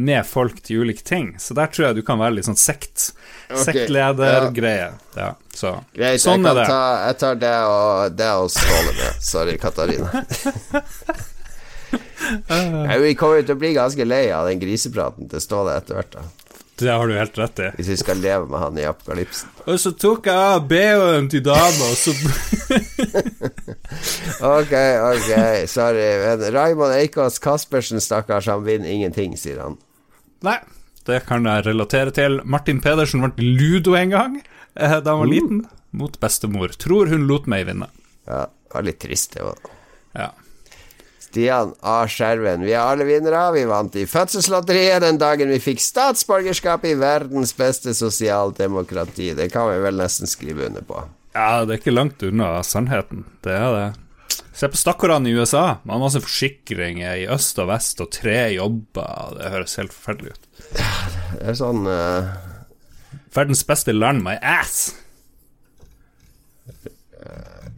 med 0.05 0.27
folk 0.27 0.61
til 0.65 0.85
ulike 0.85 1.05
ting. 1.07 1.35
Så 1.39 1.55
der 1.57 1.67
tror 1.73 1.87
jeg 1.89 2.01
du 2.01 2.05
kan 2.07 2.19
være 2.21 2.37
litt 2.39 2.49
sånn 2.49 2.59
sekt. 2.59 3.11
Okay. 3.51 3.65
Sektleder-greie. 3.67 4.91
Ja, 5.19 5.31
så 5.55 5.69
Greit, 5.97 6.23
sånn 6.23 6.45
jeg, 6.45 6.53
er 6.53 6.61
det. 6.61 6.67
ta, 6.71 6.83
jeg 7.09 7.17
tar 7.23 7.41
det 7.41 7.57
og, 7.67 8.19
det 8.19 8.31
og 8.41 8.49
Ståle 8.55 8.93
med. 8.95 9.13
Sorry, 9.31 9.57
Katarina. 9.61 10.09
Vi 13.05 13.15
kommer 13.19 13.43
til 13.43 13.57
å 13.57 13.59
bli 13.59 13.73
ganske 13.75 14.05
lei 14.07 14.27
av 14.35 14.47
den 14.51 14.61
grisepraten 14.63 15.31
til 15.31 15.41
Ståle 15.43 15.73
etter 15.81 15.95
hvert, 15.99 16.13
da. 16.19 16.23
Det 16.81 16.89
har 16.89 17.09
du 17.09 17.13
helt 17.13 17.39
rett 17.39 17.59
i. 17.61 17.67
Hvis 17.77 17.89
vi 17.93 17.97
skal 18.01 18.23
leve 18.25 18.47
med 18.49 18.61
han 18.63 18.79
i 18.81 18.87
apokalypsen. 18.89 19.51
Og 19.69 19.77
så 19.83 19.91
tok 19.93 20.27
jeg 20.31 20.37
av 20.55 20.63
BH-en 20.71 21.27
til 21.29 21.43
dama, 21.45 21.91
og 21.91 21.97
så 22.01 22.15
Ok, 24.57 24.73
ok, 25.11 25.31
sorry. 25.69 26.07
Men 26.23 26.47
Raymond 26.55 26.95
Eikås 26.97 27.37
Caspersen, 27.43 28.01
stakkars, 28.01 28.49
han 28.49 28.65
vinner 28.65 28.89
ingenting, 28.89 29.37
sier 29.37 29.61
han. 29.61 29.77
Nei, 30.47 30.59
det 31.09 31.23
kan 31.29 31.47
jeg 31.49 31.67
relatere 31.67 32.13
til. 32.17 32.41
Martin 32.45 32.81
Pedersen 32.85 33.25
vant 33.25 33.41
ludo 33.41 33.97
en 33.99 34.13
gang 34.15 34.37
eh, 34.41 34.99
da 35.01 35.13
han 35.13 35.23
var 35.25 35.31
liten, 35.31 35.65
mot 35.97 36.17
bestemor. 36.23 36.73
Tror 36.81 37.11
hun 37.13 37.27
lot 37.29 37.49
meg 37.51 37.67
vinne. 37.69 37.91
Ja, 38.29 38.47
det 38.47 38.77
var 38.77 38.87
litt 38.87 39.01
trist, 39.03 39.35
det 39.37 39.45
òg. 39.45 39.71
Ja. 40.17 40.31
Stian 41.31 41.75
A. 41.87 42.03
Skjerven. 42.11 42.65
Vi 42.67 42.73
er 42.75 42.83
alle 42.83 43.07
vinnere. 43.07 43.45
Vi 43.55 43.63
vant 43.71 43.95
i 43.95 44.07
fødselslotteriet 44.09 45.05
den 45.05 45.19
dagen 45.21 45.53
vi 45.53 45.61
fikk 45.63 45.83
statsborgerskap 45.85 46.85
i 46.89 46.97
verdens 46.99 47.53
beste 47.55 47.95
sosialdemokrati. 47.95 49.33
Det 49.39 49.51
kan 49.53 49.69
vi 49.71 49.79
vel 49.85 50.01
nesten 50.01 50.31
skrive 50.31 50.67
under 50.67 50.83
på. 50.87 51.05
ja, 51.35 51.65
det 51.65 51.77
er 51.77 51.83
ikke 51.83 51.95
langt 51.95 52.23
unna 52.27 52.57
sannheten. 52.67 53.25
Det 53.47 53.55
er 53.55 53.77
det. 53.77 53.89
Se 54.61 54.69
på 54.69 54.77
stakkarene 54.77 55.31
i 55.31 55.33
USA. 55.33 55.79
Man 55.89 55.95
har 55.95 56.03
masse 56.03 56.21
forsikringer 56.21 57.15
i 57.17 57.29
øst 57.33 57.57
og 57.63 57.71
vest 57.71 58.01
og 58.05 58.11
tre 58.13 58.51
jobber. 58.53 59.37
Det 59.39 59.53
høres 59.55 59.77
helt 59.81 59.95
forferdelig 59.95 60.35
ut. 60.35 60.49
Det 60.75 61.47
er 61.49 61.55
sånn 61.57 61.87
uh... 61.89 62.29
Verdens 63.33 63.63
beste 63.65 63.95
land, 63.95 64.21
my 64.27 64.35
ass. 64.45 64.91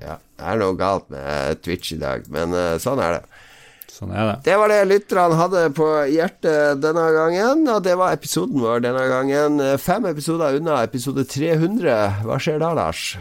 Ja, 0.02 0.16
det 0.18 0.48
er 0.48 0.58
noe 0.58 0.74
galt 0.80 1.06
med 1.12 1.60
Twitch 1.62 1.92
i 1.94 2.00
dag, 2.00 2.24
men 2.34 2.56
uh, 2.56 2.74
sånn 2.82 2.98
er 3.04 3.14
det. 3.20 3.44
Sånn 3.92 4.10
er 4.16 4.32
det. 4.32 4.34
Det 4.48 4.56
var 4.58 4.72
det 4.72 4.80
lytterne 4.90 5.38
hadde 5.38 5.62
på 5.76 5.86
hjertet 6.10 6.80
denne 6.82 7.04
gangen, 7.14 7.62
og 7.70 7.84
det 7.86 7.94
var 8.00 8.16
episoden 8.16 8.58
vår 8.64 8.82
denne 8.88 9.04
gangen. 9.12 9.60
Eh, 9.62 9.76
Fem 9.78 10.08
episoder 10.10 10.58
unna 10.58 10.80
episode 10.82 11.28
300. 11.30 12.24
Hva 12.26 12.40
skjer 12.42 12.58
da, 12.64 12.72
Lars? 12.80 13.12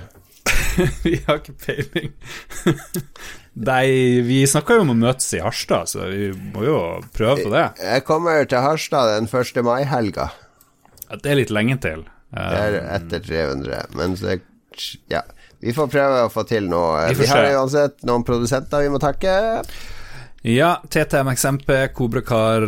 vi 1.03 1.19
har 1.27 1.43
ikke 1.43 1.59
peiling. 1.67 2.15
Nei, 3.53 4.21
vi 4.23 4.45
snakka 4.47 4.77
jo 4.77 4.85
om 4.85 4.93
å 4.93 4.95
møtes 4.95 5.27
i 5.35 5.41
Harstad, 5.43 5.89
så 5.91 6.05
vi 6.07 6.29
må 6.53 6.63
jo 6.63 6.77
prøve 7.15 7.43
på 7.43 7.51
det. 7.51 7.65
Jeg 7.83 8.05
kommer 8.07 8.45
til 8.47 8.63
Harstad 8.63 9.11
den 9.17 9.27
1. 9.27 9.59
mai-helga. 9.67 10.29
Det 11.11 11.33
er 11.33 11.35
litt 11.41 11.51
lenge 11.51 11.75
til. 11.83 12.05
Det 12.31 12.61
er 12.63 12.77
etter 12.95 13.19
300, 13.27 13.81
men 13.99 14.15
så 14.15 14.39
Ja. 15.11 15.21
Vi 15.61 15.73
får 15.75 15.89
prøve 15.91 16.21
å 16.25 16.29
få 16.31 16.45
til 16.47 16.69
noe. 16.71 17.09
Vi 17.11 17.19
Vi 17.19 17.27
har 17.27 17.43
se. 17.45 17.55
uansett 17.59 18.03
noen 18.07 18.23
produsenter 18.25 18.81
vi 18.81 18.89
må 18.89 19.01
takke. 19.03 19.61
Ja, 20.41 20.81
TTMXMP, 20.89 21.67
Kobrakar 21.93 22.63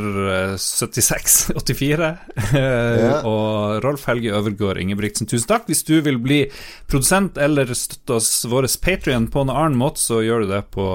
7684 0.61 2.09
Ja. 2.53 3.15
og 3.26 3.80
Rolf 3.82 4.03
Helge 4.05 4.30
Øvergård 4.38 4.78
Ingebrigtsen. 4.78 5.26
Tusen 5.26 5.49
takk. 5.49 5.65
Hvis 5.65 5.82
du 5.88 5.95
vil 6.05 6.19
bli 6.21 6.43
produsent 6.91 7.39
eller 7.41 7.74
støtte 7.74 8.19
oss 8.19 8.30
vår 8.51 8.67
Patrion 8.84 9.26
på 9.34 9.41
en 9.41 9.49
annen 9.55 9.80
måte, 9.82 10.03
så 10.05 10.21
gjør 10.21 10.45
du 10.45 10.53
det 10.53 10.61
på 10.76 10.86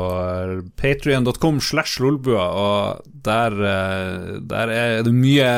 patrion.com 0.78 1.58
slash 1.66 1.98
lolbua, 2.04 2.46
og 2.46 3.02
der, 3.26 3.58
eh, 3.58 4.38
der 4.46 4.74
er 4.78 5.02
det 5.02 5.14
mye 5.18 5.50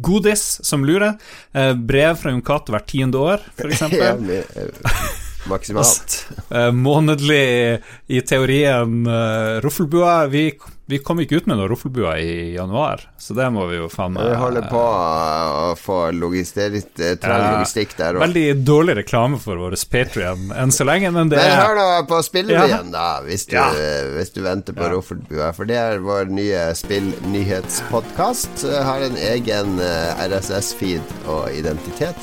godis 0.00 0.46
som 0.64 0.88
lurer. 0.88 1.18
Eh, 1.52 1.74
Brev 1.76 2.16
fra 2.16 2.32
Jon 2.32 2.40
Cato 2.44 2.72
hvert 2.72 2.88
tiende 2.88 3.20
år, 3.20 3.44
for 3.60 3.68
Ja, 5.46 5.52
med- 5.52 5.68
eh, 5.70 5.74
Maksimalt. 5.76 6.26
Eh, 6.50 6.70
månedlig 6.72 7.82
i 8.08 8.20
teorien 8.20 9.06
uh, 9.06 9.60
Roffelbua. 9.62 10.26
Vi, 10.30 10.52
vi 10.86 10.98
kom 11.02 11.18
ikke 11.22 11.36
ut 11.40 11.46
med 11.50 11.56
noe 11.58 11.68
ruffelbua 11.70 12.16
i 12.22 12.54
januar, 12.54 13.00
så 13.18 13.34
det 13.34 13.46
må 13.54 13.66
vi 13.70 13.76
jo 13.80 13.88
faen 13.90 14.12
meg 14.14 14.28
Vi 14.30 14.36
holder 14.38 14.62
på 14.70 14.82
å 14.82 15.74
få 15.78 15.96
logistikk, 16.14 16.98
eh, 17.00 17.16
Ja, 17.22 17.38
logistikk 17.56 17.96
der 17.98 18.14
òg. 18.14 18.22
Veldig 18.26 18.44
dårlig 18.66 18.94
reklame 19.00 19.38
for 19.42 19.56
vår 19.56 19.74
Patrion 19.90 20.50
enn 20.54 20.70
så 20.74 20.84
lenge, 20.86 21.10
men 21.14 21.28
det 21.32 21.38
Men 21.42 21.58
hør 21.58 21.74
nå 21.80 21.86
på 22.10 22.16
Ja. 22.20 22.22
spillrevyen, 22.28 22.92
da, 22.92 23.06
hvis 23.26 23.46
du, 23.50 23.56
Ja. 23.56 23.70
hvis 24.14 24.30
du 24.34 24.42
venter 24.42 24.72
på 24.74 24.82
Ja. 24.82 24.90
ruffelbua. 24.94 25.52
For 25.54 25.64
det 25.64 25.76
er 25.76 25.98
vår 26.00 26.26
nye 26.30 26.74
spillnyhetspodkast. 26.74 28.62
Har 28.84 29.00
en 29.02 29.16
egen 29.16 29.78
eh, 29.80 30.14
RSS-feed 30.28 31.02
og 31.26 31.50
identitet. 31.50 32.16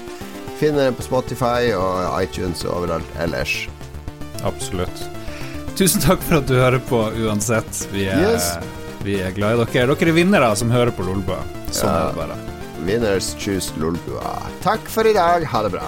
Finner 0.59 0.85
den 0.89 0.95
på 0.95 1.03
Spotify 1.05 1.71
og 1.75 2.05
iTunes 2.23 2.63
og 2.65 2.77
overalt 2.83 3.17
ellers. 3.23 3.55
Absolutt. 4.45 5.03
Tusen 5.77 6.03
takk 6.03 6.21
for 6.21 6.37
at 6.41 6.47
du 6.47 6.53
hører 6.59 6.79
på 6.89 6.99
uansett. 7.25 7.87
Vi 7.91 8.05
er, 8.07 8.19
Yes. 8.21 8.51
vi 9.03 9.19
er 9.21 9.31
glad 9.35 9.57
i 9.59 9.65
dere. 9.65 9.95
Dere 9.95 10.09
er 10.13 10.13
vinnere 10.19 10.55
som 10.55 10.69
hører 10.71 10.91
på 10.93 11.03
Lolbua. 11.07 11.41
Sånn 11.71 11.89
Ja. 11.89 12.09
er 12.09 12.11
det 12.11 12.15
bare. 12.15 12.37
Winners 12.85 13.33
choose 13.39 13.71
Lolbua. 13.79 14.35
Takk 14.61 14.87
for 14.87 15.03
i 15.07 15.13
dag. 15.13 15.43
Ha 15.45 15.63
det 15.63 15.71
bra. 15.71 15.87